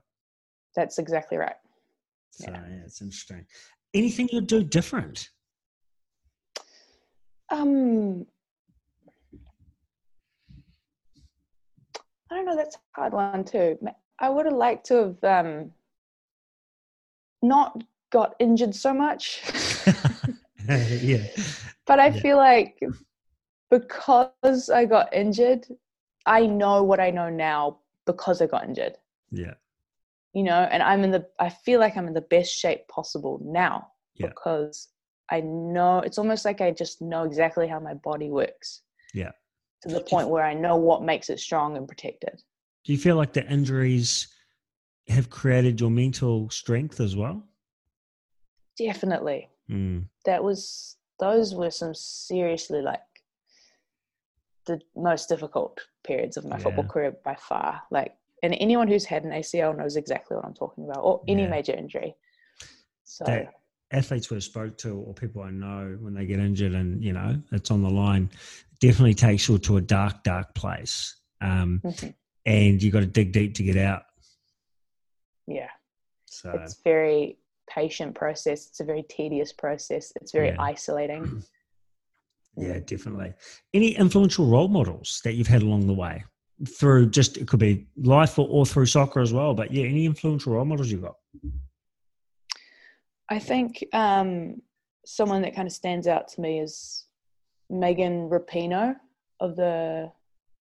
That's 0.75 0.97
exactly 0.99 1.37
right. 1.37 1.55
So 2.31 2.51
Yeah. 2.51 2.61
yeah, 2.69 2.83
it's 2.85 3.01
interesting. 3.01 3.45
Anything 3.95 4.27
you'd 4.29 4.47
do 4.47 4.61
different? 4.61 5.29
Um, 7.49 8.25
I 12.29 12.35
don't 12.35 12.45
know. 12.45 12.57
That's 12.57 12.75
a 12.75 12.79
hard 12.93 13.13
one 13.13 13.45
too. 13.45 13.79
I 14.19 14.29
would 14.29 14.45
have 14.47 14.55
liked 14.55 14.85
to 14.87 15.15
have 15.23 15.45
um, 15.45 15.71
not 17.41 17.85
got 18.11 18.35
injured 18.39 18.75
so 18.75 18.93
much. 18.93 19.41
yeah. 20.67 21.27
But 21.87 21.99
I 21.99 22.07
Yeah. 22.07 22.21
feel 22.21 22.37
like 22.37 22.77
because 23.71 24.69
I 24.69 24.83
got 24.83 25.13
injured, 25.13 25.67
I 26.25 26.45
know 26.47 26.83
what 26.83 26.99
I 26.99 27.11
know 27.11 27.29
now 27.29 27.77
because 28.05 28.41
I 28.41 28.47
got 28.47 28.65
injured. 28.65 28.97
Yeah. 29.31 29.53
You 30.35 30.43
know, 30.43 30.67
and 30.69 30.83
I'm 30.83 31.03
in 31.05 31.11
the 31.11 31.25
I 31.39 31.49
feel 31.49 31.79
like 31.79 31.95
I'm 31.95 32.07
in 32.07 32.13
the 32.13 32.21
best 32.21 32.53
shape 32.53 32.87
possible 32.89 33.39
now 33.43 33.87
Yeah. 34.15 34.27
because 34.27 34.89
I 35.31 35.39
know 35.39 35.99
it's 35.99 36.17
almost 36.17 36.43
like 36.45 36.59
I 36.61 36.71
just 36.71 37.01
know 37.01 37.23
exactly 37.23 37.67
how 37.67 37.79
my 37.79 37.93
body 37.93 38.29
works. 38.29 38.81
Yeah. 39.13 39.31
To 39.83 39.89
the 39.89 40.01
point 40.01 40.29
where 40.29 40.43
I 40.43 40.53
know 40.53 40.75
what 40.75 41.03
makes 41.03 41.29
it 41.29 41.39
strong 41.39 41.77
and 41.77 41.87
protected. 41.87 42.41
Do 42.83 42.91
you 42.91 42.97
feel 42.99 43.15
like 43.15 43.31
the 43.33 43.49
injuries 43.49 44.27
have 45.07 45.29
created 45.29 45.79
your 45.79 45.89
mental 45.89 46.49
strength 46.49 46.99
as 46.99 47.15
well? 47.15 47.41
Definitely. 48.77 49.49
Mm. 49.69 50.09
That 50.25 50.43
was 50.43 50.97
those 51.19 51.55
were 51.55 51.71
some 51.71 51.95
seriously 51.95 52.81
like 52.81 52.99
the 54.67 54.81
most 54.97 55.29
difficult 55.29 55.79
periods 56.03 56.35
of 56.35 56.43
my 56.45 56.57
football 56.57 56.83
career 56.85 57.15
by 57.23 57.35
far. 57.35 57.83
Like 57.89 58.17
and 58.45 58.55
anyone 58.59 58.87
who's 58.87 59.05
had 59.05 59.23
an 59.23 59.31
ACL 59.31 59.75
knows 59.77 59.95
exactly 59.95 60.35
what 60.35 60.45
I'm 60.45 60.53
talking 60.53 60.85
about, 60.85 60.99
or 60.99 61.21
any 61.27 61.43
Yeah. 61.43 61.49
major 61.49 61.73
injury. 61.73 62.15
So 63.03 63.25
That 63.25 63.53
athletes 63.91 64.29
we've 64.29 64.43
spoke 64.43 64.77
to 64.79 64.97
or 64.99 65.13
people 65.13 65.41
I 65.43 65.51
know 65.51 65.97
when 65.99 66.13
they 66.13 66.25
get 66.25 66.39
injured 66.39 66.73
and 66.73 67.03
you 67.03 67.13
know 67.13 67.41
it's 67.51 67.71
on 67.71 67.81
the 67.81 67.89
line, 67.89 68.29
definitely 68.79 69.13
takes 69.13 69.47
you 69.47 69.57
to 69.57 69.77
a 69.77 69.81
dark, 69.81 70.23
dark 70.23 70.53
place. 70.55 71.15
Um, 71.41 71.81
mhm, 71.83 72.13
and 72.45 72.81
you've 72.81 72.93
got 72.93 73.01
to 73.01 73.05
dig 73.05 73.31
deep 73.31 73.53
to 73.55 73.63
get 73.63 73.77
out. 73.77 74.03
yeah, 75.47 75.69
So 76.25 76.51
it's 76.51 76.81
very 76.83 77.37
patient 77.69 78.15
process. 78.15 78.67
It's 78.67 78.79
a 78.79 78.83
very 78.83 79.03
tedious 79.03 79.51
process. 79.53 80.11
It's 80.21 80.31
very 80.31 80.49
Yeah. 80.49 80.61
isolating. 80.61 81.43
yeah, 82.57 82.79
definitely. 82.79 83.33
Any 83.73 83.91
influential 83.95 84.45
role 84.47 84.67
models 84.67 85.21
that 85.23 85.33
you've 85.33 85.47
had 85.47 85.61
along 85.61 85.87
the 85.87 85.93
way 85.93 86.23
through 86.67 87.09
just 87.09 87.37
it 87.37 87.47
could 87.47 87.59
be 87.59 87.87
life 87.97 88.39
or, 88.39 88.47
or 88.49 88.65
through 88.65 88.85
soccer 88.85 89.19
as 89.19 89.33
well. 89.33 89.53
But 89.53 89.71
yeah, 89.71 89.85
any 89.85 90.05
influential 90.05 90.53
role 90.53 90.65
models 90.65 90.89
you've 90.89 91.01
got? 91.01 91.15
I 93.29 93.39
think 93.39 93.83
um, 93.93 94.61
someone 95.05 95.41
that 95.41 95.55
kind 95.55 95.67
of 95.67 95.73
stands 95.73 96.07
out 96.07 96.27
to 96.29 96.41
me 96.41 96.59
is 96.59 97.05
Megan 97.69 98.29
Rapinoe 98.29 98.95
of 99.39 99.55
the 99.55 100.11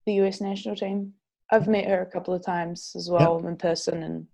the 0.07 0.15
US 0.15 0.41
national 0.41 0.77
team. 0.77 1.15
I've 1.51 1.69
met 1.69 1.87
her 1.87 2.01
a 2.03 2.07
couple 2.07 2.35
of 2.35 2.45
times 2.45 2.93
as 2.97 3.09
well 3.11 3.47
in 3.47 3.57
person, 3.57 4.03
and 4.03 4.27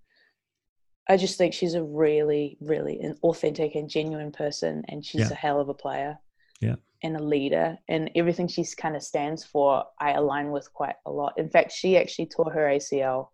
I 1.08 1.16
just 1.16 1.36
think 1.38 1.52
she's 1.54 1.74
a 1.74 1.82
really, 1.82 2.56
really 2.60 3.00
an 3.00 3.16
authentic 3.22 3.74
and 3.74 3.88
genuine 3.90 4.32
person, 4.32 4.84
and 4.88 5.04
she's 5.04 5.22
Yeah. 5.22 5.30
a 5.32 5.34
hell 5.34 5.60
of 5.60 5.68
a 5.68 5.74
player. 5.74 6.18
Yeah. 6.60 6.76
And 7.02 7.16
a 7.16 7.22
leader, 7.22 7.78
and 7.88 8.10
everything 8.14 8.46
she 8.46 8.62
kind 8.76 8.94
of 8.94 9.02
stands 9.02 9.42
for, 9.42 9.84
I 9.98 10.12
align 10.12 10.50
with 10.50 10.70
quite 10.74 10.96
a 11.06 11.10
lot. 11.10 11.32
In 11.38 11.48
fact, 11.48 11.72
she 11.72 11.96
actually 11.96 12.26
tore 12.26 12.52
her 12.52 12.66
ACL 12.68 13.28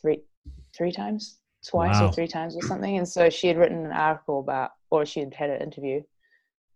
three 0.00 0.22
three 0.76 0.90
times, 0.90 1.38
twice 1.64 2.00
Wow. 2.00 2.08
or 2.08 2.12
three 2.12 2.26
times 2.26 2.56
or 2.56 2.62
something. 2.62 2.96
And 2.98 3.08
so 3.08 3.30
she 3.30 3.46
had 3.46 3.56
written 3.56 3.86
an 3.86 3.92
article 3.92 4.40
about, 4.40 4.72
or 4.90 5.06
she 5.06 5.20
had 5.20 5.32
had 5.34 5.50
an 5.50 5.62
interview 5.62 6.02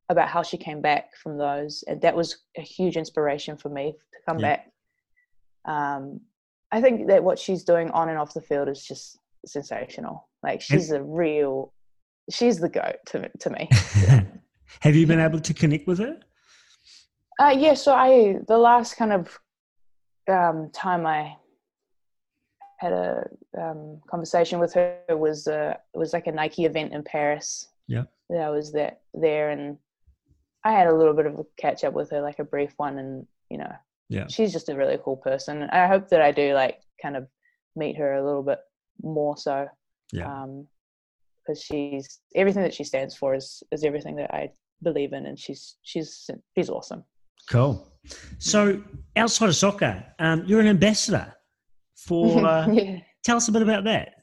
about 0.08 0.28
how 0.28 0.42
she 0.42 0.56
came 0.56 0.80
back 0.80 1.16
from 1.16 1.36
those, 1.36 1.82
and 1.88 2.00
that 2.02 2.14
was 2.14 2.44
a 2.56 2.60
huge 2.62 2.96
inspiration 2.96 3.56
for 3.56 3.68
me 3.70 3.92
to 3.92 4.18
come 4.24 4.38
Yeah. 4.38 4.56
back. 4.56 4.72
Um, 5.64 6.20
I 6.70 6.80
think 6.80 7.08
that 7.08 7.24
what 7.24 7.38
she's 7.40 7.64
doing 7.64 7.90
on 7.90 8.08
and 8.08 8.18
off 8.18 8.34
the 8.34 8.40
field 8.40 8.68
is 8.68 8.84
just 8.86 9.18
sensational. 9.44 10.28
Like 10.44 10.60
she's 10.60 10.92
a 10.92 11.02
real, 11.02 11.72
she's 12.30 12.58
the 12.60 12.68
goat 12.68 12.96
to 13.06 13.28
to 13.40 13.50
me. 13.50 13.68
Have 14.80 14.94
you 14.94 15.06
been 15.06 15.20
able 15.20 15.40
to 15.40 15.54
connect 15.54 15.86
with 15.86 15.98
her? 15.98 16.18
Uh, 17.40 17.54
yeah, 17.56 17.74
so 17.74 17.94
I 17.94 18.36
the 18.46 18.58
last 18.58 18.96
kind 18.96 19.12
of 19.12 19.38
um, 20.28 20.70
time 20.72 21.06
I 21.06 21.36
had 22.78 22.92
a 22.92 23.24
um, 23.60 24.00
conversation 24.08 24.58
with 24.60 24.72
her 24.74 24.98
was 25.10 25.48
uh, 25.48 25.74
it 25.94 25.98
was 25.98 26.12
like 26.12 26.26
a 26.26 26.32
Nike 26.32 26.64
event 26.64 26.92
in 26.92 27.02
Paris. 27.02 27.68
Yeah. 27.86 28.04
that 28.28 28.42
I 28.42 28.50
was 28.50 28.72
there 28.72 28.96
there, 29.14 29.50
and 29.50 29.78
I 30.64 30.72
had 30.72 30.88
a 30.88 30.94
little 30.94 31.14
bit 31.14 31.26
of 31.26 31.38
a 31.38 31.44
catch 31.56 31.84
up 31.84 31.94
with 31.94 32.10
her, 32.10 32.20
like 32.20 32.38
a 32.38 32.44
brief 32.44 32.74
one, 32.76 32.98
and 32.98 33.26
you 33.50 33.58
know, 33.58 33.72
Yeah. 34.08 34.26
she's 34.28 34.52
just 34.52 34.68
a 34.68 34.76
really 34.76 34.98
cool 35.02 35.16
person. 35.16 35.62
And 35.62 35.70
I 35.70 35.86
hope 35.86 36.08
that 36.10 36.20
I 36.20 36.30
do 36.32 36.52
like 36.54 36.80
kind 37.00 37.16
of 37.16 37.26
meet 37.76 37.96
her 37.96 38.14
a 38.14 38.24
little 38.24 38.42
bit 38.42 38.58
more 39.02 39.36
so. 39.36 39.68
Yeah. 40.12 40.30
Um, 40.42 40.66
because 41.48 41.62
she's 41.62 42.20
everything 42.34 42.62
that 42.62 42.74
she 42.74 42.84
stands 42.84 43.16
for 43.16 43.34
is 43.34 43.62
is 43.72 43.84
everything 43.84 44.16
that 44.16 44.32
I 44.34 44.50
believe 44.82 45.12
in, 45.12 45.26
and 45.26 45.38
she's 45.38 45.76
she's 45.82 46.28
she's 46.54 46.68
awesome. 46.70 47.04
Cool. 47.50 47.90
So 48.38 48.82
outside 49.16 49.48
of 49.48 49.56
soccer, 49.56 50.04
um, 50.18 50.44
you're 50.46 50.60
an 50.60 50.66
ambassador 50.66 51.34
for. 51.96 52.38
Uh, 52.44 52.68
yeah. 52.72 52.98
Tell 53.24 53.36
us 53.36 53.48
a 53.48 53.52
bit 53.52 53.62
about 53.62 53.84
that. 53.84 54.14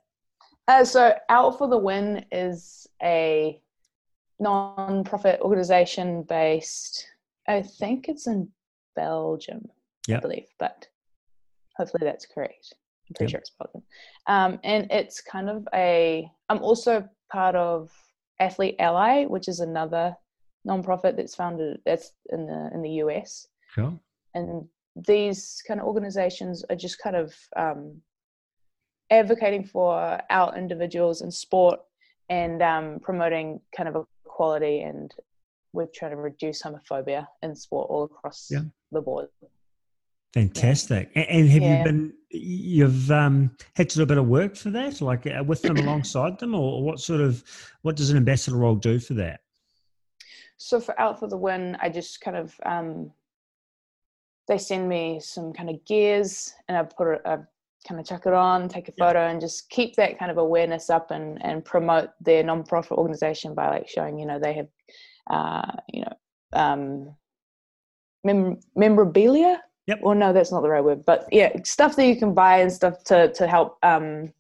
Uh, 0.68 0.84
so, 0.84 1.14
Out 1.30 1.58
for 1.60 1.68
the 1.68 1.78
Win 1.78 2.26
is 2.32 2.88
a 3.04 3.62
non-profit 4.40 5.40
organization 5.42 6.24
based. 6.24 7.06
I 7.48 7.62
think 7.62 8.08
it's 8.08 8.26
in 8.26 8.48
Belgium, 8.96 9.68
Yeah. 10.08 10.18
I 10.18 10.20
believe, 10.22 10.48
but 10.58 10.88
hopefully 11.78 12.04
that's 12.06 12.26
correct. 12.26 12.74
I'm 13.10 13.14
pretty 13.16 13.26
Yep. 13.26 13.32
sure 13.32 13.40
it's 13.42 13.52
Belgium. 13.60 13.84
Um, 14.28 14.60
and 14.64 14.92
it's 14.92 15.22
kind 15.22 15.50
of 15.50 15.68
a. 15.76 16.28
I'm 16.50 16.64
also 16.64 17.08
part 17.32 17.56
of 17.56 17.92
Athlete 18.40 18.76
Ally, 18.80 19.26
which 19.26 19.48
is 19.48 19.60
another 19.60 20.16
non-profit 20.66 21.16
that's 21.16 21.36
founded 21.36 21.80
that's 21.86 22.12
in 22.32 22.48
the 22.48 22.70
in 22.74 22.82
the 22.82 22.90
US. 23.04 23.48
Cool. 23.76 24.00
and 24.34 24.68
these 24.96 25.62
kind 25.68 25.80
of 25.82 25.86
organizations 25.86 26.64
are 26.70 26.76
just 26.78 26.98
kind 27.00 27.16
of 27.18 27.34
um, 27.58 28.02
advocating 29.10 29.64
for 29.64 30.20
our 30.30 30.56
individuals 30.58 31.22
in 31.22 31.30
sport 31.32 31.80
and 32.30 32.62
um, 32.62 33.00
promoting 33.02 33.60
kind 33.76 33.90
of 33.90 34.06
equality 34.26 34.82
and 34.82 35.14
we're 35.74 35.86
trying 35.94 36.12
to 36.12 36.18
reduce 36.18 36.64
homophobia 36.64 37.28
in 37.44 37.54
sport 37.56 37.90
all 37.90 38.06
across 38.06 38.48
Yeah. 38.50 38.62
the 38.92 39.02
board. 39.02 39.28
Fantastic. 40.36 41.10
A- 41.16 41.32
And 41.32 41.50
have 41.50 41.64
Yeah. 41.64 41.78
you 41.78 41.84
been, 41.86 42.14
you've 42.30 43.10
um, 43.10 43.56
had 43.76 43.90
to 43.90 43.96
do 43.96 44.04
a 44.04 44.06
bit 44.06 44.18
of 44.18 44.28
work 44.28 44.56
for 44.58 44.70
that, 44.72 45.00
like 45.00 45.26
uh, 45.26 45.42
with 45.46 45.62
them 45.62 45.78
alongside 45.78 46.38
them, 46.40 46.54
or 46.54 46.84
what 46.84 47.00
sort 47.00 47.22
of, 47.22 47.42
what 47.84 47.96
does 47.96 48.10
an 48.10 48.18
ambassador 48.18 48.58
role 48.58 48.76
do 48.76 49.00
for 49.00 49.14
that? 49.14 49.40
So 50.58 50.82
for 50.82 51.00
Out 51.00 51.20
for 51.20 51.28
the 51.30 51.38
Win, 51.38 51.78
I 51.82 51.88
just 51.90 52.20
kind 52.20 52.36
of 52.36 52.54
um, 52.66 53.12
they 54.50 54.58
send 54.58 54.90
me 54.90 55.20
some 55.22 55.54
kind 55.54 55.70
of 55.70 55.84
gears, 55.86 56.54
and 56.68 56.78
I 56.78 56.84
put 56.84 57.14
it, 57.14 57.22
I 57.26 57.38
kind 57.88 58.00
of 58.02 58.06
chuck 58.06 58.26
it 58.26 58.34
on, 58.34 58.68
take 58.68 58.90
a 58.90 58.94
Yeah. 58.98 59.06
photo, 59.08 59.20
and 59.28 59.40
just 59.40 59.70
keep 59.70 59.96
that 59.96 60.20
kind 60.20 60.32
of 60.32 60.38
awareness 60.38 60.90
up 60.90 61.12
and 61.12 61.44
and 61.46 61.64
promote 61.64 62.10
their 62.20 62.44
non-profit 62.44 62.98
organization 62.98 63.54
by 63.56 63.70
like 63.70 63.88
showing 63.88 64.20
you 64.20 64.26
know 64.26 64.38
they 64.40 64.54
have 64.54 64.68
uh, 65.30 65.72
you 65.94 66.02
know 66.02 66.14
um, 66.52 67.16
mem- 68.26 68.60
memorabilia. 68.76 69.62
Yep. 69.88 70.00
Well, 70.02 70.16
no, 70.16 70.34
that's 70.34 70.52
not 70.52 70.62
the 70.62 70.70
right 70.70 70.84
word, 70.84 71.06
but 71.06 71.28
yeah, 71.32 71.52
stuff 71.64 71.96
that 71.96 72.08
you 72.08 72.18
can 72.18 72.34
buy 72.34 72.60
and 72.60 72.72
stuff 72.72 73.04
to 73.06 73.32
to 73.34 73.48
help 73.48 73.78
um, 73.84 74.34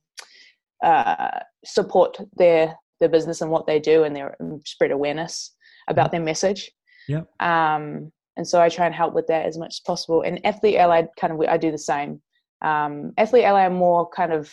uh, 0.83 1.39
support 1.63 2.17
their 2.37 2.75
their 2.99 3.09
business 3.09 3.41
and 3.41 3.51
what 3.51 3.67
they 3.67 3.79
do 3.79 4.03
and 4.03 4.15
their 4.15 4.35
and 4.39 4.61
spread 4.65 4.91
awareness 4.91 5.53
about 5.87 6.11
their 6.11 6.21
message. 6.21 6.71
Yep. 7.07 7.27
Um, 7.39 8.11
and 8.37 8.47
so 8.47 8.61
I 8.61 8.69
try 8.69 8.85
and 8.85 8.95
help 8.95 9.13
with 9.13 9.27
that 9.27 9.45
as 9.45 9.57
much 9.57 9.75
as 9.75 9.79
possible. 9.81 10.21
And 10.23 10.43
Athlete 10.45 10.75
Ally 10.75 11.03
kind 11.19 11.31
of 11.31 11.39
I 11.47 11.57
do 11.57 11.71
the 11.71 11.77
same. 11.77 12.21
Um, 12.61 13.13
Athlete 13.17 13.45
Ally 13.45 13.69
more 13.69 14.09
kind 14.09 14.33
of 14.33 14.51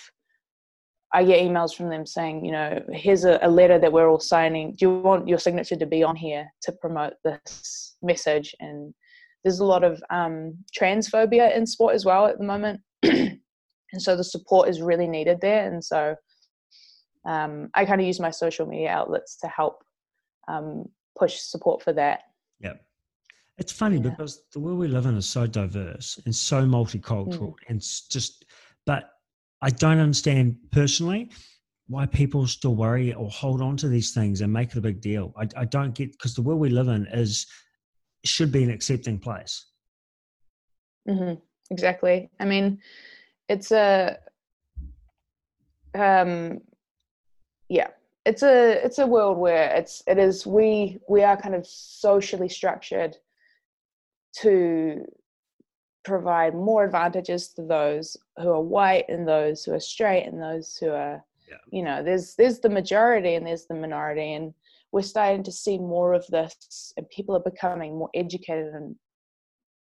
I 1.14 1.24
get 1.24 1.40
emails 1.40 1.74
from 1.74 1.90
them 1.90 2.06
saying, 2.06 2.44
you 2.44 2.52
know, 2.52 2.82
here's 2.90 3.24
a, 3.24 3.38
a 3.42 3.50
letter 3.50 3.78
that 3.78 3.92
we're 3.92 4.08
all 4.08 4.20
signing. 4.20 4.72
Do 4.72 4.86
you 4.86 4.98
want 4.98 5.28
your 5.28 5.38
signature 5.38 5.76
to 5.76 5.86
be 5.86 6.02
on 6.02 6.16
here 6.16 6.50
to 6.62 6.72
promote 6.72 7.14
this 7.22 7.96
message? 8.02 8.54
And 8.60 8.94
there's 9.44 9.60
a 9.60 9.64
lot 9.64 9.84
of 9.84 10.02
um, 10.10 10.56
transphobia 10.76 11.54
in 11.56 11.66
sport 11.66 11.94
as 11.94 12.04
well 12.04 12.26
at 12.26 12.38
the 12.38 12.44
moment. 12.44 12.80
and 13.02 13.40
so 13.98 14.16
the 14.16 14.24
support 14.24 14.68
is 14.68 14.80
really 14.80 15.08
needed 15.08 15.40
there. 15.40 15.70
And 15.70 15.82
so 15.84 16.14
um, 17.26 17.70
I 17.74 17.84
kind 17.84 18.00
of 18.00 18.06
use 18.06 18.20
my 18.20 18.30
social 18.30 18.66
media 18.66 18.90
outlets 18.90 19.36
to 19.38 19.48
help 19.48 19.82
um, 20.48 20.84
push 21.18 21.38
support 21.38 21.82
for 21.82 21.92
that. 21.94 22.20
Yeah. 22.60 22.74
It's 23.58 23.72
funny 23.72 23.96
Yeah. 23.96 24.10
because 24.10 24.42
the 24.52 24.60
world 24.60 24.78
we 24.78 24.88
live 24.88 25.06
in 25.06 25.16
is 25.16 25.28
so 25.28 25.46
diverse 25.46 26.20
and 26.24 26.34
so 26.34 26.64
multicultural 26.64 27.54
and 27.68 27.78
it's 27.78 28.06
just, 28.08 28.44
but 28.86 29.10
I 29.60 29.70
don't 29.70 29.98
understand 29.98 30.56
personally 30.70 31.30
why 31.88 32.06
people 32.06 32.46
still 32.46 32.74
worry 32.74 33.12
or 33.12 33.28
hold 33.28 33.60
on 33.60 33.76
to 33.76 33.88
these 33.88 34.12
things 34.12 34.40
and 34.40 34.52
make 34.52 34.70
it 34.70 34.78
a 34.78 34.80
big 34.80 35.00
deal. 35.00 35.34
I, 35.36 35.48
I 35.56 35.64
don't 35.64 35.94
get, 35.94 36.12
because 36.12 36.34
the 36.34 36.42
world 36.42 36.60
we 36.60 36.70
live 36.70 36.88
in 36.88 37.06
is, 37.08 37.46
should 38.24 38.52
be 38.52 38.62
an 38.62 38.70
accepting 38.70 39.18
place. 39.18 39.66
hmm 41.06 41.34
Exactly. 41.70 42.28
I 42.38 42.44
mean, 42.44 42.80
it's 43.48 43.72
a, 43.72 44.18
um, 45.94 46.60
yeah, 47.68 47.88
it's 48.26 48.42
a 48.42 48.84
it's 48.84 48.98
a 48.98 49.06
world 49.06 49.38
where 49.38 49.74
it's 49.74 50.02
it 50.06 50.18
is 50.18 50.46
we 50.46 50.98
we 51.08 51.22
are 51.22 51.36
kind 51.36 51.54
of 51.54 51.66
socially 51.66 52.48
structured 52.48 53.16
to 54.40 55.04
provide 56.04 56.54
more 56.54 56.84
advantages 56.84 57.48
to 57.54 57.62
those 57.62 58.16
who 58.36 58.50
are 58.50 58.60
white 58.60 59.08
and 59.08 59.26
those 59.26 59.64
who 59.64 59.72
are 59.72 59.80
straight 59.80 60.26
and 60.26 60.42
those 60.42 60.76
who 60.76 60.90
are 60.90 61.24
Yeah. 61.48 61.56
you 61.70 61.82
know 61.82 62.02
there's 62.02 62.34
there's 62.34 62.58
the 62.60 62.68
majority 62.68 63.34
and 63.36 63.46
there's 63.46 63.66
the 63.66 63.74
minority 63.74 64.34
and 64.34 64.52
we're 64.92 65.02
starting 65.02 65.42
to 65.42 65.52
see 65.52 65.78
more 65.78 66.12
of 66.12 66.26
this 66.28 66.92
and 66.96 67.08
people 67.08 67.34
are 67.34 67.50
becoming 67.50 67.98
more 67.98 68.10
educated 68.14 68.74
and 68.74 68.94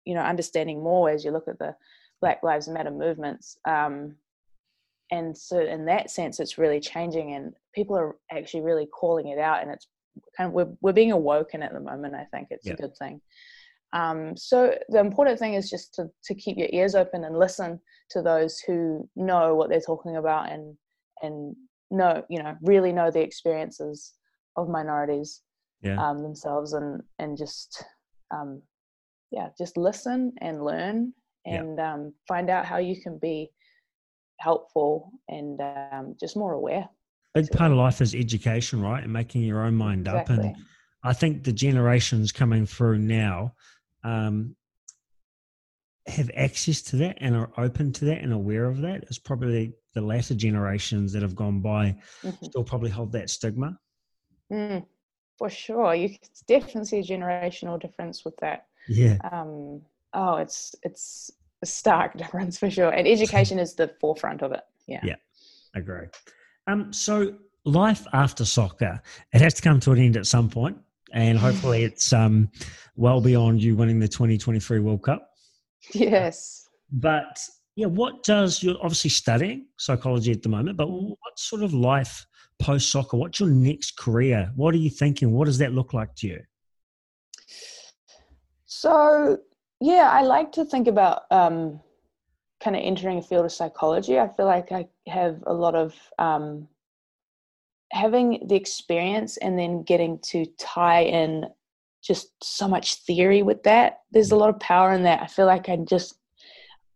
you 0.06 0.14
know 0.14 0.22
understanding 0.22 0.84
more 0.84 1.10
as 1.10 1.26
you 1.26 1.32
look 1.32 1.48
at 1.48 1.60
the 1.60 1.76
black 2.22 2.44
lives 2.44 2.68
matter 2.68 2.92
movements 2.92 3.58
um, 3.68 4.16
and 5.12 5.38
so 5.38 5.60
in 5.60 5.86
that 5.86 6.12
sense 6.12 6.40
it's 6.40 6.58
really 6.58 6.80
changing 6.80 7.34
and 7.34 7.54
people 7.74 7.98
are 7.98 8.16
actually 8.32 8.62
really 8.62 8.86
calling 8.88 9.28
it 9.30 9.40
out 9.40 9.62
and 9.62 9.72
it's 9.72 9.88
kind 10.36 10.48
of 10.48 10.54
we're, 10.54 10.74
we're 10.82 10.94
being 10.94 11.12
awoken 11.12 11.64
at 11.64 11.74
the 11.74 11.80
moment 11.80 12.14
i 12.14 12.26
think 12.26 12.48
it's 12.52 12.66
Yeah. 12.66 12.74
a 12.74 12.78
good 12.78 12.96
thing 12.98 13.22
um, 13.94 14.36
so 14.36 14.76
the 14.90 15.00
important 15.00 15.40
thing 15.40 15.54
is 15.54 15.70
just 15.70 15.94
to, 15.94 16.10
to 16.26 16.36
keep 16.36 16.58
your 16.58 16.68
ears 16.74 16.94
open 16.94 17.24
and 17.24 17.40
listen 17.40 17.80
to 18.10 18.22
those 18.22 18.60
who 18.60 19.10
know 19.16 19.56
what 19.56 19.70
they're 19.70 19.80
talking 19.80 20.18
about 20.18 20.52
and 20.52 20.76
and 21.22 21.56
know 21.90 22.24
you 22.30 22.42
know 22.44 22.56
really 22.62 22.92
know 22.92 23.10
the 23.10 23.22
experiences 23.22 24.14
of 24.58 24.68
minorities 24.70 25.42
Yeah. 25.82 25.98
um, 26.04 26.22
themselves 26.24 26.74
and 26.74 27.02
and 27.20 27.38
just 27.38 27.84
um, 28.32 28.62
yeah 29.32 29.50
just 29.58 29.78
listen 29.78 30.34
and 30.42 30.64
learn 30.64 31.14
Yeah. 31.46 31.62
and 31.62 31.80
um, 31.80 32.14
find 32.28 32.50
out 32.50 32.66
how 32.66 32.78
you 32.78 33.00
can 33.02 33.18
be 33.20 33.52
helpful 34.40 35.12
and 35.30 35.60
um, 35.62 36.16
just 36.20 36.36
more 36.36 36.54
aware 36.54 36.88
Big 37.34 37.52
part 37.52 37.72
of 37.72 37.78
life 37.78 38.02
is 38.02 38.16
education, 38.16 38.82
right? 38.82 39.04
And 39.04 39.14
making 39.14 39.44
your 39.44 39.62
own 39.62 39.76
mind 39.76 40.08
up. 40.08 40.30
And 40.30 40.56
I 41.04 41.14
think 41.14 41.44
the 41.44 41.54
generations 41.54 42.32
coming 42.32 42.66
through 42.66 42.98
now 42.98 43.54
um, 44.04 44.56
have 46.08 46.32
access 46.36 46.82
to 46.84 46.96
that 46.98 47.18
and 47.22 47.36
are 47.36 47.52
open 47.58 47.92
to 47.94 48.06
that 48.06 48.22
and 48.24 48.34
aware 48.34 48.66
of 48.66 48.82
that. 48.82 49.04
It's 49.04 49.20
probably 49.20 49.74
the 49.94 50.02
latter 50.02 50.34
generations 50.34 51.14
that 51.14 51.22
have 51.22 51.36
gone 51.36 51.62
by 51.62 51.98
Mhm. 52.24 52.44
still 52.46 52.64
probably 52.64 52.90
hold 52.90 53.12
that 53.12 53.30
stigma. 53.30 53.78
Mm, 54.52 54.86
for 55.38 55.50
sure 55.50 55.94
you 55.94 56.10
can 56.10 56.20
definitely 56.48 56.86
see 56.86 57.00
a 57.00 57.04
generational 57.18 57.80
difference 57.80 58.24
with 58.26 58.38
that 58.38 58.66
Yeah. 58.88 59.18
um, 59.32 59.82
oh 60.14 60.36
it's 60.38 60.74
it's 60.84 61.32
a 61.62 61.66
stark 61.66 62.18
difference 62.18 62.58
for 62.58 62.70
sure 62.70 62.90
and 62.90 63.08
education 63.08 63.60
is 63.60 63.76
the 63.76 63.94
forefront 64.00 64.42
of 64.42 64.52
it 64.54 64.64
yeah 64.88 65.02
Yeah. 65.04 65.16
Agree. 65.76 66.08
Um, 66.66 66.92
so 66.92 67.36
life 67.66 68.08
after 68.14 68.46
soccer, 68.46 69.02
it 69.34 69.42
has 69.42 69.54
to 69.56 69.62
come 69.62 69.80
to 69.82 69.92
an 69.92 70.00
end 70.00 70.18
at 70.18 70.26
some 70.26 70.50
point, 70.50 70.78
and 71.14 71.38
hopefully 71.38 71.84
it's 71.90 72.14
um, 72.14 72.50
well 72.96 73.22
beyond 73.22 73.62
you 73.62 73.76
winning 73.76 74.00
the 74.00 74.08
2023 74.08 74.80
World 74.80 75.04
Cup. 75.04 75.30
yes 75.94 76.68
But 76.92 77.38
yeah, 77.76 77.88
what 77.88 78.24
does 78.24 78.64
you're 78.64 78.78
obviously 78.82 79.10
studying 79.12 79.68
psychology 79.78 80.32
at 80.32 80.42
the 80.42 80.50
moment, 80.50 80.78
but 80.78 80.88
what 80.90 81.38
sort 81.38 81.62
of 81.62 81.74
life 81.74 82.26
post 82.60 82.92
soccer? 82.92 83.18
What's 83.18 83.40
your 83.40 83.50
next 83.50 83.98
career? 83.98 84.52
What 84.56 84.74
are 84.74 84.80
you 84.80 84.90
thinking? 84.90 85.32
What 85.32 85.46
does 85.46 85.58
that 85.60 85.74
look 85.74 85.94
like 85.94 86.16
to 86.16 86.28
you? 86.28 86.40
So 88.66 89.38
yeah, 89.80 90.10
I 90.12 90.22
like 90.22 90.52
to 90.54 90.66
think 90.66 90.88
about 90.88 91.24
um, 91.32 91.80
kind 92.64 92.76
of 92.76 92.82
entering 92.84 93.20
a 93.20 93.22
field 93.22 93.46
of 93.46 93.52
psychology. 93.52 94.20
I 94.20 94.28
feel 94.28 94.46
like 94.46 94.72
I 94.72 94.88
have 95.08 95.44
a 95.46 95.54
lot 95.54 95.76
of 95.76 95.96
um, 96.18 96.68
having 97.92 98.46
the 98.48 98.56
experience 98.56 99.38
and 99.38 99.58
then 99.58 99.84
getting 99.84 100.20
to 100.30 100.46
tie 100.60 101.04
in 101.04 101.46
just 102.04 102.32
so 102.44 102.68
much 102.68 102.96
theory 103.06 103.44
with 103.44 103.64
that. 103.64 104.00
There's 104.12 104.32
a 104.32 104.36
lot 104.36 104.50
of 104.50 104.60
power 104.60 104.94
in 104.94 105.04
that. 105.04 105.22
I 105.22 105.28
feel 105.28 105.46
like 105.46 105.70
I 105.70 105.78
just 105.78 106.16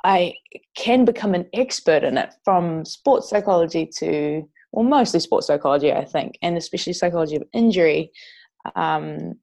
I 0.04 0.34
can 0.76 1.06
become 1.06 1.36
an 1.36 1.48
expert 1.54 2.04
in 2.04 2.18
it 2.18 2.34
from 2.44 2.86
sports 2.86 3.30
psychology 3.30 3.86
to 3.98 4.48
well 4.72 4.86
mostly 4.86 5.20
sports 5.20 5.48
psychology 5.48 5.92
I 5.92 6.06
think 6.06 6.38
and 6.42 6.58
especially 6.58 6.94
psychology 6.94 7.36
of 7.36 7.44
injury 7.54 8.12
um, 8.76 9.36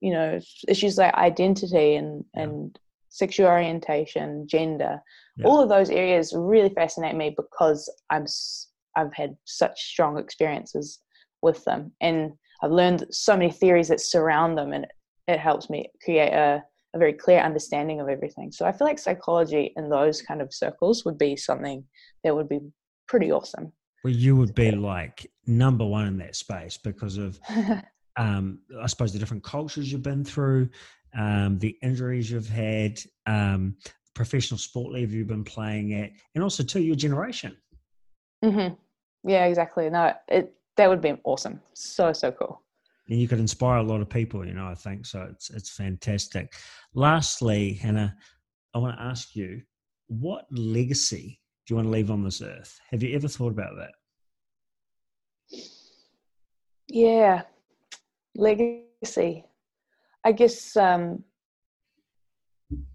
you 0.00 0.12
know 0.12 0.38
issues 0.68 0.98
like 0.98 1.14
identity 1.14 1.96
and 1.96 2.24
Yeah. 2.34 2.42
and 2.44 2.78
sexual 3.08 3.46
orientation 3.46 4.46
gender 4.48 5.00
Yeah. 5.36 5.46
all 5.46 5.60
of 5.62 5.68
those 5.68 5.90
areas 5.90 6.34
really 6.36 6.68
fascinate 6.70 7.14
me 7.14 7.30
because 7.36 7.88
i'm 8.10 8.26
i've 8.96 9.14
had 9.14 9.36
such 9.44 9.80
strong 9.92 10.18
experiences 10.18 11.00
with 11.42 11.64
them 11.64 11.92
and 12.00 12.32
i've 12.62 12.72
learned 12.72 13.06
so 13.10 13.36
many 13.36 13.50
theories 13.52 13.88
that 13.88 14.00
surround 14.00 14.58
them 14.58 14.72
and 14.72 14.86
it 15.28 15.38
helps 15.38 15.70
me 15.70 15.90
create 16.04 16.32
a, 16.32 16.62
a 16.94 16.98
very 16.98 17.12
clear 17.12 17.40
understanding 17.40 18.00
of 18.00 18.08
everything 18.08 18.50
so 18.50 18.66
i 18.66 18.72
feel 18.72 18.86
like 18.86 18.98
psychology 18.98 19.72
in 19.76 19.88
those 19.88 20.20
kind 20.20 20.42
of 20.42 20.52
circles 20.52 21.04
would 21.04 21.16
be 21.18 21.36
something 21.36 21.84
that 22.24 22.34
would 22.34 22.48
be 22.48 22.60
pretty 23.06 23.30
awesome 23.30 23.72
Where 24.04 24.12
you 24.12 24.36
would 24.36 24.54
be 24.54 24.70
like 24.70 25.32
number 25.46 25.86
one 25.86 26.06
in 26.06 26.18
that 26.18 26.36
space 26.36 26.76
because 26.76 27.16
of 27.16 27.40
um, 28.18 28.58
I 28.78 28.86
suppose 28.86 29.14
the 29.14 29.18
different 29.18 29.42
cultures 29.42 29.90
you've 29.90 30.02
been 30.02 30.26
through, 30.26 30.68
um, 31.18 31.58
the 31.58 31.78
injuries 31.82 32.30
you've 32.30 32.46
had, 32.46 33.00
um, 33.24 33.76
professional 34.14 34.58
sport 34.58 34.92
level 34.92 35.14
you've 35.14 35.28
been 35.28 35.42
playing 35.42 35.94
at, 35.94 36.10
and 36.34 36.44
also 36.44 36.62
to 36.62 36.82
your 36.82 36.96
generation. 36.96 37.56
hmm 38.42 38.74
Yeah, 39.26 39.46
exactly. 39.46 39.88
No, 39.88 40.12
it 40.28 40.52
that 40.76 40.90
would 40.90 41.00
be 41.00 41.14
awesome. 41.24 41.62
So 41.72 42.12
so 42.12 42.30
cool. 42.30 42.60
And 43.08 43.18
you 43.18 43.26
could 43.26 43.40
inspire 43.40 43.78
a 43.78 43.82
lot 43.82 44.02
of 44.02 44.10
people, 44.10 44.46
you 44.46 44.52
know. 44.52 44.66
I 44.66 44.74
think 44.74 45.06
so. 45.06 45.26
It's 45.30 45.48
it's 45.48 45.70
fantastic. 45.70 46.52
Lastly, 46.92 47.72
Hannah, 47.72 48.14
I 48.74 48.78
want 48.80 48.98
to 48.98 49.02
ask 49.02 49.34
you, 49.34 49.62
what 50.08 50.44
legacy 50.50 51.40
you 51.68 51.76
want 51.76 51.86
to 51.86 51.92
leave 51.92 52.10
on 52.10 52.22
this 52.22 52.42
earth? 52.42 52.78
Have 52.90 53.02
you 53.02 53.14
ever 53.14 53.28
thought 53.28 53.52
about 53.52 53.76
that? 53.76 53.92
Yeah, 56.88 57.42
legacy. 58.36 59.44
I 60.24 60.32
guess 60.32 60.76
um, 60.76 61.24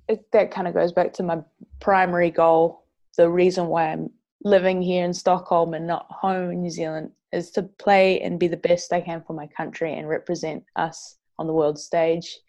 it, 0.08 0.32
that 0.32 0.52
kind 0.52 0.68
of 0.68 0.74
goes 0.74 0.92
back 0.92 1.14
to 1.14 1.24
my 1.24 1.40
primary 1.80 2.32
goal. 2.32 2.86
The 3.18 3.30
reason 3.30 3.68
why 3.68 3.92
I'm 3.92 4.10
living 4.44 4.82
here 4.82 5.06
in 5.06 5.14
Stockholm 5.14 5.74
and 5.74 5.88
not 5.88 6.08
home 6.10 6.52
in 6.52 6.62
New 6.62 6.70
Zealand 6.70 7.12
is 7.32 7.52
to 7.52 7.64
play 7.64 8.22
and 8.22 8.40
be 8.40 8.48
the 8.48 8.58
best 8.58 8.94
I 8.94 9.02
can 9.02 9.22
for 9.26 9.34
my 9.34 9.48
country 9.48 9.94
and 9.94 10.08
represent 10.08 10.64
us 10.76 11.18
on 11.38 11.48
the 11.48 11.54
world 11.54 11.78
stage 11.78 12.40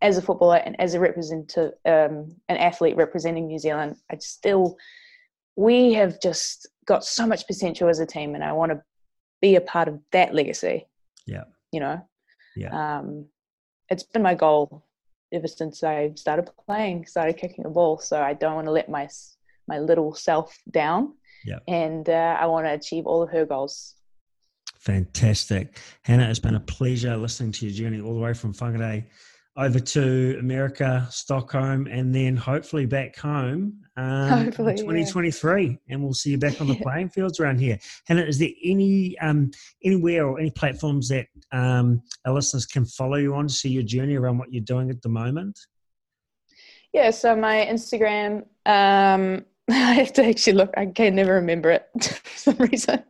as 0.00 0.16
a 0.16 0.22
footballer 0.22 0.56
and 0.56 0.78
as 0.80 0.94
a 0.94 1.00
representative, 1.00 1.72
um, 1.84 2.36
an 2.48 2.56
athlete 2.56 2.96
representing 2.96 3.46
New 3.46 3.58
Zealand. 3.58 3.96
I 4.10 4.16
still, 4.18 4.76
we 5.58 5.92
have 5.94 6.20
just 6.20 6.68
got 6.86 7.04
so 7.04 7.26
much 7.26 7.44
potential 7.48 7.88
as 7.88 7.98
a 7.98 8.06
team, 8.06 8.36
and 8.36 8.44
I 8.44 8.52
want 8.52 8.70
to 8.70 8.80
be 9.42 9.56
a 9.56 9.60
part 9.60 9.88
of 9.88 9.98
that 10.12 10.32
legacy. 10.32 10.86
Yeah, 11.26 11.44
you 11.72 11.80
know. 11.80 12.00
Yeah. 12.56 12.98
Um, 12.98 13.26
it's 13.90 14.04
been 14.04 14.22
my 14.22 14.34
goal 14.34 14.84
ever 15.32 15.48
since 15.48 15.82
I 15.82 16.12
started 16.14 16.48
playing, 16.64 17.06
started 17.06 17.36
kicking 17.36 17.66
a 17.66 17.70
ball. 17.70 17.98
So 17.98 18.22
I 18.22 18.34
don't 18.34 18.54
want 18.54 18.68
to 18.68 18.70
let 18.70 18.88
my 18.88 19.08
my 19.66 19.80
little 19.80 20.14
self 20.14 20.56
down. 20.70 21.14
Yeah. 21.44 21.58
And 21.66 22.08
uh, 22.08 22.36
I 22.40 22.46
want 22.46 22.66
to 22.66 22.72
achieve 22.72 23.06
all 23.06 23.22
of 23.22 23.30
her 23.30 23.44
goals. 23.44 23.96
Fantastic. 24.78 25.76
Hannah, 26.02 26.30
it's 26.30 26.38
been 26.38 26.54
a 26.54 26.60
pleasure 26.60 27.16
listening 27.16 27.50
to 27.52 27.66
your 27.66 27.74
journey 27.74 28.00
all 28.00 28.14
the 28.14 28.20
way 28.20 28.32
from 28.32 28.54
Whangarei 28.54 29.06
over 29.58 29.80
to 29.80 30.36
America, 30.38 31.06
Stockholm, 31.10 31.88
and 31.88 32.14
then 32.14 32.36
hopefully 32.36 32.86
back 32.86 33.16
home 33.16 33.80
um, 33.98 34.44
hopefully, 34.44 34.76
2023. 34.76 35.66
Yeah. 35.66 35.76
And 35.88 36.02
we'll 36.02 36.14
see 36.14 36.30
you 36.30 36.38
back 36.38 36.60
on 36.60 36.68
the 36.68 36.76
playing 36.82 37.08
fields 37.08 37.40
around 37.40 37.58
here. 37.58 37.78
Hannah, 38.06 38.22
is 38.22 38.38
there 38.38 38.50
any 38.62 39.18
um, 39.18 39.50
anywhere 39.82 40.24
or 40.26 40.38
any 40.38 40.50
platforms 40.50 41.08
that 41.08 41.26
um, 41.50 42.00
our 42.24 42.32
listeners 42.32 42.64
can 42.64 42.84
follow 42.84 43.16
you 43.16 43.34
on 43.34 43.48
to 43.48 43.52
see 43.52 43.68
your 43.68 43.82
journey 43.82 44.14
around 44.14 44.38
what 44.38 44.52
you're 44.52 44.62
doing 44.62 44.90
at 44.90 45.02
the 45.02 45.08
moment? 45.08 45.58
Yeah, 46.92 47.10
so 47.10 47.34
my 47.34 47.66
Instagram, 47.68 48.44
um, 48.64 49.44
I 49.70 49.92
have 49.94 50.12
to 50.14 50.24
actually 50.24 50.54
look, 50.54 50.70
I 50.76 50.86
can 50.86 51.16
never 51.16 51.34
remember 51.34 51.70
it 51.70 51.88
for 52.22 52.38
some 52.38 52.56
reason. 52.58 53.02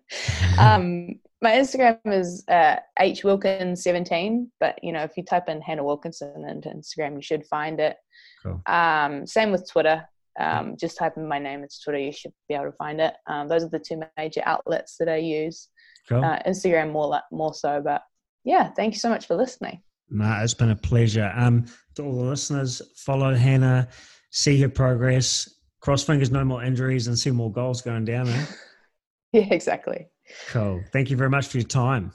Um, 0.58 1.20
my 1.40 1.52
Instagram 1.52 1.98
is 2.06 2.44
uh, 2.48 2.76
H 2.98 3.24
Wilkins 3.24 3.82
seventeen, 3.82 4.50
but 4.60 4.78
you 4.82 4.92
know 4.92 5.02
if 5.02 5.16
you 5.16 5.24
type 5.24 5.48
in 5.48 5.60
Hannah 5.60 5.84
Wilkinson 5.84 6.44
into 6.48 6.68
Instagram, 6.68 7.16
you 7.16 7.22
should 7.22 7.46
find 7.46 7.80
it. 7.80 7.96
Cool. 8.42 8.62
Um, 8.66 9.26
same 9.26 9.50
with 9.50 9.68
Twitter. 9.70 10.06
Um, 10.38 10.76
just 10.78 10.96
type 10.96 11.16
in 11.16 11.26
my 11.26 11.38
name 11.38 11.62
into 11.62 11.74
Twitter, 11.82 11.98
you 11.98 12.12
should 12.12 12.32
be 12.48 12.54
able 12.54 12.66
to 12.66 12.72
find 12.72 13.00
it. 13.00 13.14
Um, 13.26 13.48
those 13.48 13.64
are 13.64 13.68
the 13.68 13.78
two 13.80 14.00
major 14.16 14.42
outlets 14.46 14.96
that 14.98 15.08
I 15.08 15.16
use. 15.16 15.68
Cool. 16.08 16.24
Uh, 16.24 16.38
Instagram 16.46 16.92
more 16.92 17.20
more 17.32 17.54
so, 17.54 17.80
but 17.84 18.02
yeah, 18.44 18.70
thank 18.70 18.94
you 18.94 19.00
so 19.00 19.08
much 19.08 19.26
for 19.26 19.34
listening. 19.34 19.82
No, 20.10 20.40
it's 20.42 20.54
been 20.54 20.70
a 20.70 20.76
pleasure. 20.76 21.32
Um, 21.36 21.66
to 21.96 22.04
all 22.04 22.16
the 22.16 22.24
listeners, 22.24 22.80
follow 22.96 23.34
Hannah, 23.34 23.88
see 24.30 24.60
her 24.60 24.68
progress, 24.68 25.48
cross 25.80 26.02
fingers, 26.02 26.30
no 26.30 26.44
more 26.44 26.62
injuries, 26.62 27.08
and 27.08 27.18
see 27.18 27.30
more 27.30 27.52
goals 27.52 27.82
going 27.82 28.04
down. 28.04 28.28
Eh? 28.28 28.46
yeah, 29.32 29.48
exactly. 29.50 30.06
Cool. 30.50 30.82
Thank 30.92 31.10
you 31.10 31.16
very 31.16 31.30
much 31.30 31.48
for 31.48 31.58
your 31.58 31.66
time. 31.66 32.12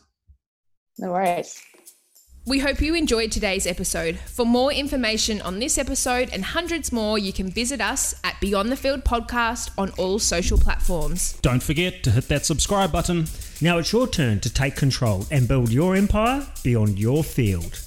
No 0.98 1.12
worries. 1.12 1.62
We 2.46 2.60
hope 2.60 2.82
you 2.82 2.94
enjoyed 2.94 3.32
today's 3.32 3.66
episode. 3.66 4.20
For 4.20 4.46
more 4.46 4.74
information 4.74 5.42
on 5.42 5.60
this 5.60 5.78
episode 5.78 6.30
and 6.34 6.44
hundreds 6.44 6.92
more, 6.92 7.18
you 7.18 7.32
can 7.32 7.50
visit 7.50 7.80
us 7.80 8.14
at 8.26 8.40
Beyond 8.42 8.70
the 8.70 8.76
Field 8.76 9.06
Podcast 9.06 9.72
on 9.78 9.92
all 9.92 10.20
social 10.20 10.58
platforms. 10.58 11.40
Don't 11.42 11.64
forget 11.64 12.04
to 12.04 12.12
hit 12.12 12.28
that 12.28 12.46
subscribe 12.46 12.92
button. 12.92 13.28
Now 13.62 13.78
it's 13.78 13.94
your 13.94 14.08
turn 14.08 14.42
to 14.42 14.54
take 14.54 14.76
control 14.76 15.26
and 15.32 15.48
build 15.48 15.72
your 15.72 15.96
empire 15.96 16.46
beyond 16.64 17.00
your 17.00 17.24
field. 17.24 17.80